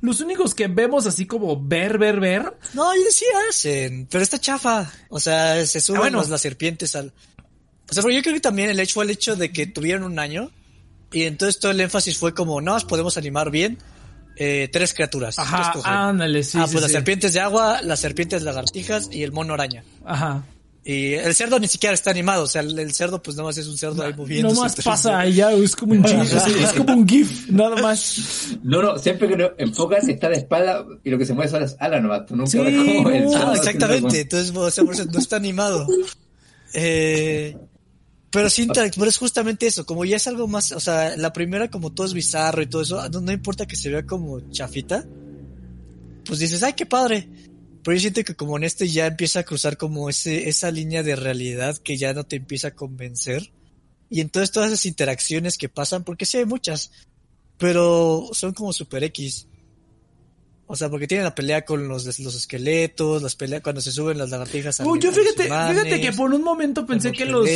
Los 0.01 0.21
únicos 0.21 0.53
que 0.53 0.67
vemos 0.67 1.07
así 1.07 1.25
como 1.25 1.59
ver, 1.59 1.97
ver, 1.97 2.19
ver. 2.19 2.57
No, 2.73 2.93
ellos 2.93 3.13
sí 3.13 3.25
hacen. 3.49 4.07
Pero 4.11 4.23
está 4.23 4.37
chafa. 4.37 4.91
O 5.09 5.19
sea, 5.19 5.65
se 5.65 5.79
suben 5.79 6.13
ah, 6.15 6.23
las 6.29 6.41
serpientes 6.41 6.95
al, 6.95 7.13
o 7.89 7.93
sea, 7.93 8.03
yo 8.03 8.21
creo 8.21 8.33
que 8.33 8.39
también 8.39 8.69
el 8.69 8.79
hecho 8.79 8.95
fue 8.95 9.05
el 9.05 9.11
hecho 9.11 9.35
de 9.35 9.51
que 9.51 9.67
tuvieron 9.67 10.03
un 10.03 10.19
año 10.19 10.51
y 11.11 11.23
entonces 11.23 11.59
todo 11.59 11.71
el 11.71 11.79
énfasis 11.79 12.17
fue 12.17 12.33
como, 12.33 12.59
no, 12.61 12.77
podemos 12.87 13.17
animar 13.17 13.49
bien 13.49 13.77
eh, 14.35 14.69
tres 14.71 14.93
criaturas. 14.93 15.39
Ajá, 15.39 15.73
ándale, 15.83 16.43
sí. 16.43 16.57
Ah, 16.59 16.67
pues 16.69 16.81
las 16.81 16.91
serpientes 16.91 17.33
de 17.33 17.39
agua, 17.39 17.81
las 17.81 17.99
serpientes 17.99 18.43
lagartijas 18.43 19.09
y 19.11 19.23
el 19.23 19.31
mono 19.31 19.53
araña. 19.53 19.83
Ajá. 20.05 20.43
Y 20.83 21.15
el 21.15 21.35
cerdo 21.35 21.59
ni 21.59 21.67
siquiera 21.67 21.93
está 21.93 22.11
animado, 22.11 22.43
o 22.43 22.47
sea, 22.47 22.61
el, 22.61 22.93
cerdo 22.93 23.21
pues 23.21 23.35
nada 23.35 23.49
más 23.49 23.57
es 23.57 23.67
un 23.67 23.77
cerdo 23.77 24.03
ahí 24.03 24.13
moviendo. 24.13 24.53
No 24.53 24.61
más 24.61 24.73
pasa 24.85 25.19
allá, 25.19 25.51
es 25.51 25.75
como 25.75 25.91
un 25.91 26.05
es 26.05 26.73
como 26.77 26.93
un 26.93 27.05
GIF, 27.05 27.49
nada 27.49 27.75
más. 27.81 28.55
No, 28.63 28.81
no, 28.81 28.97
siempre 28.97 29.27
que 29.27 29.35
lo 29.35 29.53
enfocas 29.57 30.07
está 30.07 30.29
de 30.29 30.37
espalda 30.37 30.85
y 31.03 31.09
lo 31.09 31.17
que 31.17 31.25
se 31.25 31.33
mueve 31.33 31.51
son 31.51 31.59
las 31.59 31.75
alas 31.79 32.01
nomás, 32.01 32.25
tú 32.25 32.37
nunca 32.37 32.61
ves 32.61 32.77
como 32.77 33.09
el 33.09 33.29
cerdo. 33.29 33.53
exactamente, 33.53 34.21
entonces, 34.21 34.55
o 34.55 34.71
sea, 34.71 34.85
por 34.85 34.93
eso 34.93 35.05
no 35.05 35.19
está 35.19 35.35
animado. 35.35 35.87
Eh, 36.73 37.55
pero 38.29 38.49
sí, 38.49 38.67
pero 38.73 39.05
es 39.05 39.17
justamente 39.17 39.67
eso, 39.67 39.85
como 39.85 40.03
ya 40.03 40.17
es 40.17 40.27
algo 40.27 40.47
más, 40.47 40.73
o 40.73 40.79
sea, 40.79 41.15
la 41.15 41.31
primera 41.31 41.69
como 41.69 41.93
todo 41.93 42.05
es 42.05 42.13
bizarro 42.13 42.61
y 42.61 42.67
todo 42.67 42.81
eso, 42.81 43.07
no, 43.09 43.31
importa 43.31 43.65
que 43.65 43.77
se 43.77 43.89
vea 43.89 44.05
como 44.05 44.51
chafita, 44.51 45.05
pues 46.25 46.39
dices, 46.39 46.61
ay, 46.63 46.73
qué 46.73 46.85
padre. 46.85 47.29
Pero 47.83 47.95
yo 47.95 48.01
siento 48.01 48.23
que 48.25 48.35
como 48.35 48.57
en 48.57 48.65
este 48.65 48.89
ya 48.89 49.07
empieza 49.07 49.39
a 49.39 49.43
cruzar 49.43 49.77
como 49.77 50.09
ese, 50.09 50.49
esa 50.49 50.71
línea 50.71 51.03
de 51.03 51.15
realidad 51.15 51.77
que 51.77 51.95
ya 51.95 52.13
no 52.13 52.25
te 52.25 52.35
empieza 52.35 52.69
a 52.69 52.75
convencer. 52.75 53.53
Y 54.09 54.19
entonces 54.19 54.51
todas 54.51 54.71
esas 54.71 54.85
interacciones 54.85 55.57
que 55.57 55.69
pasan, 55.69 56.03
porque 56.03 56.25
sí 56.25 56.37
hay 56.37 56.45
muchas, 56.45 56.91
pero 57.57 58.29
son 58.33 58.53
como 58.53 58.73
super 58.73 59.05
X. 59.05 59.47
O 60.69 60.75
sea, 60.75 60.89
porque 60.89 61.07
tienen 61.07 61.23
la 61.23 61.33
pelea 61.33 61.63
con 61.63 61.87
los, 61.87 62.19
los 62.19 62.35
esqueletos, 62.35 63.23
las 63.23 63.37
peleas 63.37 63.61
cuando 63.61 63.79
se 63.79 63.93
suben 63.93 64.17
las 64.17 64.31
lagartijas. 64.31 64.81
Uy, 64.81 64.99
yo 64.99 65.13
fíjate, 65.13 65.43
fíjate 65.43 66.01
que 66.01 66.11
por 66.11 66.33
un 66.33 66.43
momento 66.43 66.85
pensé 66.85 67.13
que 67.13 67.25
los, 67.25 67.47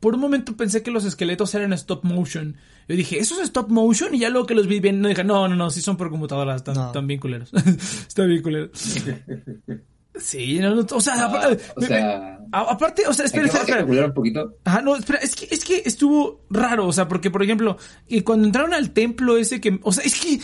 por 0.00 0.14
un 0.14 0.20
momento 0.20 0.56
pensé 0.56 0.82
que 0.82 0.90
los 0.90 1.04
esqueletos 1.04 1.54
eran 1.54 1.74
stop 1.74 2.04
motion. 2.04 2.56
Yo 2.88 2.96
dije, 2.96 3.18
¿eso 3.18 3.34
es 3.34 3.42
stop 3.48 3.68
motion? 3.68 4.14
Y 4.14 4.20
ya 4.20 4.30
luego 4.30 4.46
que 4.46 4.54
los 4.54 4.66
vi 4.66 4.80
bien, 4.80 5.02
no 5.02 5.08
dije, 5.08 5.24
no, 5.24 5.46
no, 5.46 5.56
no, 5.56 5.70
sí 5.70 5.82
son 5.82 5.98
por 5.98 6.08
computadoras, 6.08 6.62
están, 6.66 7.06
bien 7.06 7.20
culeros. 7.20 7.52
están 8.08 8.28
bien 8.28 8.42
culeros. 8.42 8.70
Sí, 10.16 10.58
no, 10.58 10.74
no, 10.74 10.86
o 10.90 11.00
sea, 11.00 11.14
ah, 11.16 12.66
aparte, 12.70 13.06
o 13.06 13.12
sea, 13.12 13.26
espera, 13.26 13.46
espera, 13.46 13.80
espera. 13.80 14.06
un 14.06 14.14
poquito? 14.14 14.56
Ajá, 14.64 14.80
no, 14.80 14.94
espera, 14.96 15.18
es 15.18 15.34
que, 15.34 15.48
es 15.50 15.64
que 15.64 15.82
estuvo 15.84 16.46
raro, 16.50 16.86
o 16.86 16.92
sea, 16.92 17.08
porque, 17.08 17.30
por 17.30 17.42
ejemplo, 17.42 17.76
y 18.06 18.20
cuando 18.20 18.46
entraron 18.46 18.72
al 18.72 18.92
templo 18.92 19.36
ese 19.36 19.60
que, 19.60 19.80
o 19.82 19.92
sea, 19.92 20.04
es 20.04 20.14
que 20.20 20.40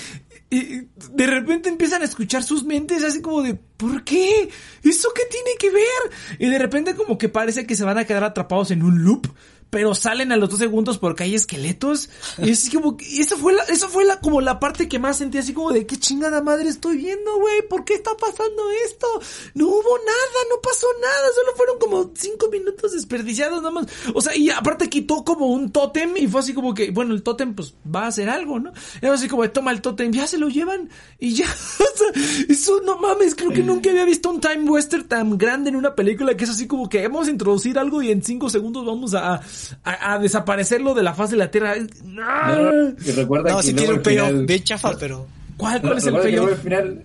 y 0.51 0.89
de 1.13 1.27
repente 1.29 1.69
empiezan 1.69 2.03
a 2.03 2.07
escuchar 2.07 2.43
sus 2.43 2.65
mentes 2.65 3.05
así 3.05 3.23
como 3.23 3.41
de, 3.41 3.55
¿por 3.55 4.03
qué? 4.03 4.51
¿Eso 4.83 5.09
qué 5.15 5.23
tiene 5.31 5.51
que 5.59 5.71
ver? 5.71 6.39
Y 6.41 6.49
de 6.49 6.59
repente 6.59 6.97
como 6.97 7.17
que 7.19 7.29
parece 7.29 7.67
que 7.67 7.77
se 7.77 7.85
van 7.85 7.99
a 7.99 8.05
quedar 8.05 8.25
atrapados 8.25 8.73
en 8.73 8.83
un 8.83 9.05
loop. 9.05 9.29
Pero 9.71 9.95
salen 9.95 10.33
a 10.33 10.37
los 10.37 10.51
dos 10.51 10.59
segundos 10.59 10.99
porque 10.99 11.25
hay 11.25 11.35
esqueletos. 11.35 12.11
Y 12.39 12.51
es 12.51 12.69
como, 12.71 12.97
eso 13.01 13.37
fue 13.37 13.53
la, 13.53 13.63
eso 13.65 13.89
fue 13.89 14.05
la, 14.05 14.21
como 14.21 14.41
la 14.41 14.59
parte 14.59 14.89
que 14.89 14.99
más 14.99 15.19
sentí 15.19 15.39
así 15.39 15.53
como 15.53 15.73
de 15.73 15.87
qué 15.87 15.97
chingada 15.97 16.43
madre 16.43 16.69
estoy 16.69 16.97
viendo, 16.97 17.39
güey, 17.39 17.63
¿por 17.69 17.85
qué 17.85 17.95
está 17.95 18.11
pasando 18.17 18.63
esto? 18.85 19.07
No 19.55 19.67
hubo 19.69 19.99
nada, 19.99 20.41
no 20.51 20.61
pasó 20.61 20.87
nada, 21.01 21.29
solo 21.35 21.57
fueron 21.57 21.79
como 21.79 22.11
cinco 22.15 22.49
minutos 22.51 22.93
desperdiciados 22.93 23.63
nada 23.63 23.71
más. 23.71 23.87
O 24.15 24.21
sea, 24.21 24.37
y 24.37 24.51
aparte 24.51 24.89
quitó 24.89 25.25
como 25.25 25.47
un 25.47 25.71
tótem 25.71 26.17
y 26.17 26.27
fue 26.27 26.41
así 26.41 26.53
como 26.53 26.75
que, 26.75 26.91
bueno, 26.91 27.15
el 27.15 27.23
tótem 27.23 27.55
pues 27.55 27.75
va 27.95 28.05
a 28.05 28.09
hacer 28.09 28.29
algo, 28.29 28.59
¿no? 28.59 28.73
Y 29.01 29.07
así 29.07 29.29
como 29.29 29.49
toma 29.51 29.71
el 29.71 29.81
tótem, 29.81 30.13
ya 30.13 30.27
se 30.27 30.39
lo 30.39 30.49
llevan 30.49 30.91
y 31.19 31.35
ya, 31.35 31.47
o 31.79 31.97
sea, 31.97 32.23
eso 32.49 32.81
no 32.85 32.99
mames, 32.99 33.35
creo 33.35 33.51
que 33.51 33.63
nunca 33.63 33.91
había 33.91 34.05
visto 34.05 34.31
un 34.31 34.41
time 34.41 34.69
western 34.69 35.07
tan 35.07 35.39
grande 35.39 35.71
en 35.71 35.77
una 35.77 35.95
película 35.95 36.37
que 36.37 36.45
es 36.45 36.51
así 36.51 36.67
como 36.67 36.89
que 36.89 37.07
vamos 37.07 37.29
a 37.29 37.31
introducir 37.31 37.79
algo 37.79 38.03
y 38.03 38.11
en 38.11 38.23
cinco 38.23 38.51
segundos 38.51 38.85
vamos 38.85 39.15
a, 39.15 39.41
a, 39.85 40.15
a 40.15 40.19
desaparecerlo 40.19 40.95
de 40.95 41.03
la 41.03 41.15
faz 41.15 41.31
de 41.31 41.37
la 41.37 41.51
tierra. 41.51 41.75
No, 42.05 42.73
no, 42.73 42.89
y 43.05 43.11
recuerda 43.13 43.51
No, 43.53 43.57
que 43.59 43.63
sí 43.65 43.73
luego 43.73 43.73
tiene 43.73 43.89
un 43.93 43.97
al 43.99 44.03
payoff 44.03 44.29
final- 44.29 44.47
bien 44.47 44.63
chafa, 44.65 44.97
pero... 44.99 45.27
¿Cuál, 45.57 45.75
No, 45.83 45.89
cuál 45.89 45.99
es 45.99 46.07
el 46.07 46.15
recuerda 46.15 46.31
que 46.31 46.37
luego 46.37 46.47
payoff? 46.47 46.59
al 46.59 46.65
final, 46.65 47.05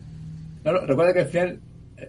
no, 0.63 0.71
no, 0.71 0.79
recuerda 0.87 1.13
que 1.13 1.19
al 1.19 1.27
final, 1.27 1.59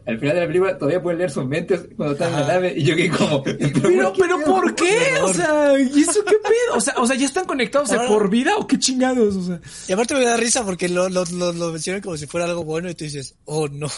al 0.07 0.19
final 0.19 0.35
de 0.35 0.41
la 0.41 0.47
película 0.47 0.79
todavía 0.79 1.03
pueden 1.03 1.19
leer 1.19 1.31
sus 1.31 1.47
mentes 1.47 1.81
cuando 1.97 2.13
están 2.15 2.33
en 2.35 2.41
la 2.41 2.47
nave 2.47 2.75
y 2.77 2.85
yo 2.85 2.95
que 2.97 3.11
como, 3.11 3.43
Pero, 3.83 4.13
pero 4.19 4.41
¿por 4.45 4.75
qué? 4.75 4.99
O 5.23 5.33
sea, 5.35 5.79
¿y 5.79 6.01
eso 6.01 6.25
qué 6.25 6.35
pedo? 6.43 6.77
O 6.77 6.81
sea, 6.81 6.95
o 6.99 7.07
sea, 7.07 7.17
¿ya 7.17 7.27
están 7.27 7.45
conectados 7.47 7.91
de 7.91 7.99
por 8.01 8.31
vida 8.31 8.53
o 8.57 8.67
qué 8.67 8.79
chingados? 8.79 9.35
O 9.37 9.43
sea, 9.43 9.61
Y 9.89 9.93
aparte 9.93 10.15
me 10.15 10.25
da 10.25 10.37
risa 10.37 10.65
porque 10.65 10.89
lo, 10.89 11.09
lo, 11.09 11.25
lo, 11.25 11.53
lo 11.53 11.73
mencionan 11.73 12.01
como 12.03 12.17
si 12.17 12.27
fuera 12.27 12.47
algo 12.47 12.65
bueno 12.65 12.89
y 12.91 12.95
tú 12.95 13.05
dices, 13.05 13.35
oh 13.45 13.69
no, 13.69 13.89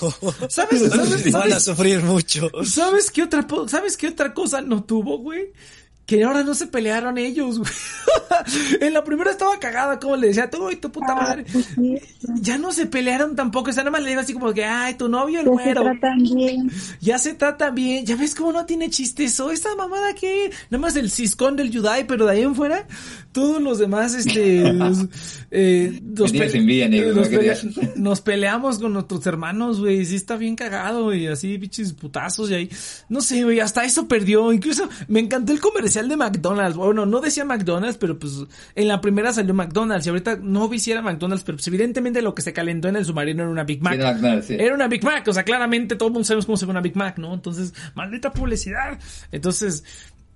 ¿sabes? 0.48 0.82
¿Sabes? 0.90 1.32
van 1.32 1.52
a 1.52 1.60
sufrir 1.60 2.02
mucho. 2.02 2.50
¿Sabes 2.64 3.10
qué 3.10 3.22
otra, 3.22 3.46
¿sabes 3.68 3.96
qué 3.96 4.08
otra 4.08 4.32
cosa 4.34 4.60
no 4.62 4.84
tuvo, 4.84 5.18
güey? 5.18 5.52
Que 6.08 6.24
ahora 6.24 6.42
no 6.42 6.54
se 6.54 6.66
pelearon 6.66 7.18
ellos, 7.18 7.58
güey. 7.58 7.70
en 8.80 8.94
la 8.94 9.04
primera 9.04 9.30
estaba 9.30 9.58
cagada, 9.60 9.98
como 10.00 10.16
le 10.16 10.28
decía, 10.28 10.48
tú 10.48 10.70
tu 10.80 10.90
puta 10.90 11.14
madre. 11.14 11.44
pues 11.52 11.68
Ya 12.40 12.56
no 12.56 12.72
se 12.72 12.86
pelearon 12.86 13.36
tampoco, 13.36 13.68
o 13.68 13.72
sea, 13.74 13.82
nada 13.84 13.90
más 13.92 14.02
le 14.02 14.08
digo 14.08 14.22
así 14.22 14.32
como 14.32 14.54
que, 14.54 14.64
ay, 14.64 14.94
tu 14.94 15.08
novio 15.10 15.40
el 15.40 15.44
ya 15.46 15.50
se 15.52 15.62
güero. 15.64 15.82
tratan 15.82 16.22
bien. 16.22 16.70
Ya 17.02 17.18
se 17.18 17.34
trata 17.34 17.70
bien, 17.70 18.06
ya 18.06 18.16
ves 18.16 18.34
cómo 18.34 18.52
no 18.52 18.64
tiene 18.64 18.88
chistes, 18.88 19.38
o 19.40 19.50
esa 19.50 19.74
mamada 19.76 20.14
que, 20.14 20.50
nada 20.70 20.80
más 20.80 20.96
el 20.96 21.10
ciscón 21.10 21.56
del 21.56 21.70
Yudai, 21.70 22.06
pero 22.06 22.24
de 22.24 22.32
ahí 22.32 22.42
en 22.42 22.54
fuera, 22.54 22.86
todos 23.32 23.60
los 23.60 23.78
demás, 23.78 24.14
este, 24.14 24.72
los, 24.72 24.98
eh, 25.50 26.00
nos, 26.02 26.32
pe- 26.32 26.56
envidia, 26.56 26.88
negro, 26.88 27.14
nos 27.14 27.30
¿no? 27.30 27.38
¿Qué 27.38 27.38
te 27.38 27.54
pelea- 27.54 27.92
nos 27.96 28.20
peleamos 28.22 28.78
con 28.78 28.94
nuestros 28.94 29.26
hermanos, 29.26 29.78
güey, 29.80 30.06
sí 30.06 30.16
está 30.16 30.36
bien 30.36 30.56
cagado, 30.56 31.12
y 31.14 31.26
así, 31.26 31.58
pinches 31.58 31.92
putazos, 31.92 32.50
y 32.50 32.54
ahí, 32.54 32.70
no 33.10 33.20
sé, 33.20 33.44
güey, 33.44 33.60
hasta 33.60 33.84
eso 33.84 34.08
perdió, 34.08 34.52
incluso 34.52 34.88
me 35.08 35.20
encantó 35.20 35.52
el 35.52 35.60
comercial 35.60 35.97
de 36.06 36.16
McDonald's, 36.16 36.76
bueno, 36.76 37.06
no 37.06 37.20
decía 37.20 37.44
McDonald's, 37.44 37.96
pero 37.96 38.18
pues, 38.18 38.44
en 38.74 38.88
la 38.88 39.00
primera 39.00 39.32
salió 39.32 39.54
McDonald's, 39.54 40.06
y 40.06 40.10
ahorita 40.10 40.36
no 40.42 40.68
vi 40.68 40.78
si 40.78 40.92
era 40.92 41.00
McDonald's, 41.00 41.44
pero 41.44 41.56
pues 41.56 41.66
evidentemente 41.68 42.20
lo 42.20 42.34
que 42.34 42.42
se 42.42 42.52
calentó 42.52 42.88
en 42.88 42.96
el 42.96 43.04
submarino 43.04 43.42
era 43.42 43.50
una 43.50 43.64
Big 43.64 43.82
Mac. 43.82 43.94
Era 43.94 44.12
McDonald's, 44.12 44.46
sí. 44.46 44.56
Era 44.60 44.74
una 44.74 44.86
Big 44.86 45.02
Mac, 45.02 45.26
o 45.26 45.32
sea, 45.32 45.42
claramente 45.42 45.96
todo 45.96 46.08
el 46.08 46.12
mundo 46.12 46.26
sabemos 46.26 46.46
cómo 46.46 46.56
se 46.56 46.66
ve 46.66 46.70
una 46.70 46.82
Big 46.82 46.96
Mac, 46.96 47.18
¿no? 47.18 47.34
Entonces, 47.34 47.72
maldita 47.94 48.30
publicidad. 48.30 48.98
Entonces, 49.32 49.82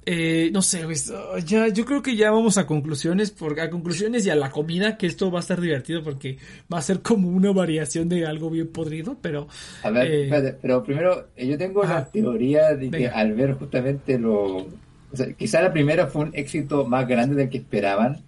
eh, 0.04 0.50
no 0.52 0.62
sé, 0.62 0.84
güey, 0.84 0.96
oh, 1.14 1.38
ya, 1.38 1.68
yo 1.68 1.84
creo 1.84 2.02
que 2.02 2.16
ya 2.16 2.32
vamos 2.32 2.58
a 2.58 2.66
conclusiones, 2.66 3.30
por, 3.30 3.58
a 3.60 3.70
conclusiones 3.70 4.26
y 4.26 4.30
a 4.30 4.34
la 4.34 4.50
comida, 4.50 4.96
que 4.96 5.06
esto 5.06 5.30
va 5.30 5.38
a 5.38 5.42
estar 5.42 5.60
divertido 5.60 6.02
porque 6.02 6.38
va 6.72 6.78
a 6.78 6.82
ser 6.82 7.02
como 7.02 7.28
una 7.28 7.52
variación 7.52 8.08
de 8.08 8.26
algo 8.26 8.50
bien 8.50 8.66
podrido, 8.68 9.16
pero... 9.20 9.46
A 9.84 9.90
ver, 9.90 10.10
eh, 10.10 10.24
espérate, 10.24 10.58
pero 10.60 10.82
primero, 10.82 11.28
eh, 11.36 11.46
yo 11.46 11.56
tengo 11.56 11.84
la 11.84 12.04
teoría 12.04 12.74
de 12.74 12.90
que 12.90 13.08
al 13.08 13.34
ver 13.34 13.54
justamente 13.54 14.18
lo... 14.18 14.66
O 15.12 15.16
sea, 15.16 15.32
quizá 15.34 15.60
la 15.60 15.72
primera 15.72 16.06
fue 16.06 16.24
un 16.24 16.30
éxito 16.34 16.86
más 16.86 17.06
grande 17.06 17.36
del 17.36 17.50
que 17.50 17.58
esperaban. 17.58 18.22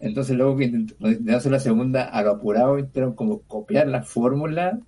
Entonces 0.00 0.36
luego 0.36 0.56
que 0.56 0.64
intentaron 0.64 1.30
hacer 1.30 1.52
la 1.52 1.60
segunda, 1.60 2.04
a 2.04 2.22
lo 2.22 2.30
apurado 2.30 2.78
intentaron 2.78 3.14
como 3.14 3.42
copiar 3.42 3.86
la 3.86 4.02
fórmula, 4.02 4.80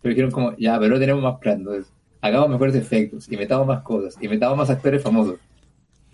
pero 0.00 0.10
dijeron 0.10 0.30
como, 0.30 0.56
ya, 0.56 0.78
pero 0.78 0.98
tenemos 0.98 1.22
más 1.22 1.38
plan, 1.38 1.58
entonces 1.58 1.92
hagamos 2.20 2.50
mejores 2.50 2.74
efectos, 2.76 3.30
y 3.30 3.36
metamos 3.36 3.66
más 3.66 3.82
cosas, 3.82 4.16
y 4.20 4.28
metamos 4.28 4.56
más 4.56 4.70
actores 4.70 5.02
famosos. 5.02 5.40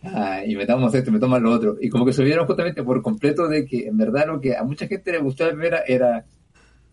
Ah, 0.03 0.43
y 0.47 0.55
metamos 0.57 0.95
esto, 0.95 1.11
y 1.11 1.13
metamos 1.13 1.43
lo 1.43 1.51
otro. 1.51 1.77
Y 1.81 1.89
como 1.89 2.07
que 2.07 2.13
se 2.13 2.23
olvidaron 2.23 2.47
justamente 2.47 2.83
por 2.83 3.03
completo 3.03 3.49
de 3.49 3.67
que 3.67 3.87
en 3.89 3.97
verdad 3.97 4.27
lo 4.27 4.41
que 4.41 4.57
a 4.57 4.63
mucha 4.63 4.87
gente 4.87 5.13
le 5.13 5.19
gustó 5.19 5.45
ver 5.45 5.67
era, 5.67 5.81
era 5.87 6.25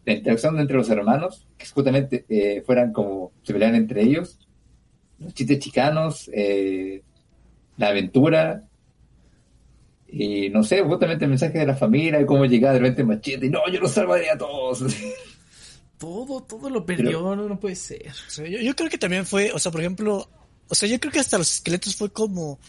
la 0.05 0.13
interacción 0.13 0.59
entre 0.59 0.77
los 0.77 0.89
hermanos, 0.89 1.47
que 1.57 1.65
justamente 1.67 2.25
eh, 2.27 2.61
fueran 2.65 2.91
como 2.91 3.31
se 3.43 3.53
pelearan 3.53 3.75
entre 3.75 4.03
ellos, 4.03 4.39
los 5.19 5.33
chistes 5.33 5.59
chicanos, 5.59 6.29
eh, 6.33 7.03
la 7.77 7.87
aventura, 7.89 8.63
y 10.07 10.49
no 10.49 10.63
sé, 10.63 10.81
justamente 10.81 11.25
el 11.25 11.29
mensaje 11.29 11.57
de 11.59 11.65
la 11.65 11.75
familia, 11.75 12.21
y 12.21 12.25
cómo 12.25 12.45
llegaba 12.45 12.73
de 12.73 12.79
repente 12.79 13.03
machete, 13.03 13.47
y 13.47 13.49
no, 13.49 13.59
yo 13.71 13.79
los 13.79 13.91
salvaré 13.91 14.29
a 14.29 14.37
todos. 14.37 14.83
todo, 15.97 16.41
todo 16.43 16.69
lo 16.69 16.85
perdió, 16.85 17.35
no, 17.35 17.47
no 17.49 17.59
puede 17.59 17.75
ser. 17.75 18.09
O 18.27 18.29
sea, 18.29 18.45
yo, 18.47 18.59
yo 18.59 18.75
creo 18.75 18.89
que 18.89 18.97
también 18.97 19.25
fue, 19.25 19.51
o 19.51 19.59
sea, 19.59 19.71
por 19.71 19.81
ejemplo, 19.81 20.29
o 20.67 20.75
sea, 20.75 20.87
yo 20.87 20.99
creo 20.99 21.11
que 21.11 21.19
hasta 21.19 21.37
los 21.37 21.51
esqueletos 21.55 21.95
fue 21.95 22.11
como, 22.11 22.59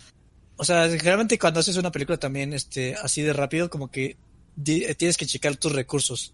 o 0.56 0.64
sea, 0.64 0.88
generalmente 0.88 1.38
cuando 1.38 1.60
haces 1.60 1.76
una 1.76 1.92
película 1.92 2.16
también, 2.18 2.52
este, 2.52 2.94
así 2.94 3.22
de 3.22 3.32
rápido, 3.32 3.68
como 3.68 3.90
que 3.90 4.16
di- 4.56 4.86
tienes 4.94 5.16
que 5.16 5.26
checar 5.26 5.56
tus 5.56 5.72
recursos. 5.72 6.32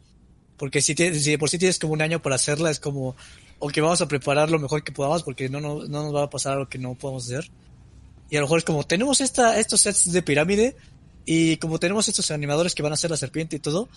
Porque 0.56 0.82
si, 0.82 0.94
tienes, 0.94 1.24
si 1.24 1.30
de 1.30 1.38
por 1.38 1.48
sí 1.48 1.58
tienes 1.58 1.78
como 1.78 1.94
un 1.94 2.02
año 2.02 2.20
para 2.20 2.34
hacerla, 2.36 2.70
es 2.70 2.78
como, 2.78 3.16
ok, 3.60 3.78
vamos 3.78 4.02
a 4.02 4.08
preparar 4.08 4.50
lo 4.50 4.58
mejor 4.58 4.84
que 4.84 4.92
podamos 4.92 5.22
porque 5.22 5.48
no, 5.48 5.58
no, 5.58 5.86
no 5.86 6.02
nos 6.04 6.14
va 6.14 6.24
a 6.24 6.30
pasar 6.30 6.52
algo 6.52 6.68
que 6.68 6.76
no 6.78 6.94
podamos 6.94 7.24
hacer. 7.24 7.50
Y 8.30 8.36
a 8.36 8.40
lo 8.40 8.46
mejor 8.46 8.58
es 8.58 8.64
como, 8.64 8.84
tenemos 8.84 9.20
esta, 9.20 9.58
estos 9.58 9.80
sets 9.80 10.12
de 10.12 10.22
pirámide 10.22 10.76
y 11.26 11.56
como 11.56 11.78
tenemos 11.78 12.08
estos 12.08 12.30
animadores 12.30 12.74
que 12.74 12.82
van 12.82 12.92
a 12.92 12.94
hacer 12.94 13.10
la 13.10 13.16
serpiente 13.16 13.56
y 13.56 13.58
todo, 13.58 13.88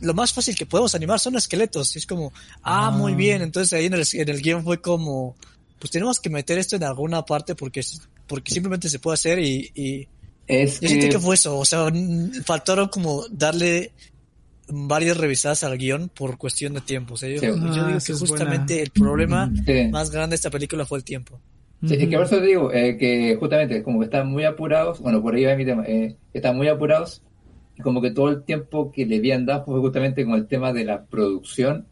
lo 0.00 0.12
más 0.14 0.32
fácil 0.32 0.54
que 0.54 0.66
podemos 0.66 0.94
animar 0.94 1.18
son 1.18 1.36
esqueletos. 1.36 1.94
Y 1.96 1.98
es 1.98 2.06
como, 2.06 2.32
ah, 2.62 2.88
Ah. 2.88 2.90
muy 2.90 3.14
bien. 3.14 3.40
Entonces 3.42 3.72
ahí 3.72 3.86
en 3.86 3.94
el, 3.94 4.04
en 4.12 4.28
el 4.28 4.42
guion 4.42 4.62
fue 4.64 4.80
como, 4.80 5.34
pues 5.78 5.90
tenemos 5.90 6.20
que 6.20 6.28
meter 6.30 6.58
esto 6.58 6.76
en 6.76 6.84
alguna 6.84 7.24
parte 7.24 7.54
porque, 7.54 7.82
porque 8.26 8.52
simplemente 8.52 8.88
se 8.90 8.98
puede 8.98 9.14
hacer 9.14 9.38
y, 9.38 9.70
y 9.74 10.08
Es 10.46 10.80
yo 10.80 10.88
siento 10.88 11.06
que, 11.06 11.12
que 11.12 11.18
fue 11.18 11.34
eso. 11.36 11.58
O 11.58 11.64
sea, 11.64 11.90
faltaron 12.44 12.88
como 12.88 13.26
darle 13.30 13.92
varias 14.68 15.16
revisadas 15.16 15.62
al 15.64 15.76
guion 15.78 16.10
por 16.10 16.36
cuestión 16.38 16.74
de 16.74 16.80
tiempo. 16.82 17.14
O 17.14 17.16
sea, 17.16 17.28
yo, 17.30 17.40
Sí. 17.40 17.46
yo 17.46 17.54
Ah, 17.54 17.86
digo 17.88 17.98
que 18.04 18.12
justamente 18.14 18.82
el 18.82 18.90
problema 18.90 19.50
Sí. 19.66 19.88
más 19.90 20.10
grande 20.10 20.32
de 20.34 20.36
esta 20.36 20.50
película 20.50 20.84
fue 20.86 20.98
el 20.98 21.04
tiempo. 21.04 21.40
Sí, 21.86 21.94
es 21.94 22.08
que 22.08 22.16
por 22.16 22.26
eso 22.26 22.38
te 22.38 22.46
digo 22.46 22.72
eh, 22.72 22.96
que 22.96 23.36
justamente 23.38 23.82
como 23.82 23.98
que 23.98 24.06
están 24.06 24.28
muy 24.28 24.44
apurados, 24.44 25.00
bueno, 25.00 25.20
por 25.20 25.34
ahí 25.34 25.44
va 25.44 25.56
mi 25.56 25.64
tema, 25.64 25.84
eh, 25.86 26.16
están 26.32 26.56
muy 26.56 26.68
apurados 26.68 27.22
y 27.76 27.82
como 27.82 28.00
que 28.00 28.10
todo 28.10 28.28
el 28.30 28.42
tiempo 28.44 28.90
que 28.90 29.04
le 29.04 29.16
habían 29.16 29.44
dado 29.44 29.64
fue 29.64 29.80
justamente 29.80 30.24
con 30.24 30.34
el 30.34 30.46
tema 30.46 30.72
de 30.72 30.84
la 30.84 31.04
producción 31.04 31.86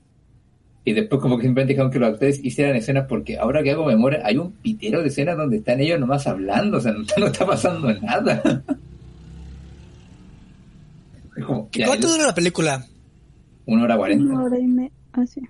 y 0.84 0.93
después 0.93 1.20
como 1.20 1.36
que 1.36 1.45
simplemente 1.45 1.74
dejaron 1.74 1.93
que 1.93 1.99
los 1.99 2.12
actores 2.12 2.43
hicieran 2.43 2.74
escenas 2.76 3.07
porque 3.09 3.38
ahora 3.38 3.62
que 3.62 3.70
hago 3.70 3.84
memoria 3.84 4.22
hay 4.24 4.38
un 4.38 4.53
pitero 4.53 5.03
de 5.03 5.09
escenas 5.09 5.36
donde 5.36 5.59
están 5.59 5.80
ellos 5.80 6.01
nomás 6.01 6.26
hablando, 6.26 6.78
o 6.78 6.80
sea, 6.80 6.93
no, 6.93 7.05
no 7.18 7.26
está 7.26 7.47
pasando 7.47 7.93
nada. 8.01 8.62
Es 11.34 11.47
como, 11.47 11.70
¿Y 11.72 11.78
ya, 11.78 11.86
¿Cuánto 11.86 12.09
dura 12.09 12.26
la 12.26 12.34
película? 12.34 12.86
una 13.64 13.84
hora 13.84 13.97
cuarenta. 13.97 14.34
Una 14.34 14.45
hora 14.45 14.59
y 14.59 14.66
media. 14.66 14.93
Así. 15.12 15.40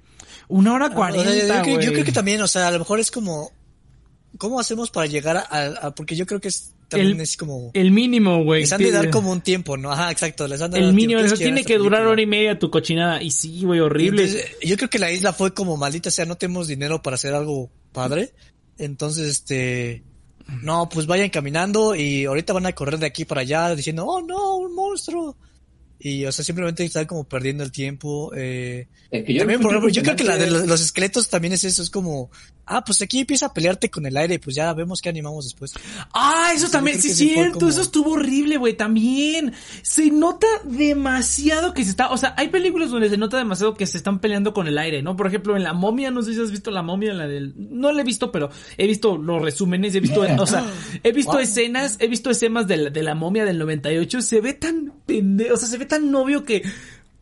Una 0.47 0.75
hora 0.75 0.87
sea, 0.87 0.95
cuarenta, 0.95 1.67
yo, 1.67 1.81
yo 1.81 1.93
creo 1.93 2.05
que 2.05 2.13
también, 2.13 2.41
o 2.41 2.47
sea, 2.47 2.69
a 2.69 2.71
lo 2.71 2.79
mejor 2.79 3.01
es 3.01 3.11
como, 3.11 3.51
¿cómo 4.39 4.59
hacemos 4.61 4.91
para 4.91 5.07
llegar 5.07 5.37
a, 5.37 5.87
a- 5.87 5.95
porque 5.95 6.17
yo 6.17 6.27
creo 6.27 6.41
que 6.41 6.49
es, 6.49 6.75
también 6.89 7.13
El- 7.17 7.21
es 7.23 7.37
como, 7.37 7.71
El 7.75 7.91
mínimo, 7.91 8.45
güey. 8.45 8.63
les 8.63 8.73
han 8.73 8.81
de 8.83 8.91
dar 8.91 9.11
como 9.11 9.31
un 9.33 9.41
tiempo, 9.41 9.77
¿no? 9.77 9.91
Ajá, 9.93 10.11
exacto, 10.11 10.47
les 10.49 10.61
han 10.61 10.71
de 10.71 10.81
dar 10.81 10.89
El 10.89 10.95
mínimo, 10.95 11.21
eso 11.21 11.37
tiene 11.37 11.65
que 11.65 11.79
durar 11.79 12.01
película. 12.01 12.11
hora 12.13 12.23
y 12.23 12.27
media 12.27 12.59
tu 12.59 12.71
cochinada. 12.71 13.23
Y 13.23 13.31
sí, 13.31 13.63
güey, 13.65 13.81
horrible. 13.81 14.25
Entonces, 14.25 14.57
yo 14.63 14.77
creo 14.77 14.91
que 14.91 14.99
la 14.99 15.11
isla 15.11 15.33
fue 15.33 15.55
como 15.55 15.77
maldita 15.77 16.11
sea, 16.11 16.25
no 16.27 16.37
tenemos 16.37 16.69
dinero 16.69 17.01
para 17.03 17.15
hacer 17.15 17.33
algo 17.35 17.71
padre. 17.93 18.33
Entonces, 18.79 19.29
este, 19.29 20.03
no, 20.63 20.89
pues 20.89 21.07
vayan 21.07 21.31
caminando 21.31 21.95
y 21.95 22.25
ahorita 22.25 22.53
van 22.53 22.67
a 22.67 22.73
correr 22.73 22.99
de 22.99 23.07
aquí 23.07 23.25
para 23.25 23.43
allá 23.43 23.75
diciendo, 23.75 24.05
oh 24.07 24.21
no, 24.21 24.57
un 24.57 24.75
monstruo. 24.75 25.37
Y, 26.05 26.25
o 26.25 26.33
sea, 26.33 26.45
simplemente 26.45 26.85
están 26.85 27.07
como 27.07 27.23
perdiendo 27.25 27.63
el 27.63 27.71
tiempo. 27.71 28.33
Eh, 28.35 28.89
Es 29.11 29.25
que 29.25 29.35
yo 29.35 29.41
también, 29.43 29.61
por 29.61 29.71
ejemplo, 29.71 29.89
yo 29.89 30.03
creo 30.03 30.17
que 30.17 30.25
la 30.25 30.37
de 30.37 30.51
los 30.51 30.81
esqueletos 30.81 31.29
también 31.29 31.53
es 31.55 31.63
eso, 31.63 31.81
es 31.81 31.91
como, 31.91 32.29
ah, 32.67 32.83
pues 32.85 33.01
aquí 33.03 33.21
empieza 33.21 33.47
a 33.47 33.53
pelearte 33.55 33.91
con 33.91 34.07
el 34.07 34.17
aire 34.17 34.35
y 34.35 34.39
pues 34.39 34.57
ya 34.57 34.73
vemos 34.73 35.01
qué 35.03 35.09
animamos 35.09 35.45
después. 35.45 35.73
Ah, 36.15 36.53
eso 36.55 36.67
Sí, 36.67 36.73
también, 36.73 37.01
sí 37.01 37.09
es 37.11 37.17
cierto, 37.19 37.59
como- 37.59 37.71
eso 37.71 37.81
estuvo 37.83 38.13
horrible, 38.13 38.57
güey, 38.57 38.77
también. 38.77 39.53
Se 39.83 40.11
nota 40.11 40.47
demasiado 40.65 41.75
que 41.75 41.85
se 41.85 41.91
está, 41.91 42.11
o 42.11 42.17
sea, 42.17 42.35
hay 42.37 42.49
películas 42.49 42.91
donde 42.91 43.09
se 43.11 43.17
nota 43.17 43.37
demasiado 43.39 43.75
que 43.75 43.87
se 43.87 43.97
están 43.97 44.19
peleando 44.21 44.53
con 44.53 44.67
el 44.69 44.79
aire, 44.79 45.03
¿no? 45.03 45.17
Por 45.17 45.27
ejemplo, 45.27 45.57
en 45.57 45.63
La 45.63 45.73
Momia, 45.73 46.11
no 46.11 46.23
sé 46.23 46.35
si 46.35 46.41
has 46.41 46.51
visto 46.51 46.71
La 46.71 46.83
Momia, 46.83 47.15
la 47.15 47.27
del, 47.27 47.55
no 47.57 47.93
la 47.93 48.03
he 48.03 48.05
visto, 48.05 48.31
pero 48.33 48.51
he 48.77 48.87
visto 48.87 49.17
los 49.17 49.41
resúmenes, 49.43 49.95
he 49.95 50.01
visto, 50.01 50.21
o 50.39 50.47
sea, 50.47 50.65
he 51.03 51.13
visto 51.13 51.33
Wow. 51.33 51.41
escenas, 51.41 51.97
he 52.01 52.09
visto 52.09 52.31
escenas 52.31 52.67
de 52.69 52.77
la, 52.77 52.91
de 52.91 53.03
la 53.03 53.15
Momia 53.15 53.45
del 53.45 53.59
98, 53.59 54.21
se 54.23 54.41
ve 54.41 54.53
tan 54.55 54.93
pendejo, 55.07 55.55
o 55.55 55.57
sea, 55.57 55.69
se 55.69 55.79
ve 55.79 55.87
tan 55.87 56.11
novio 56.11 56.45
que 56.45 56.63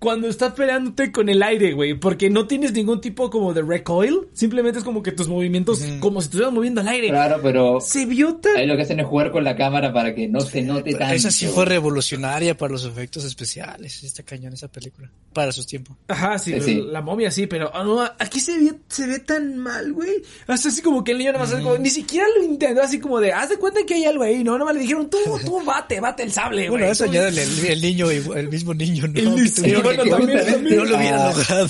cuando 0.01 0.29
estás 0.29 0.55
peleándote 0.55 1.13
con 1.13 1.29
el 1.29 1.43
aire, 1.43 1.75
güey, 1.75 1.93
porque 1.95 2.31
no 2.31 2.47
tienes 2.47 2.73
ningún 2.73 3.01
tipo 3.03 3.29
como 3.31 3.53
de 3.53 3.61
recoil, 3.63 4.29
simplemente 4.33 4.79
es 4.79 4.85
como 4.85 5.03
que 5.03 5.13
tus 5.13 5.29
movimientos, 5.29 5.83
como 6.01 6.21
si 6.23 6.25
estuvieras 6.27 6.53
moviendo 6.55 6.81
al 6.81 6.89
aire. 6.89 7.09
Claro, 7.11 7.39
pero 7.43 7.81
Se 7.83 8.07
vio 8.07 8.37
tan... 8.37 8.57
ahí 8.57 8.67
lo 8.67 8.77
que 8.77 8.83
hacen 8.83 8.99
es 8.99 9.07
jugar 9.07 9.31
con 9.31 9.45
la 9.45 9.55
cámara 9.57 9.93
para 9.93 10.15
que 10.15 10.27
no 10.27 10.41
se 10.41 10.63
note 10.63 10.95
tanto. 10.95 11.15
Esa 11.15 11.31
sí 11.31 11.47
fue 11.47 11.67
revolucionaria 11.67 12.57
para 12.57 12.73
los 12.73 12.85
efectos 12.87 13.25
especiales. 13.25 14.03
Está 14.03 14.23
cañón 14.23 14.55
esa 14.55 14.69
película. 14.69 15.11
Para 15.35 15.53
sus 15.53 15.67
tiempos. 15.67 15.97
Ajá, 16.09 16.39
sí, 16.39 16.55
sí. 16.63 16.83
la 16.83 17.03
momia 17.03 17.31
sí, 17.31 17.47
pero 17.47 17.71
ah, 17.75 17.85
no, 17.85 18.01
aquí 18.19 18.41
se 18.41 18.59
ve, 18.59 18.73
se 18.89 19.07
ve 19.07 19.19
tan 19.21 19.59
mal, 19.59 19.93
güey. 19.93 20.23
Hasta 20.47 20.71
así 20.71 20.81
como 20.83 21.05
que 21.05 21.13
el 21.13 21.19
niño 21.19 21.33
nada 21.33 21.45
más 21.45 21.55
como- 21.55 21.77
ni 21.77 21.91
siquiera 21.91 22.27
lo 22.39 22.43
intentó, 22.43 22.81
así 22.83 22.99
como 22.99 23.21
de, 23.21 23.33
haz 23.33 23.51
de 23.51 23.59
cuenta 23.59 23.81
que 23.87 23.95
hay 23.95 24.05
algo 24.07 24.23
ahí, 24.25 24.43
¿no? 24.43 24.53
Nada 24.55 24.65
más 24.65 24.75
le 24.75 24.81
dijeron, 24.81 25.11
tú, 25.11 25.19
tú, 25.45 25.63
bate, 25.63 26.01
bate 26.01 26.23
el 26.23 26.33
sable, 26.33 26.69
güey. 26.69 26.81
Bueno, 26.81 26.87
eso 26.87 27.05
ya 27.05 27.29
el, 27.29 27.39
el- 27.39 27.81
niño, 27.83 28.11
el 28.11 28.49
mismo 28.49 28.73
niño, 28.73 29.07
¿no? 29.07 29.37
El- 29.37 29.90
bueno, 29.97 30.05
que- 30.05 30.11
también- 30.11 30.39
justamente- 30.39 30.53
también- 30.53 30.77
no 30.77 30.85
lo 30.85 30.97
hubieran 30.97 31.21
Ah, 31.21 31.33
logrado. 31.33 31.65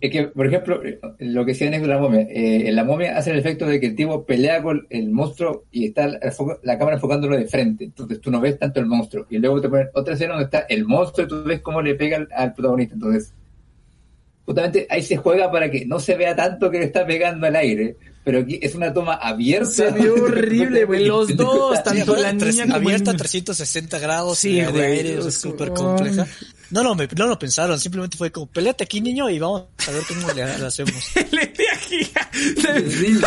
Es 0.00 0.10
que, 0.10 0.22
por 0.34 0.46
ejemplo, 0.46 0.80
lo 1.18 1.44
que 1.44 1.52
decían 1.52 1.74
es 1.74 1.82
de 1.82 1.88
la 1.88 1.98
momia. 1.98 2.20
Eh, 2.22 2.68
en 2.68 2.76
la 2.76 2.84
momia 2.84 3.16
hace 3.16 3.30
el 3.32 3.38
efecto 3.38 3.66
de 3.66 3.78
que 3.80 3.86
el 3.86 3.94
tipo 3.96 4.24
pelea 4.24 4.62
con 4.62 4.86
el 4.90 5.10
monstruo 5.10 5.64
y 5.70 5.86
está 5.86 6.06
la 6.62 6.78
cámara 6.78 6.96
enfocándolo 6.96 7.36
de 7.36 7.46
frente. 7.46 7.84
Entonces 7.84 8.20
tú 8.20 8.30
no 8.30 8.40
ves 8.40 8.58
tanto 8.58 8.80
el 8.80 8.86
monstruo. 8.86 9.26
Y 9.30 9.38
luego 9.38 9.60
te 9.60 9.68
ponen 9.68 9.88
otra 9.94 10.14
escena 10.14 10.32
donde 10.34 10.44
está 10.46 10.60
el 10.68 10.84
monstruo 10.84 11.26
y 11.26 11.28
tú 11.28 11.44
ves 11.44 11.60
cómo 11.60 11.80
le 11.82 11.94
pega 11.94 12.16
al, 12.18 12.28
al 12.34 12.52
protagonista. 12.54 12.94
Entonces, 12.94 13.32
justamente 14.44 14.86
ahí 14.90 15.02
se 15.02 15.16
juega 15.16 15.50
para 15.50 15.70
que 15.70 15.86
no 15.86 15.98
se 15.98 16.14
vea 16.16 16.34
tanto 16.36 16.70
que 16.70 16.78
le 16.78 16.84
está 16.86 17.06
pegando 17.06 17.46
al 17.46 17.56
aire. 17.56 17.96
Pero 18.24 18.38
aquí 18.40 18.58
es 18.62 18.74
una 18.74 18.92
toma 18.92 19.14
abierta. 19.16 19.66
Se 19.70 19.90
vio 19.90 20.14
horrible, 20.14 20.84
güey, 20.86 21.04
los 21.06 21.36
dos, 21.36 21.76
Sí, 21.76 21.82
tanto 21.84 22.12
aparte, 22.12 22.22
la 22.22 22.38
tres- 22.38 22.54
niña 22.54 22.64
como 22.64 22.76
el 22.78 22.82
abierta 22.86 23.10
niño. 23.12 23.18
360 23.18 23.98
grados 23.98 24.38
Sí, 24.38 24.54
de, 24.60 24.82
aire, 24.86 25.18
es 25.18 25.34
súper 25.34 25.70
compleja. 25.74 26.26
No, 26.70 26.82
no, 26.82 26.94
me- 26.94 27.06
no 27.16 27.26
lo 27.26 27.38
pensaron, 27.38 27.78
simplemente 27.78 28.16
fue 28.16 28.32
como, 28.32 28.46
peleate 28.46 28.82
aquí, 28.84 29.00
niño, 29.02 29.28
y 29.28 29.38
vamos 29.38 29.64
a 29.86 29.90
ver 29.90 30.02
cómo 30.08 30.28
le, 30.32 30.58
le 30.58 30.66
hacemos. 30.66 30.94
Le 31.30 31.46
di 31.46 31.64
aquí, 31.72 32.04
Sí. 32.90 33.18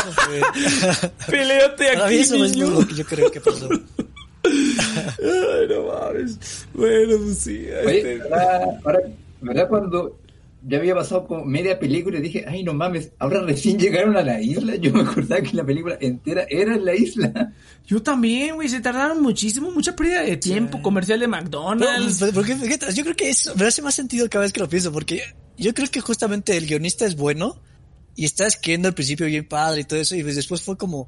peleate 1.29 1.89
aquí, 1.91 2.15
eso 2.19 2.43
es 2.43 2.51
niño. 2.55 2.69
lo 2.71 2.87
que 2.87 2.95
yo 2.95 3.05
creo 3.05 3.31
que 3.31 3.39
pasó. 3.41 3.69
Ay, 4.43 5.67
no 5.69 5.83
mames. 5.93 6.65
Bueno, 6.73 7.17
pues 7.25 7.37
sí. 7.39 7.67
Oye, 7.85 8.13
este- 8.15 8.21
ahora, 8.33 8.65
ahora, 8.83 8.99
¿verdad? 9.41 9.67
Cuando 9.69 10.17
ya 10.63 10.77
había 10.77 10.95
pasado 10.95 11.27
como 11.27 11.45
media 11.45 11.79
película 11.79 12.17
y 12.17 12.21
dije, 12.21 12.45
ay, 12.47 12.63
no 12.63 12.73
mames, 12.73 13.11
ahora 13.19 13.41
recién 13.41 13.77
llegaron 13.77 14.17
a 14.17 14.21
la 14.21 14.41
isla. 14.41 14.75
Yo 14.75 14.91
me 14.91 15.01
acordaba 15.01 15.41
que 15.41 15.55
la 15.55 15.65
película 15.65 15.97
entera 15.99 16.45
era 16.49 16.75
en 16.75 16.85
la 16.85 16.95
isla. 16.95 17.53
Yo 17.85 18.01
también, 18.01 18.55
güey, 18.55 18.67
se 18.67 18.81
tardaron 18.81 19.21
muchísimo, 19.21 19.71
mucha 19.71 19.95
pérdida 19.95 20.23
de 20.23 20.37
tiempo, 20.37 20.81
comercial 20.81 21.19
de 21.19 21.27
McDonald's. 21.27 22.23
porque, 22.33 22.57
yo 22.93 23.03
creo 23.03 23.15
que 23.15 23.29
eso 23.29 23.55
me 23.55 23.65
hace 23.65 23.81
más 23.81 23.95
sentido 23.95 24.29
cada 24.29 24.43
vez 24.43 24.53
que 24.53 24.59
lo 24.59 24.69
pienso, 24.69 24.91
porque 24.91 25.21
yo 25.57 25.73
creo 25.73 25.89
que 25.89 26.01
justamente 26.01 26.57
el 26.57 26.65
guionista 26.65 27.05
es 27.05 27.15
bueno 27.15 27.61
y 28.15 28.25
está 28.25 28.47
escribiendo 28.47 28.87
al 28.87 28.93
principio 28.93 29.27
bien 29.27 29.47
padre 29.47 29.81
y 29.81 29.83
todo 29.83 29.99
eso, 29.99 30.15
y 30.15 30.23
pues 30.23 30.35
después 30.35 30.61
fue 30.61 30.75
como, 30.75 31.07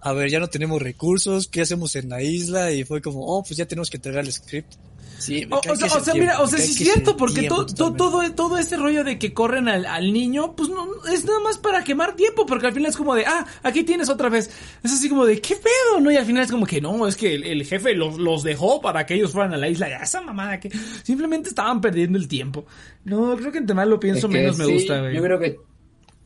a 0.00 0.12
ver, 0.12 0.30
ya 0.30 0.38
no 0.40 0.48
tenemos 0.48 0.80
recursos, 0.80 1.48
¿qué 1.48 1.62
hacemos 1.62 1.96
en 1.96 2.08
la 2.08 2.22
isla? 2.22 2.70
Y 2.72 2.84
fue 2.84 3.00
como, 3.02 3.24
oh, 3.26 3.42
pues 3.42 3.56
ya 3.56 3.66
tenemos 3.66 3.90
que 3.90 3.96
entregar 3.96 4.24
el 4.24 4.32
script. 4.32 4.74
Sí, 5.18 5.46
me 5.46 5.56
O, 5.56 5.60
o 5.60 5.76
sea, 5.76 5.86
o 5.86 6.04
sea, 6.04 6.12
mira, 6.12 6.40
o 6.42 6.46
sea, 6.46 6.58
sí 6.58 6.72
es 6.72 6.76
cierto, 6.76 7.16
porque 7.16 7.48
to- 7.48 7.64
to- 7.74 7.94
todo, 7.94 8.32
todo 8.34 8.58
este 8.58 8.76
rollo 8.76 9.02
de 9.02 9.18
que 9.18 9.32
corren 9.32 9.66
al, 9.66 9.86
al 9.86 10.12
niño, 10.12 10.54
pues 10.54 10.68
no, 10.68 10.86
es 11.10 11.24
nada 11.24 11.40
más 11.40 11.56
para 11.56 11.82
quemar 11.84 12.16
tiempo, 12.16 12.44
porque 12.44 12.66
al 12.66 12.74
final 12.74 12.90
es 12.90 12.98
como 12.98 13.14
de, 13.14 13.24
ah, 13.24 13.46
aquí 13.62 13.82
tienes 13.82 14.10
otra 14.10 14.28
vez. 14.28 14.50
Es 14.82 14.92
así 14.92 15.08
como 15.08 15.24
de, 15.24 15.40
¿qué 15.40 15.56
pedo? 15.56 16.00
¿No? 16.00 16.10
Y 16.12 16.16
al 16.16 16.26
final 16.26 16.44
es 16.44 16.50
como 16.52 16.66
que 16.66 16.82
no, 16.82 17.08
es 17.08 17.16
que 17.16 17.34
el, 17.34 17.44
el 17.44 17.64
jefe 17.64 17.94
los, 17.94 18.18
los 18.18 18.42
dejó 18.42 18.82
para 18.82 19.06
que 19.06 19.14
ellos 19.14 19.32
fueran 19.32 19.54
a 19.54 19.56
la 19.56 19.70
isla. 19.70 19.88
Ya, 19.88 19.96
esa 19.98 20.20
mamada 20.20 20.60
que 20.60 20.70
simplemente 21.02 21.48
estaban 21.48 21.80
perdiendo 21.80 22.18
el 22.18 22.28
tiempo. 22.28 22.66
No, 23.04 23.34
creo 23.38 23.50
que 23.50 23.58
entre 23.58 23.74
más 23.74 23.88
lo 23.88 23.98
pienso, 23.98 24.26
Es 24.26 24.32
que 24.32 24.38
menos 24.38 24.58
me 24.58 24.66
gusta, 24.66 25.00
güey. 25.00 25.16
Yo 25.16 25.22
creo 25.22 25.38
que. 25.38 25.56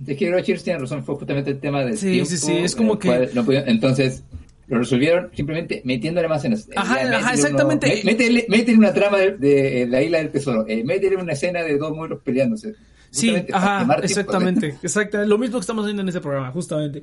Creo 0.04 0.36
que 0.36 0.42
Cheers 0.42 0.64
tiene 0.64 0.78
razón, 0.78 1.04
fue 1.04 1.14
justamente 1.16 1.50
el 1.50 1.60
tema 1.60 1.84
del 1.84 1.96
Sí, 1.98 2.10
tiempo. 2.12 2.30
sí, 2.30 2.36
sí, 2.38 2.52
es 2.56 2.74
como 2.74 2.92
en 3.02 3.12
el 3.12 3.28
que- 3.28 3.34
no 3.34 3.52
entonces, 3.52 4.22
lo 4.68 4.78
resolvieron 4.78 5.28
simplemente 5.34 5.82
metiéndole 5.84 6.28
más. 6.28 6.44
Eh, 6.44 6.54
Ajá, 6.76 7.02
ya, 7.02 7.18
ajá, 7.18 7.34
exactamente. 7.34 7.86
uno- 7.86 7.96
mé- 7.96 8.04
métele, 8.04 8.46
métele 8.48 8.78
una 8.78 8.94
trama 8.94 9.18
de, 9.18 9.32
de 9.36 9.86
la 9.88 10.00
isla 10.02 10.18
del 10.18 10.30
tesoro. 10.30 10.64
Eh, 10.68 10.82
métele 10.84 11.16
una 11.16 11.32
escena 11.32 11.62
de 11.62 11.76
dos 11.76 11.94
muros 11.94 12.20
peleándose. 12.24 12.74
Sí, 13.10 13.34
ajá, 13.52 13.80
quemar 13.80 14.00
tiempo, 14.00 14.20
exactamente, 14.20 14.74
exactamente. 14.82 15.28
Lo 15.28 15.36
mismo 15.38 15.56
que 15.58 15.60
estamos 15.62 15.84
haciendo 15.84 16.02
en 16.02 16.08
este 16.08 16.20
programa, 16.20 16.50
justamente. 16.52 17.02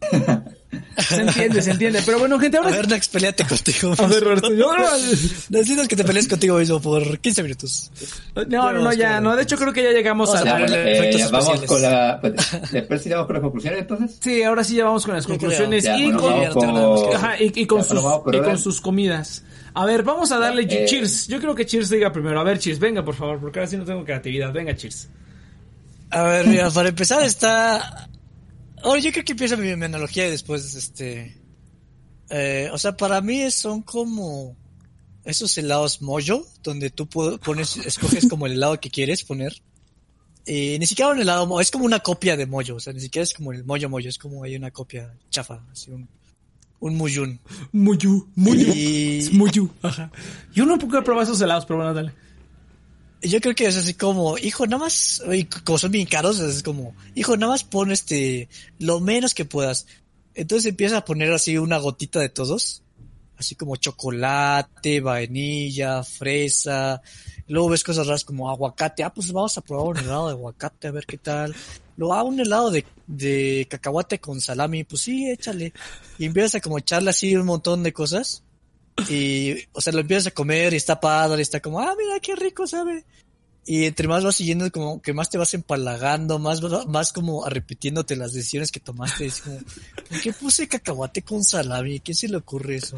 Se 0.96 1.20
entiende, 1.20 1.62
se 1.62 1.70
entiende. 1.72 2.02
Pero 2.04 2.18
bueno, 2.18 2.38
gente, 2.38 2.56
A 2.56 2.60
ahora... 2.60 2.76
ver, 2.76 2.88
Nax, 2.88 3.08
peleate 3.08 3.44
contigo. 3.44 3.94
A 3.98 4.06
ver, 4.06 4.22
Roberto, 4.24 4.52
yo- 4.54 4.72
Necesitas 5.50 5.88
que 5.88 5.96
te 5.96 6.04
pelees 6.04 6.26
contigo 6.28 6.58
mismo 6.58 6.80
por 6.80 7.18
15 7.18 7.42
minutos. 7.42 7.90
No, 8.48 8.72
no, 8.72 8.80
no, 8.80 8.92
ya, 8.92 9.20
no. 9.20 9.36
De 9.36 9.42
hecho, 9.42 9.56
creo 9.56 9.72
que 9.72 9.82
ya 9.82 9.90
llegamos 9.90 10.32
Vamos 10.32 10.46
a 10.48 10.56
a 10.56 10.58
la... 10.60 10.66
eh, 10.66 11.16
ya 11.16 11.28
vamos 11.28 11.62
con 11.62 11.82
la. 11.82 12.18
pues, 12.20 12.34
Después 12.72 13.02
sigamos 13.02 13.26
con 13.26 13.34
las 13.34 13.42
conclusiones 13.42 13.80
entonces. 13.80 14.16
Sí, 14.20 14.42
ahora 14.42 14.64
sí 14.64 14.76
ya 14.76 14.84
vamos 14.84 15.04
con 15.04 15.14
las 15.14 15.26
conclusiones 15.26 15.84
Ya, 15.84 15.96
y, 15.98 16.12
bueno, 16.12 16.52
con, 16.54 16.66
vamos 16.74 17.14
ajá, 17.14 17.34
y, 17.42 17.52
y 17.54 17.66
vamos 17.66 18.58
y 18.58 18.62
sus 18.62 18.80
comidas. 18.80 19.42
A 19.74 19.84
ver, 19.84 20.02
vamos 20.02 20.32
a 20.32 20.38
darle 20.38 20.62
Eh, 20.62 20.86
cheers. 20.86 21.26
Yo 21.28 21.38
creo 21.38 21.54
que 21.54 21.66
cheers 21.66 21.90
diga 21.90 22.10
primero. 22.10 22.40
A 22.40 22.44
ver, 22.44 22.58
cheers, 22.58 22.78
venga, 22.78 23.04
por 23.04 23.14
favor, 23.14 23.38
porque 23.38 23.58
ahora 23.58 23.70
sí 23.70 23.76
no 23.76 23.84
tengo 23.84 24.02
creatividad. 24.04 24.50
Venga, 24.52 24.74
cheers. 24.74 25.08
A 26.10 26.22
ver, 26.22 26.46
mira, 26.46 26.70
para 26.70 26.88
empezar 26.88 27.22
está... 27.24 28.08
Ahora 28.86 29.00
yo 29.00 29.10
creo 29.12 29.24
que 29.24 29.32
empieza 29.32 29.56
mi, 29.56 29.74
mi 29.76 29.84
analogía 29.84 30.26
y 30.28 30.30
después, 30.30 30.74
este... 30.74 31.36
eh, 32.30 32.70
o 32.72 32.78
sea, 32.78 32.96
para 32.96 33.20
mí 33.20 33.50
son 33.50 33.82
como 33.82 34.56
esos 35.24 35.58
helados 35.58 36.00
mojo, 36.02 36.46
donde 36.62 36.90
tú 36.90 37.08
pones, 37.08 37.76
escoges 37.78 38.28
como 38.28 38.46
el 38.46 38.52
helado 38.52 38.78
que 38.80 38.90
quieres 38.90 39.24
poner. 39.24 39.60
Y 40.46 40.78
ni 40.78 40.86
siquiera 40.86 41.10
un 41.10 41.18
helado, 41.20 41.46
mo- 41.46 41.60
es 41.60 41.72
como 41.72 41.84
una 41.84 41.98
copia 41.98 42.36
de 42.36 42.46
mojo, 42.46 42.74
o 42.76 42.80
sea, 42.80 42.92
ni 42.92 43.00
siquiera 43.00 43.24
es 43.24 43.34
como 43.34 43.52
el 43.52 43.64
mojo 43.64 43.88
mojo, 43.88 44.06
es 44.08 44.18
como 44.18 44.44
hay 44.44 44.54
una 44.54 44.70
copia 44.70 45.12
chafa, 45.30 45.64
así 45.72 45.90
un, 45.90 46.08
un 46.78 46.94
muyun. 46.96 47.40
Muyu, 47.72 48.28
muyu. 48.36 48.72
Y- 48.72 49.18
Es 49.18 49.32
muyu, 49.32 49.68
ajá. 49.82 50.12
Yo 50.54 50.64
no 50.64 50.78
puedo 50.78 51.02
probar 51.02 51.24
esos 51.24 51.40
helados, 51.40 51.66
pero 51.66 51.78
bueno, 51.78 51.92
dale. 51.92 52.12
Yo 53.22 53.40
creo 53.40 53.54
que 53.54 53.66
es 53.66 53.76
así 53.76 53.94
como, 53.94 54.36
hijo, 54.38 54.66
nada 54.66 54.84
más, 54.84 55.22
como 55.64 55.78
son 55.78 55.90
bien 55.90 56.06
caros, 56.06 56.38
es 56.38 56.62
como, 56.62 56.94
hijo, 57.14 57.36
nada 57.36 57.52
más 57.52 57.64
pon 57.64 57.90
este, 57.90 58.48
lo 58.78 59.00
menos 59.00 59.34
que 59.34 59.44
puedas. 59.44 59.86
Entonces 60.34 60.66
empieza 60.66 60.98
a 60.98 61.04
poner 61.04 61.32
así 61.32 61.56
una 61.56 61.78
gotita 61.78 62.20
de 62.20 62.28
todos, 62.28 62.82
así 63.38 63.54
como 63.54 63.76
chocolate, 63.76 65.00
vainilla, 65.00 66.04
fresa, 66.04 67.00
luego 67.48 67.70
ves 67.70 67.84
cosas 67.84 68.06
raras 68.06 68.24
como 68.24 68.50
aguacate, 68.50 69.02
ah, 69.02 69.12
pues 69.12 69.32
vamos 69.32 69.56
a 69.56 69.62
probar 69.62 69.96
un 69.96 69.98
helado 69.98 70.26
de 70.26 70.32
aguacate, 70.32 70.88
a 70.88 70.92
ver 70.92 71.06
qué 71.06 71.18
tal. 71.18 71.54
Luego, 71.96 72.14
ah, 72.14 72.22
un 72.22 72.38
helado 72.38 72.70
de, 72.70 72.84
de 73.06 73.66
cacahuate 73.70 74.18
con 74.18 74.40
salami, 74.40 74.84
pues 74.84 75.02
sí, 75.02 75.30
échale. 75.30 75.72
Y 76.18 76.26
empiezas 76.26 76.56
a 76.56 76.60
como 76.60 76.78
echarle 76.78 77.10
así 77.10 77.34
un 77.34 77.46
montón 77.46 77.82
de 77.82 77.92
cosas. 77.92 78.42
Y, 79.08 79.54
o 79.72 79.80
sea, 79.80 79.92
lo 79.92 80.00
empiezas 80.00 80.28
a 80.28 80.30
comer 80.30 80.72
y 80.72 80.76
está 80.76 80.98
padre, 81.00 81.42
está 81.42 81.60
como, 81.60 81.80
ah, 81.80 81.94
mira 81.98 82.18
qué 82.20 82.34
rico 82.34 82.66
sabe. 82.66 83.04
Y 83.68 83.84
entre 83.84 84.06
más 84.06 84.22
vas 84.22 84.36
siguiendo, 84.36 84.70
como 84.70 85.02
que 85.02 85.12
más 85.12 85.28
te 85.28 85.38
vas 85.38 85.52
empalagando, 85.54 86.38
más, 86.38 86.60
más 86.86 87.12
como 87.12 87.44
repitiéndote 87.48 88.14
las 88.14 88.32
decisiones 88.32 88.70
que 88.70 88.78
tomaste. 88.80 89.26
Es 89.26 89.40
como, 89.40 89.58
¿por 90.08 90.20
qué 90.20 90.32
puse 90.32 90.68
cacahuate 90.68 91.22
con 91.22 91.42
salami? 91.44 92.00
¿Quién 92.00 92.14
se 92.14 92.28
le 92.28 92.36
ocurre 92.36 92.76
eso? 92.76 92.96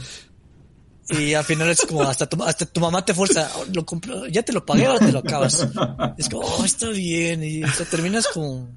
Y 1.08 1.32
al 1.32 1.44
final 1.44 1.70
es 1.70 1.80
como, 1.80 2.02
hasta 2.02 2.28
tu, 2.28 2.42
hasta 2.44 2.66
tu 2.66 2.80
mamá 2.80 3.02
te 3.02 3.14
fuerza, 3.14 3.50
"Oh, 3.56 3.64
lo 3.72 3.86
compro, 3.86 4.26
ya 4.26 4.42
te 4.42 4.52
lo 4.52 4.64
pagué, 4.66 4.84
ahora 4.84 5.06
te 5.06 5.12
lo 5.12 5.20
acabas. 5.20 5.66
Es 6.18 6.28
como, 6.28 6.42
oh, 6.42 6.64
está 6.66 6.90
bien. 6.90 7.42
Y 7.42 7.64
o 7.64 7.72
sea, 7.72 7.86
terminas 7.86 8.26
como, 8.28 8.68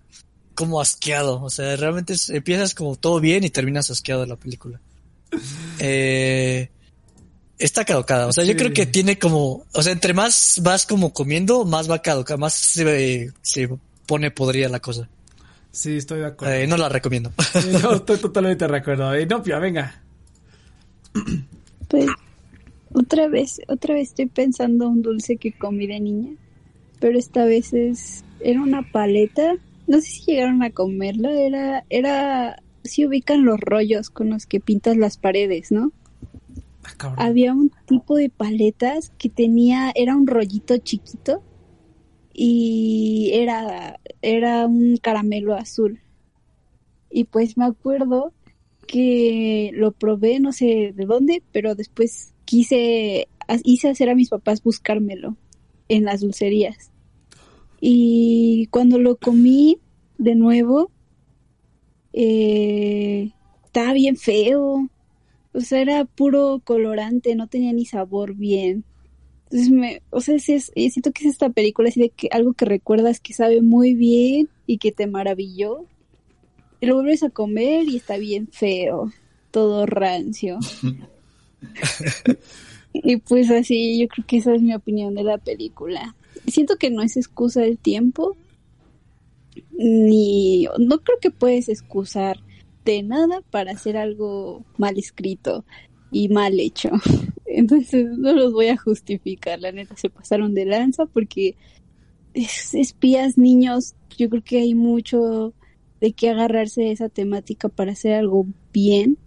como 0.55 0.79
asqueado. 0.79 1.43
O 1.43 1.49
sea, 1.49 1.75
realmente 1.75 2.15
empiezas 2.29 2.73
como 2.73 2.95
todo 2.95 3.19
bien 3.19 3.43
y 3.43 3.49
terminas 3.49 3.91
asqueado 3.91 4.21
de 4.21 4.27
la 4.27 4.37
película. 4.37 4.79
Eh, 5.79 6.69
está 7.61 7.85
caducada. 7.85 8.27
O 8.27 8.33
sea, 8.33 8.43
yo 8.43 8.55
creo 8.55 8.73
que 8.73 8.85
tiene 8.85 9.17
como, 9.17 9.65
o 9.71 9.83
sea, 9.83 9.93
entre 9.93 10.13
más 10.13 10.59
vas 10.63 10.85
como 10.85 11.13
comiendo, 11.13 11.65
más 11.65 11.89
va 11.89 11.95
a 11.95 12.01
caducar, 12.01 12.37
más 12.37 12.53
se, 12.53 13.31
se 13.41 13.69
pone 14.05 14.31
podrida 14.31 14.67
la 14.69 14.79
cosa. 14.79 15.07
Sí, 15.71 15.97
estoy 15.97 16.19
de 16.19 16.27
acuerdo. 16.27 16.53
Eh, 16.53 16.67
no 16.67 16.77
la 16.77 16.89
recomiendo. 16.89 17.31
Sí, 17.61 17.69
no, 17.81 17.93
estoy 17.93 18.17
totalmente 18.17 18.67
de 18.67 18.77
acuerdo. 18.77 19.13
Eh, 19.13 19.25
no, 19.25 19.41
Pia, 19.41 19.59
venga. 19.59 20.01
Pues 21.87 22.07
otra 22.93 23.27
vez, 23.27 23.61
otra 23.67 23.95
vez 23.95 24.09
estoy 24.09 24.25
pensando 24.25 24.89
un 24.89 25.01
dulce 25.01 25.37
que 25.37 25.53
comí 25.53 25.87
de 25.87 25.99
niña, 25.99 26.31
pero 26.99 27.17
esta 27.17 27.45
vez 27.45 27.73
es 27.73 28.23
era 28.41 28.61
una 28.61 28.81
paleta. 28.91 29.55
No 29.87 29.99
sé 30.01 30.07
si 30.07 30.21
llegaron 30.25 30.63
a 30.63 30.71
comerla, 30.71 31.31
era 31.31 31.83
era 31.89 32.61
si 32.83 33.05
ubican 33.05 33.45
los 33.45 33.59
rollos 33.59 34.09
con 34.09 34.29
los 34.29 34.45
que 34.45 34.59
pintas 34.59 34.97
las 34.97 35.17
paredes, 35.17 35.71
¿no? 35.71 35.91
Había 37.17 37.53
un 37.53 37.71
tipo 37.85 38.15
de 38.15 38.29
paletas 38.29 39.11
que 39.17 39.29
tenía 39.29 39.91
era 39.95 40.15
un 40.15 40.27
rollito 40.27 40.77
chiquito 40.77 41.43
y 42.33 43.31
era 43.33 43.99
era 44.21 44.65
un 44.67 44.97
caramelo 44.97 45.55
azul. 45.55 46.01
Y 47.09 47.25
pues 47.25 47.57
me 47.57 47.65
acuerdo 47.65 48.33
que 48.87 49.71
lo 49.73 49.91
probé, 49.91 50.39
no 50.39 50.51
sé 50.51 50.93
de 50.95 51.05
dónde, 51.05 51.43
pero 51.51 51.75
después 51.75 52.33
quise, 52.45 53.27
hice 53.63 53.89
hacer 53.89 54.09
a 54.09 54.15
mis 54.15 54.29
papás 54.29 54.63
buscármelo. 54.63 55.37
en 55.89 56.05
las 56.05 56.21
dulcerías. 56.21 56.91
Y 57.81 58.67
cuando 58.67 58.97
lo 58.99 59.17
comí 59.17 59.79
de 60.17 60.35
nuevo, 60.35 60.91
eh, 62.13 63.31
estaba 63.65 63.93
bien 63.93 64.15
feo. 64.15 64.89
O 65.53 65.61
sea, 65.61 65.81
era 65.81 66.05
puro 66.05 66.61
colorante, 66.63 67.35
no 67.35 67.47
tenía 67.47 67.73
ni 67.73 67.85
sabor 67.85 68.35
bien. 68.35 68.85
Entonces, 69.45 69.69
me, 69.69 70.01
o 70.11 70.21
sea, 70.21 70.39
sí 70.39 70.53
es, 70.53 70.71
siento 70.73 71.11
que 71.11 71.25
es 71.25 71.31
esta 71.31 71.49
película 71.49 71.89
así 71.89 71.99
de 71.99 72.09
que 72.09 72.29
algo 72.31 72.53
que 72.53 72.65
recuerdas 72.65 73.19
que 73.19 73.33
sabe 73.33 73.61
muy 73.61 73.95
bien 73.95 74.49
y 74.65 74.77
que 74.77 74.93
te 74.93 75.07
maravilló. 75.07 75.85
Y 76.79 76.85
lo 76.85 76.95
vuelves 76.95 77.23
a 77.23 77.29
comer 77.29 77.87
y 77.87 77.97
está 77.97 78.17
bien 78.17 78.47
feo, 78.47 79.11
todo 79.51 79.85
rancio. 79.85 80.57
y 82.93 83.17
pues 83.17 83.51
así, 83.51 83.99
yo 83.99 84.07
creo 84.07 84.25
que 84.25 84.37
esa 84.37 84.55
es 84.55 84.61
mi 84.61 84.73
opinión 84.73 85.15
de 85.15 85.23
la 85.23 85.37
película. 85.37 86.15
Siento 86.47 86.77
que 86.77 86.89
no 86.89 87.01
es 87.01 87.17
excusa 87.17 87.61
del 87.61 87.77
tiempo, 87.77 88.37
ni 89.73 90.65
no 90.79 90.99
creo 90.99 91.19
que 91.19 91.29
puedes 91.29 91.67
excusar 91.67 92.39
de 92.85 93.03
nada 93.03 93.41
para 93.49 93.71
hacer 93.71 93.97
algo 93.97 94.65
mal 94.77 94.97
escrito 94.97 95.65
y 96.11 96.29
mal 96.29 96.59
hecho. 96.59 96.89
Entonces 97.45 98.05
no 98.17 98.33
los 98.33 98.53
voy 98.53 98.67
a 98.67 98.77
justificar, 98.77 99.59
la 99.59 99.71
neta 99.71 99.95
se 99.97 100.09
pasaron 100.09 100.53
de 100.53 100.65
lanza 100.65 101.05
porque 101.05 101.55
es, 102.33 102.73
espías 102.73 103.37
niños, 103.37 103.95
yo 104.17 104.29
creo 104.29 104.43
que 104.43 104.59
hay 104.59 104.73
mucho 104.73 105.53
de 105.99 106.13
qué 106.13 106.29
agarrarse 106.29 106.81
de 106.81 106.91
esa 106.91 107.09
temática 107.09 107.69
para 107.69 107.91
hacer 107.91 108.13
algo 108.13 108.45
bien, 108.73 109.17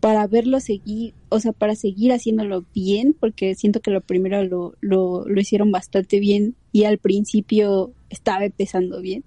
para 0.00 0.26
verlo 0.26 0.60
seguir, 0.60 1.14
o 1.28 1.40
sea, 1.40 1.52
para 1.52 1.74
seguir 1.74 2.12
haciéndolo 2.12 2.64
bien, 2.74 3.16
porque 3.18 3.54
siento 3.54 3.80
que 3.80 3.90
lo 3.90 4.00
primero 4.00 4.44
lo, 4.44 4.74
lo, 4.80 5.26
lo 5.26 5.40
hicieron 5.40 5.72
bastante 5.72 6.20
bien 6.20 6.54
y 6.70 6.84
al 6.84 6.98
principio 6.98 7.92
estaba 8.10 8.44
empezando 8.44 9.00
bien. 9.00 9.24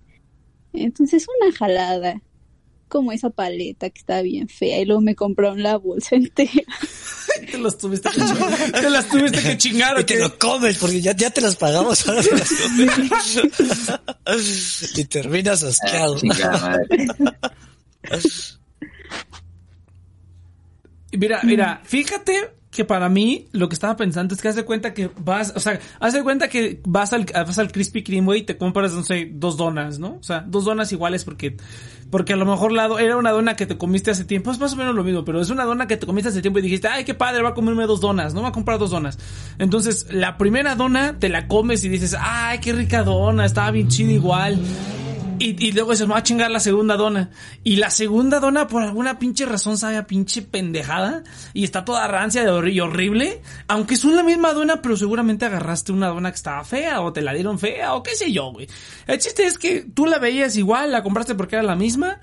Entonces 0.74 1.28
una 1.42 1.52
jalada, 1.52 2.22
como 2.92 3.14
esa 3.14 3.30
paleta 3.30 3.90
que 3.90 4.00
está 4.00 4.22
bien 4.22 4.50
fea 4.50 4.82
y 4.82 4.86
luego 4.86 5.00
me 5.00 5.16
compraron 5.16 5.64
la 5.64 5.78
bolsa 5.78 6.16
entera. 6.18 6.52
te 7.52 7.58
las 7.58 7.78
tuviste 7.78 8.10
que 8.10 8.20
chingar. 8.20 8.72
te 8.82 8.90
las 8.90 9.08
tuviste 9.08 9.42
que 9.42 9.58
chingar. 9.58 10.00
Y 10.02 10.04
te 10.04 10.20
lo 10.20 10.38
comes 10.38 10.78
porque 10.78 11.02
ya, 11.02 11.16
ya 11.16 11.30
te 11.30 11.40
las 11.40 11.56
pagamos. 11.56 12.08
Ahora 12.08 12.22
te 12.22 12.38
las 12.38 12.50
comes. 14.26 14.98
y 14.98 15.06
terminas 15.06 15.64
asqueado. 15.64 16.18
mira, 21.14 21.40
mira, 21.44 21.82
fíjate 21.86 22.62
que 22.72 22.86
para 22.86 23.10
mí 23.10 23.50
lo 23.52 23.68
que 23.68 23.76
estaba 23.76 23.98
pensando 23.98 24.34
es 24.34 24.42
que 24.42 24.48
haz 24.48 24.56
de 24.56 24.64
cuenta 24.64 24.94
que 24.94 25.12
vas, 25.18 25.54
o 25.56 25.60
sea, 25.60 25.80
haz 26.00 26.14
de 26.14 26.24
cuenta 26.24 26.48
que 26.48 26.82
vas 26.86 27.12
al, 27.12 27.26
vas 27.26 27.60
al 27.60 27.72
Krispy 27.72 28.02
Kreme, 28.02 28.38
y 28.38 28.44
te 28.44 28.58
compras, 28.58 28.94
no 28.94 29.04
sé, 29.04 29.30
dos 29.32 29.58
donas, 29.58 30.00
¿no? 30.00 30.16
O 30.16 30.24
sea, 30.24 30.40
dos 30.48 30.64
donas 30.64 30.92
iguales 30.94 31.26
porque, 31.26 31.58
porque 32.12 32.34
a 32.34 32.36
lo 32.36 32.46
mejor 32.46 32.72
la, 32.74 32.88
era 33.00 33.18
una 33.18 33.32
dona 33.32 33.56
que 33.56 33.66
te 33.66 33.78
comiste 33.78 34.12
hace 34.12 34.26
tiempo, 34.26 34.52
es 34.52 34.60
más 34.60 34.74
o 34.74 34.76
menos 34.76 34.94
lo 34.94 35.04
mismo, 35.04 35.26
pero 35.26 35.42
es 35.42 35.50
una 35.50 35.64
dona 35.64 35.88
que 35.88 35.98
te 35.98 36.06
comiste 36.06 36.30
hace 36.30 36.42
tiempo 36.42 36.60
y 36.60 36.62
dijiste, 36.62 36.88
ay, 36.88 37.06
qué 37.06 37.14
padre, 37.14 37.42
va 37.42 37.50
a 37.50 37.54
comerme 37.54 37.88
dos 37.88 38.02
donas, 38.02 38.34
¿no? 38.34 38.42
Va 38.42 38.50
a 38.50 38.52
comprar 38.52 38.78
dos 38.78 38.92
donas. 38.92 39.18
Entonces, 39.58 40.08
la 40.12 40.38
primera 40.38 40.76
dona 40.76 41.18
te 41.18 41.30
la 41.30 41.48
comes 41.48 41.84
y 41.86 41.90
dices, 41.90 42.16
ay, 42.20 42.60
qué 42.60 42.74
rica 42.74 43.04
dona, 43.04 43.46
estaba 43.46 43.72
bien 43.72 43.88
chida 43.88 44.12
igual. 44.12 44.60
Y, 45.44 45.72
luego 45.72 45.96
se 45.96 46.06
me 46.06 46.14
va 46.14 46.20
a 46.20 46.24
chingar 46.24 46.52
la 46.52 46.60
segunda 46.60 46.98
dona. 46.98 47.32
Y 47.64 47.78
la 47.78 47.90
segunda 47.90 48.40
dona, 48.40 48.68
por 48.68 48.84
alguna 48.84 49.18
pinche 49.18 49.46
razón, 49.46 49.76
sabe 49.76 49.98
a 49.98 50.06
pinche 50.06 50.44
pendejada. 50.44 51.24
Y 51.54 51.64
está 51.64 51.84
toda 51.84 52.08
rancia 52.08 52.44
y 52.44 52.80
horrible. 52.80 53.42
Aunque 53.68 53.96
son 53.96 54.16
la 54.16 54.22
misma 54.22 54.54
dona, 54.54 54.82
pero 54.84 54.96
seguramente 54.96 55.46
agarraste 55.46 55.92
una 55.92 56.10
dona 56.10 56.30
que 56.30 56.36
estaba 56.36 56.64
fea. 56.64 57.02
O 57.02 57.12
te 57.12 57.22
la 57.22 57.34
dieron 57.34 57.58
fea. 57.58 57.96
O 57.96 58.04
qué 58.04 58.16
sé 58.16 58.32
yo, 58.32 58.52
güey. 58.52 58.68
El 59.08 59.18
chiste 59.18 59.46
es 59.46 59.58
que 59.58 59.82
tú 59.82 60.06
la 60.06 60.20
veías 60.20 60.56
igual, 60.58 60.92
la 60.92 61.02
compraste 61.02 61.34
porque 61.34 61.56
era 61.56 61.64
la 61.64 61.76
misma. 61.76 62.20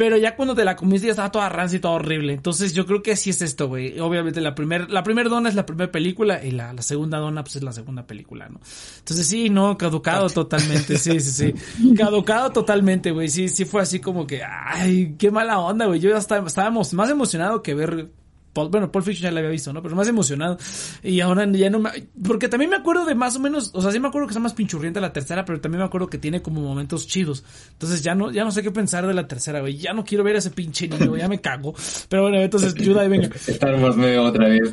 Pero 0.00 0.16
ya 0.16 0.34
cuando 0.34 0.54
te 0.54 0.64
la 0.64 0.76
comiste 0.76 1.08
ya 1.08 1.10
estaba 1.10 1.30
toda 1.30 1.50
rancia 1.50 1.76
y 1.76 1.80
toda 1.80 1.92
horrible. 1.96 2.32
Entonces 2.32 2.72
yo 2.72 2.86
creo 2.86 3.02
que 3.02 3.12
así 3.12 3.28
es 3.28 3.42
esto, 3.42 3.68
güey. 3.68 4.00
Obviamente 4.00 4.40
la 4.40 4.54
primera 4.54 4.86
la 4.88 5.02
primer 5.02 5.28
dona 5.28 5.50
es 5.50 5.54
la 5.54 5.66
primera 5.66 5.92
película 5.92 6.42
y 6.42 6.52
la, 6.52 6.72
la, 6.72 6.80
segunda 6.80 7.18
dona 7.18 7.44
pues 7.44 7.56
es 7.56 7.62
la 7.62 7.74
segunda 7.74 8.06
película, 8.06 8.48
¿no? 8.48 8.60
Entonces 9.00 9.26
sí, 9.26 9.50
no, 9.50 9.76
caducado 9.76 10.30
totalmente, 10.30 10.96
sí, 10.96 11.20
sí, 11.20 11.52
sí. 11.52 11.94
Caducado 11.98 12.50
totalmente, 12.50 13.10
güey. 13.10 13.28
Sí, 13.28 13.50
sí 13.50 13.66
fue 13.66 13.82
así 13.82 14.00
como 14.00 14.26
que, 14.26 14.40
ay, 14.42 15.16
qué 15.18 15.30
mala 15.30 15.58
onda, 15.58 15.84
güey. 15.84 16.00
Yo 16.00 16.08
ya 16.08 16.16
estaba, 16.16 16.46
estábamos 16.46 16.94
más 16.94 17.10
emocionado 17.10 17.62
que 17.62 17.74
ver 17.74 18.08
bueno, 18.54 18.90
Paul 18.90 19.04
Fiction 19.04 19.24
ya 19.24 19.30
la 19.30 19.40
había 19.40 19.50
visto, 19.50 19.72
¿no? 19.72 19.82
Pero 19.82 19.94
más 19.94 20.08
emocionado. 20.08 20.58
Y 21.02 21.20
ahora 21.20 21.46
ya 21.52 21.70
no 21.70 21.78
me... 21.78 21.90
Porque 22.26 22.48
también 22.48 22.70
me 22.70 22.76
acuerdo 22.76 23.04
de 23.04 23.14
más 23.14 23.36
o 23.36 23.40
menos... 23.40 23.70
O 23.74 23.80
sea, 23.80 23.92
sí 23.92 24.00
me 24.00 24.08
acuerdo 24.08 24.26
que 24.26 24.32
está 24.32 24.40
más 24.40 24.54
pinchurrienta 24.54 25.00
la 25.00 25.12
tercera, 25.12 25.44
pero 25.44 25.60
también 25.60 25.80
me 25.80 25.86
acuerdo 25.86 26.08
que 26.08 26.18
tiene 26.18 26.42
como 26.42 26.60
momentos 26.60 27.06
chidos. 27.06 27.44
Entonces 27.72 28.02
ya 28.02 28.14
no, 28.14 28.30
ya 28.30 28.44
no 28.44 28.50
sé 28.50 28.62
qué 28.62 28.70
pensar 28.70 29.06
de 29.06 29.14
la 29.14 29.28
tercera, 29.28 29.60
güey. 29.60 29.76
Ya 29.76 29.92
no 29.92 30.04
quiero 30.04 30.24
ver 30.24 30.36
a 30.36 30.38
ese 30.38 30.50
pinche 30.50 30.88
niño, 30.88 31.16
ya 31.16 31.28
me 31.28 31.40
cago. 31.40 31.74
Pero 32.08 32.22
bueno, 32.22 32.38
entonces, 32.38 32.74
Yudai, 32.74 33.08
venga. 33.08 33.30
Estamos 33.46 33.96
medio 33.96 34.24
otra 34.24 34.48
vez, 34.48 34.72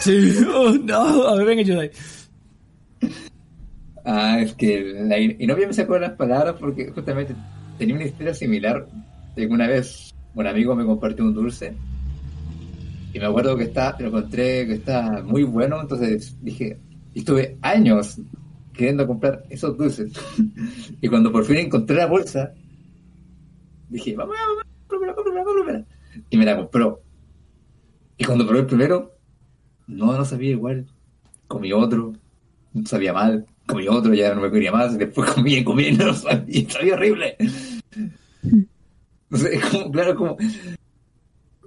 Sí, 0.00 0.34
oh, 0.54 0.72
no. 0.72 1.26
A 1.26 1.36
ver, 1.36 1.46
venga, 1.46 1.62
Yudai. 1.62 1.90
Ah, 4.04 4.40
es 4.40 4.54
que... 4.54 5.36
y 5.38 5.46
no 5.46 5.56
me 5.56 5.72
sacó 5.72 5.98
las 5.98 6.12
palabras 6.12 6.56
porque 6.60 6.90
justamente 6.90 7.34
tenía 7.78 7.94
una 7.94 8.04
historia 8.04 8.34
similar. 8.34 8.86
Una 9.36 9.66
vez 9.66 10.14
un 10.34 10.46
amigo 10.46 10.74
me 10.76 10.84
compartió 10.84 11.24
un 11.24 11.34
dulce 11.34 11.74
y 13.16 13.18
me 13.18 13.24
acuerdo 13.24 13.56
que 13.56 13.64
está, 13.64 13.96
lo 13.98 14.08
encontré 14.08 14.66
que 14.66 14.74
está 14.74 15.22
muy 15.24 15.42
bueno, 15.42 15.80
entonces 15.80 16.36
dije, 16.42 16.78
estuve 17.14 17.56
años 17.62 18.20
queriendo 18.74 19.06
comprar 19.06 19.42
esos 19.48 19.74
dulces. 19.78 20.12
y 21.00 21.08
cuando 21.08 21.32
por 21.32 21.46
fin 21.46 21.56
encontré 21.56 21.96
la 21.96 22.04
bolsa, 22.04 22.52
dije, 23.88 24.14
vamos, 24.14 24.36
vamos, 24.38 24.64
cómprala, 24.86 25.14
cómprala, 25.14 25.44
cómprala. 25.44 25.84
Y 26.28 26.36
me 26.36 26.44
la 26.44 26.58
compró. 26.58 27.00
Y 28.18 28.24
cuando 28.24 28.44
probé 28.44 28.60
el 28.60 28.66
primero, 28.66 29.16
no, 29.86 30.12
no 30.14 30.24
sabía 30.26 30.50
igual. 30.50 30.84
Comí 31.48 31.72
otro, 31.72 32.12
no 32.74 32.86
sabía 32.86 33.14
mal. 33.14 33.46
Comí 33.66 33.88
otro, 33.88 34.12
ya 34.12 34.34
no 34.34 34.42
me 34.42 34.50
quería 34.50 34.72
más. 34.72 34.98
Después 34.98 35.30
comí 35.30 35.54
y 35.54 35.64
comí 35.64 35.84
y 35.84 35.92
no 35.96 36.12
sabía, 36.12 36.68
sabía 36.68 36.92
horrible. 36.92 37.38
No 39.30 39.38
sé, 39.38 39.58
como, 39.72 39.90
claro, 39.90 40.14
como 40.16 40.36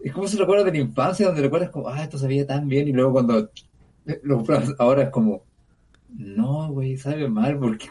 es 0.03 0.13
como 0.13 0.27
se 0.27 0.37
recuerda 0.37 0.63
de 0.63 0.71
la 0.71 0.77
infancia, 0.79 1.27
donde 1.27 1.41
recuerdas 1.41 1.69
como, 1.69 1.89
ah, 1.89 2.03
esto 2.03 2.17
sabía 2.17 2.45
tan 2.45 2.67
bien, 2.67 2.87
y 2.87 2.93
luego 2.93 3.13
cuando 3.13 3.49
lo 4.23 4.43
ahora 4.79 5.03
es 5.03 5.09
como, 5.09 5.43
no, 6.17 6.69
güey, 6.71 6.97
sabe 6.97 7.29
mal, 7.29 7.59
porque 7.59 7.87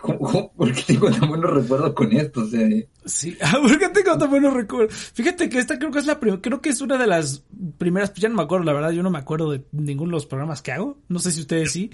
porque 0.57 0.83
tengo 0.87 1.11
tan 1.11 1.29
buenos 1.29 1.51
recuerdos 1.53 1.93
con 1.93 2.13
esto? 2.13 2.41
O 2.41 2.47
sea, 2.47 2.69
sí, 3.05 3.37
¿por 3.63 3.79
qué 3.79 3.89
tengo 3.91 4.19
tan 4.19 4.31
buenos 4.31 4.55
recuerdos? 4.55 5.13
Fíjate 5.15 5.49
que 5.49 5.59
esta 5.59 5.79
creo 5.79 5.93
que 5.93 6.01
es 6.01 6.07
la 6.07 6.19
creo 6.19 6.61
que 6.61 6.69
es 6.69 6.81
una 6.81 6.99
de 6.99 7.07
las 7.07 7.45
primeras, 7.79 8.13
ya 8.15 8.29
no 8.29 8.35
me 8.35 8.43
acuerdo, 8.43 8.65
la 8.65 8.73
verdad, 8.73 8.91
yo 8.91 9.03
no 9.03 9.11
me 9.11 9.19
acuerdo 9.19 9.53
de 9.53 9.63
ninguno 9.73 10.11
de 10.11 10.17
los 10.17 10.27
programas 10.27 10.63
que 10.63 10.73
hago, 10.73 10.99
no 11.09 11.21
sé 11.21 11.31
si 11.31 11.43
ustedes 11.43 11.71
sí, 11.71 11.91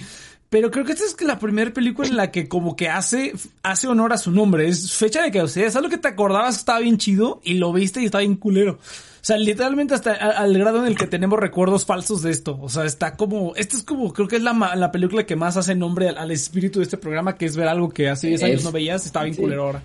pero 0.49 0.71
creo 0.71 0.85
que 0.85 0.93
esta 0.93 1.05
es 1.05 1.21
la 1.23 1.39
primera 1.39 1.73
película 1.73 2.09
en 2.09 2.17
la 2.17 2.31
que 2.31 2.49
como 2.49 2.75
que 2.75 2.89
hace, 2.89 3.35
hace 3.63 3.89
honor 3.89 4.13
a 4.13 4.19
su 4.19 4.31
nombre, 4.31 4.69
es 4.69 4.93
fecha 4.93 5.23
de 5.23 5.31
que, 5.31 5.43
o 5.43 5.49
sea, 5.49 5.67
es 5.67 5.77
algo 5.77 5.91
que 5.91 5.99
te 5.99 6.09
acordabas 6.09 6.57
estaba 6.57 6.79
bien 6.79 6.97
chido 6.97 7.41
y 7.45 7.55
lo 7.55 7.73
viste 7.73 8.01
y 8.01 8.07
estaba 8.07 8.21
bien 8.21 8.37
culero. 8.37 8.79
O 9.25 9.27
sea, 9.27 9.39
literalmente 9.39 9.95
hasta 9.95 10.13
al 10.13 10.53
grado 10.59 10.81
en 10.81 10.87
el 10.87 10.99
que 10.99 11.07
tenemos 11.07 11.41
recuerdos 11.41 11.87
falsos 11.87 12.21
de 12.21 12.31
esto. 12.31 12.59
O 12.61 12.69
sea, 12.69 12.85
está 12.85 13.17
como, 13.17 13.57
esto 13.57 13.79
es 13.79 13.83
como, 13.83 14.13
creo 14.13 14.29
que 14.29 14.37
es 14.37 14.43
la, 14.43 14.53
la 14.77 14.93
película 14.93 15.25
que 15.25 15.35
más 15.35 15.57
hace 15.57 15.75
nombre 15.75 16.11
al, 16.11 16.31
espíritu 16.31 16.81
de 16.81 16.83
este 16.83 16.99
programa, 16.99 17.35
que 17.35 17.47
es 17.47 17.57
ver 17.57 17.69
algo 17.69 17.89
que 17.89 18.11
hace 18.11 18.27
10 18.29 18.43
años 18.43 18.65
no 18.65 18.71
veías, 18.71 19.07
está 19.07 19.23
bien 19.23 19.35
culero 19.35 19.63
ahora. 19.63 19.83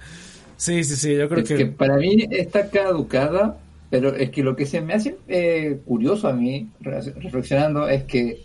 Sí, 0.58 0.84
sí, 0.84 0.98
sí, 0.98 1.16
yo 1.16 1.30
creo 1.30 1.44
es 1.44 1.48
que... 1.48 1.68
Para 1.68 1.96
mí 1.96 2.28
está 2.32 2.70
caducada, 2.70 3.58
pero 3.90 4.14
es 4.14 4.30
que 4.30 4.44
lo 4.44 4.58
que 4.58 4.66
se 4.66 4.82
me 4.82 4.94
hace 4.94 5.16
eh, 5.30 5.80
curioso 5.86 6.28
a 6.28 6.34
mí, 6.34 6.68
reflexionando, 6.82 7.88
es 7.88 8.04
que 8.04 8.42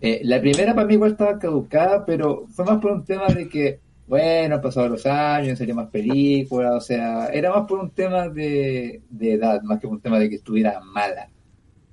eh, 0.00 0.22
la 0.24 0.40
primera 0.40 0.74
para 0.74 0.86
mí 0.86 0.94
igual 0.94 1.10
estaba 1.10 1.38
caducada, 1.38 2.06
pero 2.06 2.46
fue 2.48 2.64
más 2.64 2.80
por 2.80 2.92
un 2.92 3.04
tema 3.04 3.26
de 3.26 3.46
que 3.46 3.80
bueno, 4.10 4.60
pasado 4.60 4.88
los 4.88 5.06
años, 5.06 5.56
sería 5.56 5.74
más 5.74 5.88
películas, 5.88 6.72
o 6.74 6.80
sea, 6.80 7.28
era 7.28 7.50
más 7.52 7.66
por 7.68 7.78
un 7.78 7.90
tema 7.92 8.28
de, 8.28 9.02
de 9.08 9.32
edad, 9.34 9.62
más 9.62 9.78
que 9.78 9.86
por 9.86 9.96
un 9.96 10.02
tema 10.02 10.18
de 10.18 10.28
que 10.28 10.34
estuviera 10.36 10.80
mala. 10.80 11.30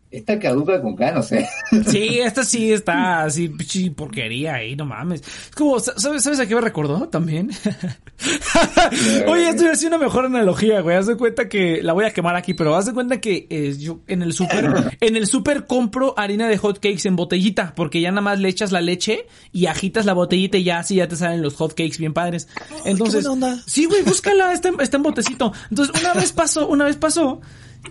Esta 0.09 0.39
caduca 0.39 0.81
con 0.81 0.95
ganas, 0.95 1.31
¿eh? 1.33 1.47
Sí, 1.85 2.19
esta 2.19 2.45
sí 2.45 2.71
está 2.71 3.23
así, 3.23 3.49
pichi 3.49 3.89
porquería 3.89 4.55
ahí, 4.55 4.73
no 4.73 4.85
mames. 4.85 5.21
Es 5.21 5.55
como, 5.55 5.77
¿sabes, 5.81 6.23
¿sabes 6.23 6.39
a 6.39 6.47
qué 6.47 6.55
me 6.55 6.61
recordó 6.61 7.09
también? 7.09 7.49
Oye, 9.27 9.49
esto 9.49 9.69
es 9.69 9.83
una 9.83 9.97
mejor 9.97 10.25
analogía, 10.25 10.79
güey. 10.79 10.95
Haz 10.95 11.07
de 11.07 11.17
cuenta 11.17 11.49
que, 11.49 11.83
la 11.83 11.91
voy 11.91 12.05
a 12.05 12.11
quemar 12.11 12.37
aquí, 12.37 12.53
pero 12.53 12.73
haz 12.75 12.85
de 12.85 12.93
cuenta 12.93 13.19
que 13.19 13.47
eh, 13.49 13.75
yo 13.77 13.99
en 14.07 14.21
el 14.21 14.31
super, 14.31 14.97
en 15.01 15.17
el 15.17 15.27
super 15.27 15.65
compro 15.65 16.13
harina 16.17 16.47
de 16.47 16.57
hot 16.57 16.79
cakes 16.79 17.05
en 17.05 17.17
botellita, 17.17 17.73
porque 17.75 17.99
ya 17.99 18.09
nada 18.11 18.21
más 18.21 18.39
le 18.39 18.47
echas 18.47 18.71
la 18.71 18.79
leche 18.79 19.27
y 19.51 19.65
agitas 19.65 20.05
la 20.05 20.13
botellita 20.13 20.57
y 20.57 20.63
ya 20.63 20.79
así 20.79 20.95
ya 20.95 21.09
te 21.09 21.17
salen 21.17 21.41
los 21.41 21.55
hot 21.55 21.73
cakes 21.73 21.97
bien 21.97 22.13
padres. 22.13 22.47
Entonces, 22.85 23.27
sí, 23.65 23.85
güey, 23.85 24.03
búscala, 24.03 24.53
está, 24.53 24.71
está 24.79 24.95
en 24.95 25.03
botecito. 25.03 25.51
Entonces, 25.69 26.01
una 26.01 26.13
vez 26.13 26.31
pasó, 26.31 26.65
una 26.69 26.85
vez 26.85 26.95
pasó 26.95 27.41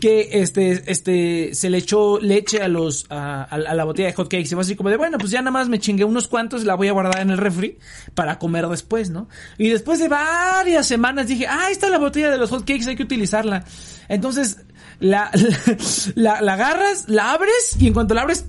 que 0.00 0.28
este, 0.32 0.90
este, 0.90 1.54
se 1.54 1.70
le 1.70 1.78
echó 1.78 2.18
leche 2.20 2.62
a 2.62 2.68
los, 2.68 3.06
a, 3.10 3.56
la 3.56 3.84
botella 3.84 4.08
de 4.08 4.14
hot 4.14 4.28
cakes. 4.28 4.48
Y 4.48 4.54
fue 4.54 4.60
así 4.60 4.76
como 4.76 4.90
de, 4.90 4.96
bueno, 4.96 5.18
pues 5.18 5.30
ya 5.30 5.40
nada 5.40 5.50
más 5.50 5.68
me 5.68 5.78
chingué 5.78 6.04
unos 6.04 6.28
cuantos, 6.28 6.64
la 6.64 6.74
voy 6.74 6.88
a 6.88 6.92
guardar 6.92 7.20
en 7.20 7.30
el 7.30 7.38
refri 7.38 7.78
para 8.14 8.38
comer 8.38 8.66
después, 8.68 9.10
¿no? 9.10 9.28
Y 9.58 9.68
después 9.68 9.98
de 9.98 10.08
varias 10.08 10.86
semanas 10.86 11.28
dije, 11.28 11.46
ah, 11.46 11.66
ahí 11.66 11.72
está 11.72 11.88
la 11.88 11.98
botella 11.98 12.30
de 12.30 12.38
los 12.38 12.50
hot 12.50 12.64
cakes, 12.64 12.88
hay 12.88 12.96
que 12.96 13.02
utilizarla. 13.02 13.64
Entonces, 14.08 14.58
la, 15.00 15.30
la, 16.14 16.40
la, 16.40 16.52
agarras, 16.54 17.08
la 17.08 17.32
abres 17.32 17.76
y 17.78 17.86
en 17.86 17.94
cuanto 17.94 18.14
la 18.14 18.22
abres, 18.22 18.44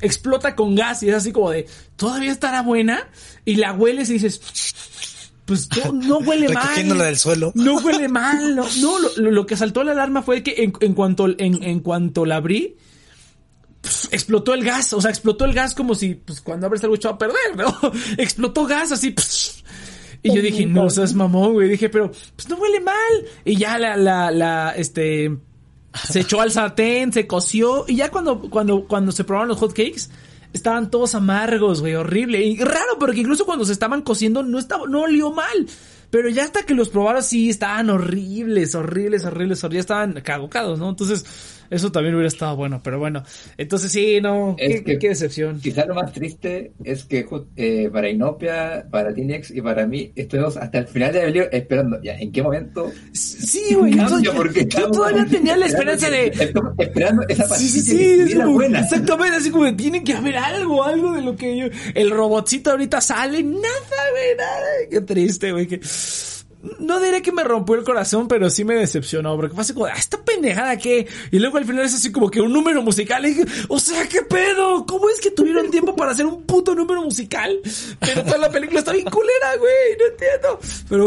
explota 0.00 0.54
con 0.54 0.74
gas 0.74 1.02
y 1.02 1.08
es 1.08 1.14
así 1.14 1.32
como 1.32 1.50
de, 1.50 1.66
todavía 1.96 2.32
estará 2.32 2.62
buena 2.62 3.08
y 3.44 3.56
la 3.56 3.72
hueles 3.72 4.10
y 4.10 4.14
dices, 4.14 4.40
pues 5.48 5.66
no, 5.82 5.92
no 5.92 6.18
huele 6.18 6.50
mal. 6.50 6.98
del 6.98 7.16
suelo. 7.16 7.52
No 7.54 7.78
huele 7.78 8.06
mal. 8.06 8.54
No, 8.54 8.66
no 8.82 8.98
lo, 8.98 9.30
lo, 9.30 9.46
que 9.46 9.56
saltó 9.56 9.82
la 9.82 9.92
alarma 9.92 10.20
fue 10.20 10.42
que 10.42 10.62
en, 10.62 10.74
en 10.80 10.92
cuanto, 10.92 11.26
en, 11.26 11.62
en 11.62 11.80
cuanto 11.80 12.26
la 12.26 12.36
abrí, 12.36 12.76
pues, 13.80 14.10
explotó 14.12 14.52
el 14.52 14.62
gas. 14.62 14.92
O 14.92 15.00
sea, 15.00 15.10
explotó 15.10 15.46
el 15.46 15.54
gas 15.54 15.74
como 15.74 15.94
si, 15.94 16.16
pues 16.16 16.42
cuando 16.42 16.66
abres 16.66 16.84
algo 16.84 16.96
echado 16.96 17.14
a 17.14 17.18
perder, 17.18 17.56
¿no? 17.56 17.74
explotó 18.18 18.66
gas 18.66 18.92
así. 18.92 19.12
Pss, 19.12 19.64
y 20.22 20.34
yo 20.34 20.42
dije, 20.42 20.66
no 20.66 20.90
seas 20.90 21.14
mamón, 21.14 21.54
güey. 21.54 21.70
Dije, 21.70 21.88
pero, 21.88 22.10
pues 22.10 22.46
no 22.50 22.56
huele 22.56 22.80
mal. 22.80 23.24
Y 23.46 23.56
ya 23.56 23.78
la, 23.78 23.96
la, 23.96 24.30
la, 24.30 24.74
este, 24.76 25.34
se 25.94 26.20
echó 26.20 26.42
al 26.42 26.50
sartén, 26.50 27.10
se 27.10 27.26
coció. 27.26 27.86
Y 27.88 27.96
ya 27.96 28.10
cuando, 28.10 28.38
cuando, 28.50 28.86
cuando 28.86 29.12
se 29.12 29.24
probaron 29.24 29.48
los 29.48 29.56
hot 29.56 29.72
cakes, 29.72 30.10
estaban 30.52 30.90
todos 30.90 31.14
amargos, 31.14 31.80
güey, 31.80 31.94
horrible. 31.94 32.42
Y 32.44 32.58
raro, 32.58 32.98
porque 32.98 33.20
incluso 33.20 33.44
cuando 33.44 33.64
se 33.64 33.72
estaban 33.72 34.02
cociendo 34.02 34.42
no 34.42 34.58
estaba, 34.58 34.86
no 34.86 35.02
olió 35.02 35.32
mal. 35.32 35.66
Pero 36.10 36.30
ya 36.30 36.44
hasta 36.44 36.62
que 36.62 36.74
los 36.74 36.88
probaron 36.88 37.22
sí 37.22 37.50
estaban 37.50 37.90
horribles, 37.90 38.74
horribles, 38.74 39.24
horribles, 39.24 39.62
horribles, 39.62 39.84
estaban 39.84 40.20
cagocados, 40.22 40.78
¿no? 40.78 40.88
Entonces, 40.88 41.24
eso 41.70 41.92
también 41.92 42.14
hubiera 42.14 42.28
estado 42.28 42.56
bueno, 42.56 42.80
pero 42.82 42.98
bueno. 42.98 43.22
Entonces 43.56 43.92
sí, 43.92 44.20
no, 44.20 44.56
qué, 44.58 44.82
que, 44.82 44.98
qué 44.98 45.08
decepción. 45.08 45.60
Quizá 45.60 45.84
lo 45.86 45.94
más 45.94 46.12
triste 46.12 46.72
es 46.84 47.04
que 47.04 47.26
eh, 47.56 47.90
para 47.92 48.08
Inopia, 48.08 48.86
para 48.90 49.12
Tinex 49.12 49.50
y 49.50 49.60
para 49.60 49.86
mí 49.86 50.12
estuvimos 50.14 50.56
hasta 50.56 50.78
el 50.78 50.86
final 50.86 51.12
de 51.12 51.20
película 51.20 51.48
esperando, 51.52 52.02
ya, 52.02 52.16
¿en 52.18 52.32
qué 52.32 52.42
momento? 52.42 52.90
Sí, 53.12 53.74
güey. 53.74 53.94
Yo, 54.22 54.34
porque 54.34 54.66
yo 54.66 54.90
todavía 54.90 55.26
tenía 55.26 55.56
la 55.56 55.66
esperanza 55.66 56.10
de... 56.10 56.32
Esperando 56.78 57.22
esa 57.28 57.46
sí, 57.54 57.68
sí, 57.68 57.80
sí, 57.82 58.20
es 58.20 58.34
como, 58.34 58.52
buena. 58.52 58.80
Exactamente, 58.80 59.36
así 59.36 59.50
como 59.50 59.74
tiene 59.76 60.02
que 60.02 60.14
haber 60.14 60.36
algo, 60.36 60.84
algo 60.84 61.12
de 61.12 61.22
lo 61.22 61.36
que 61.36 61.56
yo... 61.56 61.66
El 61.94 62.10
robotcito 62.10 62.70
ahorita 62.70 63.00
sale, 63.00 63.42
nada, 63.42 63.60
güey, 63.60 64.36
nada. 64.36 64.66
Qué 64.90 65.00
triste, 65.00 65.52
güey, 65.52 65.66
que 65.66 65.80
no 66.80 67.00
diré 67.00 67.22
que 67.22 67.30
me 67.30 67.44
rompió 67.44 67.76
el 67.76 67.84
corazón, 67.84 68.26
pero 68.26 68.50
sí 68.50 68.64
me 68.64 68.74
decepcionó, 68.74 69.36
porque 69.36 69.54
fue 69.54 69.62
así 69.62 69.72
como, 69.72 69.86
ah, 69.86 69.92
esta 69.96 70.22
pendejada 70.22 70.76
que, 70.76 71.06
y 71.30 71.38
luego 71.38 71.58
al 71.58 71.64
final 71.64 71.84
es 71.84 71.94
así 71.94 72.10
como 72.10 72.30
que 72.30 72.40
un 72.40 72.52
número 72.52 72.82
musical, 72.82 73.24
o 73.68 73.78
sea, 73.78 74.08
qué 74.08 74.22
pedo, 74.22 74.84
¿cómo 74.84 75.08
es 75.08 75.20
que 75.20 75.30
tuvieron 75.30 75.70
tiempo 75.70 75.94
para 75.94 76.12
hacer 76.12 76.26
un 76.26 76.42
puto 76.42 76.74
número 76.74 77.02
musical? 77.02 77.60
Pero 78.00 78.24
toda 78.24 78.38
la 78.38 78.50
película 78.50 78.80
está 78.80 78.92
bien 78.92 79.06
culera, 79.06 79.56
güey, 79.58 79.96
no 79.98 80.06
entiendo. 80.06 80.60
Pero, 80.88 81.06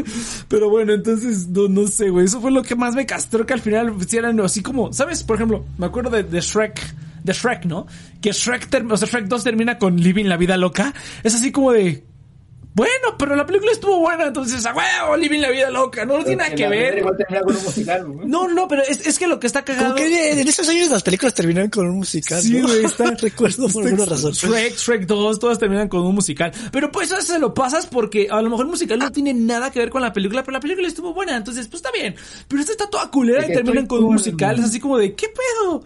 pero 0.48 0.68
bueno, 0.68 0.92
entonces, 0.92 1.48
no, 1.48 1.68
no 1.68 1.86
sé, 1.86 2.10
güey, 2.10 2.26
eso 2.26 2.40
fue 2.40 2.50
lo 2.50 2.62
que 2.62 2.76
más 2.76 2.94
me 2.94 3.06
castró, 3.06 3.46
que 3.46 3.54
al 3.54 3.60
final 3.60 3.94
hicieran 3.98 4.38
así 4.40 4.62
como, 4.62 4.92
¿sabes? 4.92 5.22
Por 5.22 5.36
ejemplo, 5.36 5.64
me 5.78 5.86
acuerdo 5.86 6.10
de, 6.10 6.22
de 6.22 6.40
Shrek, 6.40 6.78
de 7.24 7.32
Shrek, 7.32 7.64
¿no? 7.64 7.86
Que 8.20 8.32
Shrek, 8.32 8.68
o 8.90 8.96
sea, 8.98 9.08
Shrek 9.08 9.24
2 9.24 9.42
termina 9.42 9.78
con 9.78 9.96
Living 9.96 10.26
la 10.26 10.36
vida 10.36 10.58
loca, 10.58 10.92
es 11.22 11.34
así 11.34 11.50
como 11.50 11.72
de, 11.72 12.04
bueno, 12.74 13.16
pero 13.18 13.36
la 13.36 13.44
película 13.44 13.70
estuvo 13.70 13.98
buena, 14.00 14.26
entonces, 14.26 14.64
a 14.64 14.74
huevo, 14.74 15.16
Living 15.16 15.40
la 15.40 15.50
vida 15.50 15.70
loca, 15.70 16.06
no, 16.06 16.18
no 16.18 16.24
tiene 16.24 16.42
nada 16.42 16.54
que 16.54 16.68
ver. 16.68 17.04
No, 18.24 18.48
no, 18.48 18.66
pero 18.66 18.82
es, 18.82 19.06
es, 19.06 19.18
que 19.18 19.26
lo 19.26 19.38
que 19.38 19.46
está 19.46 19.62
cagado. 19.62 19.94
Como 19.94 19.96
que 19.96 20.40
en 20.40 20.48
esos 20.48 20.66
años 20.68 20.90
las 20.90 21.02
películas 21.02 21.34
terminan 21.34 21.68
con 21.68 21.86
un 21.86 21.98
musical. 21.98 22.40
Sí, 22.40 22.60
güey, 22.60 22.84
está. 22.84 23.10
Recuerdo 23.20 23.68
por 23.68 23.86
alguna 23.86 24.06
razón. 24.06 24.32
Shrek, 24.32 24.76
Shrek 24.76 25.06
2, 25.06 25.38
todas 25.38 25.58
terminan 25.58 25.88
con 25.88 26.00
un 26.00 26.14
musical. 26.14 26.50
Pero 26.70 26.90
pues 26.90 27.10
eso 27.10 27.20
se 27.20 27.38
lo 27.38 27.52
pasas 27.52 27.86
porque 27.86 28.28
a 28.30 28.40
lo 28.40 28.48
mejor 28.48 28.64
el 28.64 28.70
musical 28.70 28.98
no 28.98 29.12
tiene 29.12 29.34
nada 29.34 29.70
que 29.70 29.78
ver 29.78 29.90
con 29.90 30.00
la 30.00 30.12
película, 30.12 30.42
pero 30.42 30.52
la 30.52 30.60
película 30.60 30.88
estuvo 30.88 31.12
buena, 31.12 31.36
entonces, 31.36 31.68
pues 31.68 31.82
está 31.82 31.90
bien. 31.92 32.14
Pero 32.48 32.60
esta 32.60 32.72
está 32.72 32.88
toda 32.88 33.10
culera 33.10 33.46
y 33.46 33.52
terminan 33.52 33.86
con 33.86 34.02
un 34.02 34.14
musical, 34.14 34.58
es 34.58 34.64
así 34.64 34.80
como 34.80 34.96
de, 34.96 35.14
¿qué 35.14 35.28
pedo? 35.28 35.84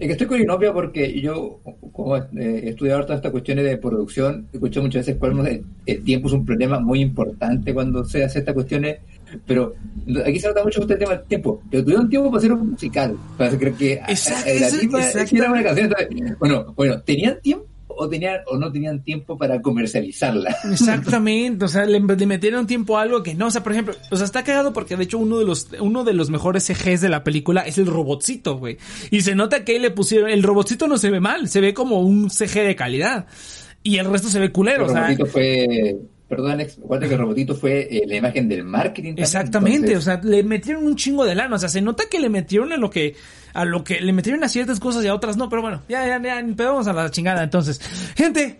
Es 0.00 0.06
que 0.06 0.12
estoy 0.12 0.26
con 0.28 0.40
Inopia 0.40 0.72
porque 0.72 1.20
yo, 1.20 1.60
como 1.92 2.16
eh, 2.16 2.22
he 2.38 2.68
estudiado 2.70 3.02
todas 3.02 3.18
estas 3.18 3.32
cuestiones 3.32 3.66
de 3.66 3.76
producción, 3.76 4.48
escucho 4.50 4.80
muchas 4.80 5.04
veces 5.04 5.20
cuando 5.20 5.44
el, 5.44 5.62
el, 5.84 6.02
tiempo 6.02 6.28
es 6.28 6.32
un 6.32 6.46
problema 6.46 6.80
muy 6.80 7.02
importante 7.02 7.74
cuando 7.74 8.02
se 8.02 8.24
hace 8.24 8.38
estas 8.38 8.54
cuestiones, 8.54 8.96
pero 9.46 9.74
aquí 10.24 10.40
se 10.40 10.48
nota 10.48 10.64
mucho 10.64 10.80
el 10.80 10.98
tema 10.98 11.16
del 11.16 11.26
tiempo. 11.26 11.62
Pero 11.70 11.84
tuvieron 11.84 12.08
tiempo 12.08 12.30
para 12.30 12.38
hacer 12.38 12.52
un 12.52 12.70
musical. 12.70 13.14
Para 13.36 13.58
creo 13.58 13.76
que 13.76 13.92
exacto, 13.92 14.50
la 14.58 15.06
exacto. 15.06 15.36
era 15.36 15.52
una 15.52 15.62
canción. 15.62 15.92
Bueno, 16.38 16.72
bueno, 16.74 17.02
tenían 17.02 17.38
tiempo 17.42 17.66
o 18.00 18.08
tenían 18.08 18.40
o 18.46 18.56
no 18.56 18.72
tenían 18.72 19.02
tiempo 19.02 19.36
para 19.36 19.60
comercializarla. 19.60 20.56
Exactamente, 20.72 21.66
o 21.66 21.68
sea, 21.68 21.84
le, 21.84 22.00
le, 22.00 22.26
metieron 22.26 22.66
tiempo 22.66 22.96
a 22.96 23.02
algo 23.02 23.22
que 23.22 23.34
no, 23.34 23.48
o 23.48 23.50
sea, 23.50 23.62
por 23.62 23.72
ejemplo, 23.72 23.94
o 24.10 24.16
sea, 24.16 24.24
está 24.24 24.42
cagado 24.42 24.72
porque 24.72 24.96
de 24.96 25.04
hecho 25.04 25.18
uno 25.18 25.38
de 25.38 25.44
los 25.44 25.68
uno 25.78 26.02
de 26.02 26.14
los 26.14 26.30
mejores 26.30 26.64
CGs 26.64 27.02
de 27.02 27.10
la 27.10 27.22
película 27.24 27.60
es 27.60 27.76
el 27.76 27.86
robotcito, 27.86 28.56
güey. 28.56 28.78
Y 29.10 29.20
se 29.20 29.34
nota 29.34 29.64
que 29.64 29.72
ahí 29.72 29.78
le 29.78 29.90
pusieron 29.90 30.30
el 30.30 30.42
robotcito 30.42 30.88
no 30.88 30.96
se 30.96 31.10
ve 31.10 31.20
mal, 31.20 31.48
se 31.48 31.60
ve 31.60 31.74
como 31.74 32.00
un 32.00 32.30
CG 32.30 32.64
de 32.64 32.74
calidad. 32.74 33.26
Y 33.82 33.98
el 33.98 34.10
resto 34.10 34.28
se 34.28 34.40
ve 34.40 34.50
culero, 34.50 34.84
el 34.84 34.90
o 34.90 34.92
sea, 34.94 35.02
robotito 35.02 35.26
fue 35.26 35.98
Perdón, 36.30 36.52
Alex, 36.52 36.76
recuerda 36.80 37.08
que 37.08 37.14
el 37.14 37.20
robotito 37.20 37.54
fue 37.56 37.88
eh, 37.90 38.04
la 38.06 38.14
imagen 38.14 38.48
del 38.48 38.62
marketing. 38.62 39.10
También, 39.10 39.24
Exactamente, 39.24 39.88
entonces... 39.88 39.98
o 39.98 40.22
sea, 40.22 40.30
le 40.30 40.44
metieron 40.44 40.86
un 40.86 40.94
chingo 40.94 41.24
de 41.24 41.34
lana, 41.34 41.56
o 41.56 41.58
sea, 41.58 41.68
se 41.68 41.82
nota 41.82 42.04
que 42.08 42.20
le 42.20 42.28
metieron 42.28 42.72
a 42.72 42.76
lo 42.76 42.88
que, 42.88 43.16
a 43.52 43.64
lo 43.64 43.84
que, 43.84 44.00
le 44.00 44.12
metieron 44.12 44.42
a 44.44 44.48
ciertas 44.48 44.80
cosas 44.80 45.04
y 45.04 45.08
a 45.08 45.14
otras 45.14 45.36
no, 45.36 45.48
pero 45.48 45.62
bueno, 45.62 45.82
ya, 45.88 46.06
ya, 46.06 46.20
ya, 46.22 46.44
pero 46.56 46.72
vamos 46.72 46.86
a 46.86 46.92
la 46.92 47.10
chingada 47.10 47.42
entonces. 47.42 47.80
Gente, 48.16 48.58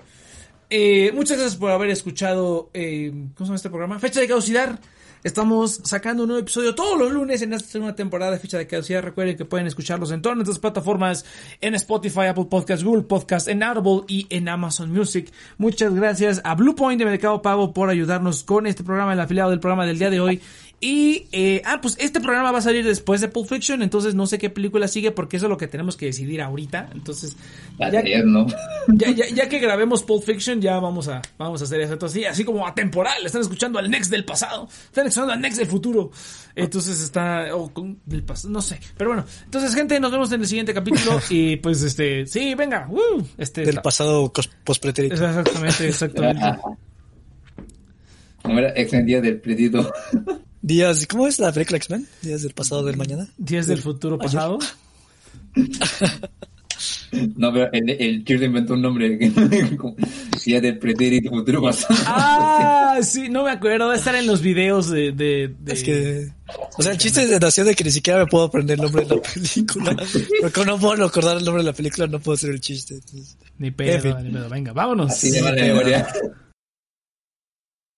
eh, 0.68 1.10
muchas 1.14 1.38
gracias 1.38 1.58
por 1.58 1.70
haber 1.70 1.90
escuchado, 1.90 2.70
eh, 2.74 3.10
¿cómo 3.34 3.38
se 3.38 3.44
llama 3.44 3.56
este 3.56 3.70
programa? 3.70 3.98
Fecha 3.98 4.20
de 4.20 4.28
caducidad. 4.28 4.78
Estamos 5.22 5.80
sacando 5.84 6.22
un 6.22 6.28
nuevo 6.28 6.40
episodio 6.40 6.74
todos 6.74 6.98
los 6.98 7.12
lunes 7.12 7.42
en 7.42 7.52
esta 7.52 7.68
segunda 7.68 7.94
temporada 7.94 8.32
de 8.32 8.38
Ficha 8.38 8.56
de 8.56 8.66
Caducidad. 8.66 9.02
Recuerden 9.02 9.36
que 9.36 9.44
pueden 9.44 9.66
escucharlos 9.66 10.12
en 10.12 10.22
todas 10.22 10.36
nuestras 10.36 10.58
plataformas, 10.58 11.26
en 11.60 11.74
Spotify, 11.74 12.26
Apple 12.28 12.46
Podcasts, 12.48 12.82
Google 12.82 13.02
Podcasts, 13.02 13.46
en 13.46 13.62
Audible 13.62 14.04
y 14.08 14.26
en 14.30 14.48
Amazon 14.48 14.90
Music. 14.90 15.30
Muchas 15.58 15.94
gracias 15.94 16.40
a 16.42 16.54
Bluepoint 16.54 16.98
de 16.98 17.04
Mercado 17.04 17.42
Pago 17.42 17.74
por 17.74 17.90
ayudarnos 17.90 18.44
con 18.44 18.66
este 18.66 18.82
programa, 18.82 19.12
el 19.12 19.20
afiliado 19.20 19.50
del 19.50 19.60
programa 19.60 19.84
del 19.84 19.98
día 19.98 20.08
de 20.08 20.20
hoy. 20.20 20.40
Y, 20.82 21.26
eh, 21.32 21.60
ah, 21.66 21.80
pues 21.82 21.94
este 22.00 22.20
programa 22.20 22.52
va 22.52 22.58
a 22.58 22.62
salir 22.62 22.86
después 22.86 23.20
de 23.20 23.28
Pulp 23.28 23.46
Fiction, 23.46 23.82
entonces 23.82 24.14
no 24.14 24.26
sé 24.26 24.38
qué 24.38 24.48
película 24.48 24.88
sigue 24.88 25.10
porque 25.10 25.36
eso 25.36 25.44
es 25.44 25.50
lo 25.50 25.58
que 25.58 25.68
tenemos 25.68 25.94
que 25.94 26.06
decidir 26.06 26.40
ahorita. 26.40 26.88
Entonces, 26.94 27.36
ya, 27.78 28.02
¿no? 28.24 28.46
ya, 28.88 29.10
ya, 29.10 29.28
ya, 29.28 29.46
que 29.50 29.58
grabemos 29.58 30.02
Pulp 30.02 30.24
Fiction, 30.24 30.62
ya 30.62 30.78
vamos 30.78 31.08
a, 31.08 31.20
vamos 31.36 31.60
a 31.60 31.64
hacer 31.64 31.82
eso. 31.82 31.92
Entonces, 31.92 32.22
sí, 32.22 32.24
así 32.24 32.44
como 32.44 32.66
atemporal, 32.66 33.26
están 33.26 33.42
escuchando 33.42 33.78
al 33.78 33.90
Next 33.90 34.10
del 34.10 34.24
pasado, 34.24 34.70
están 34.86 35.06
escuchando 35.06 35.34
al 35.34 35.40
Next 35.42 35.58
del 35.58 35.68
futuro. 35.68 36.12
Entonces 36.56 36.98
está, 36.98 37.54
oh, 37.54 37.70
del 38.06 38.22
pasado, 38.22 38.50
no 38.50 38.62
sé. 38.62 38.80
Pero 38.96 39.10
bueno, 39.10 39.26
entonces, 39.44 39.74
gente, 39.74 40.00
nos 40.00 40.10
vemos 40.10 40.32
en 40.32 40.40
el 40.40 40.46
siguiente 40.46 40.72
capítulo 40.72 41.20
y 41.28 41.56
pues, 41.56 41.82
este, 41.82 42.24
sí, 42.26 42.54
venga, 42.54 42.88
uh, 42.88 43.22
este. 43.36 43.66
Del 43.66 43.82
pasado 43.82 44.32
post-pretérito. 44.64 45.14
Exactamente, 45.14 45.88
exactamente. 45.88 46.42
Como 48.42 48.58
era 48.58 48.72
ex 48.74 49.04
día 49.04 49.20
del 49.20 49.38
pretito. 49.38 49.92
Días, 50.62 51.06
¿cómo 51.06 51.26
es 51.26 51.38
la 51.38 51.52
película 51.52 51.78
X-Men? 51.78 52.06
Días 52.22 52.42
del 52.42 52.52
pasado 52.52 52.84
del 52.84 52.96
mañana. 52.96 53.28
Días 53.38 53.66
del 53.66 53.82
futuro 53.82 54.18
pasado. 54.18 54.58
No, 57.36 57.52
pero 57.52 57.68
el, 57.72 57.90
el 57.90 58.24
Cheers 58.24 58.42
inventó 58.44 58.74
un 58.74 58.82
nombre. 58.82 59.18
Días 60.44 60.62
del 60.62 60.78
pretérito 60.78 61.30
futuro 61.30 61.60
pasado. 61.60 62.00
Ah, 62.06 62.98
sí, 63.02 63.28
no 63.28 63.44
me 63.44 63.50
acuerdo 63.50 63.90
de 63.90 63.96
estar 63.96 64.14
en 64.14 64.26
los 64.26 64.40
videos 64.40 64.88
de, 64.90 65.12
de, 65.12 65.54
de... 65.58 65.72
Es 65.72 65.82
que. 65.82 66.32
O 66.78 66.82
sea, 66.82 66.92
el 66.92 66.98
chiste 66.98 67.26
de 67.26 67.38
nació 67.38 67.64
de 67.64 67.74
que 67.74 67.84
ni 67.84 67.90
siquiera 67.90 68.20
me 68.20 68.26
puedo 68.26 68.44
aprender 68.44 68.78
el 68.78 68.84
nombre 68.84 69.04
de 69.04 69.16
la 69.16 69.22
película. 69.22 69.96
Porque 70.40 70.64
no 70.64 70.78
puedo 70.78 70.96
recordar 70.96 71.36
el 71.36 71.44
nombre 71.44 71.62
de 71.62 71.70
la 71.70 71.76
película, 71.76 72.06
no 72.06 72.20
puedo 72.20 72.36
hacer 72.36 72.50
el 72.50 72.60
chiste. 72.60 72.94
Entonces... 72.94 73.36
Ni 73.58 73.70
pedo, 73.72 73.92
en 73.96 74.02
fin. 74.02 74.16
ni 74.22 74.30
pedo. 74.32 74.48
Venga, 74.48 74.72
vámonos. 74.72 75.10
Así 75.10 75.30
de 75.32 75.42
mala 75.42 75.62
memoria. 75.62 76.08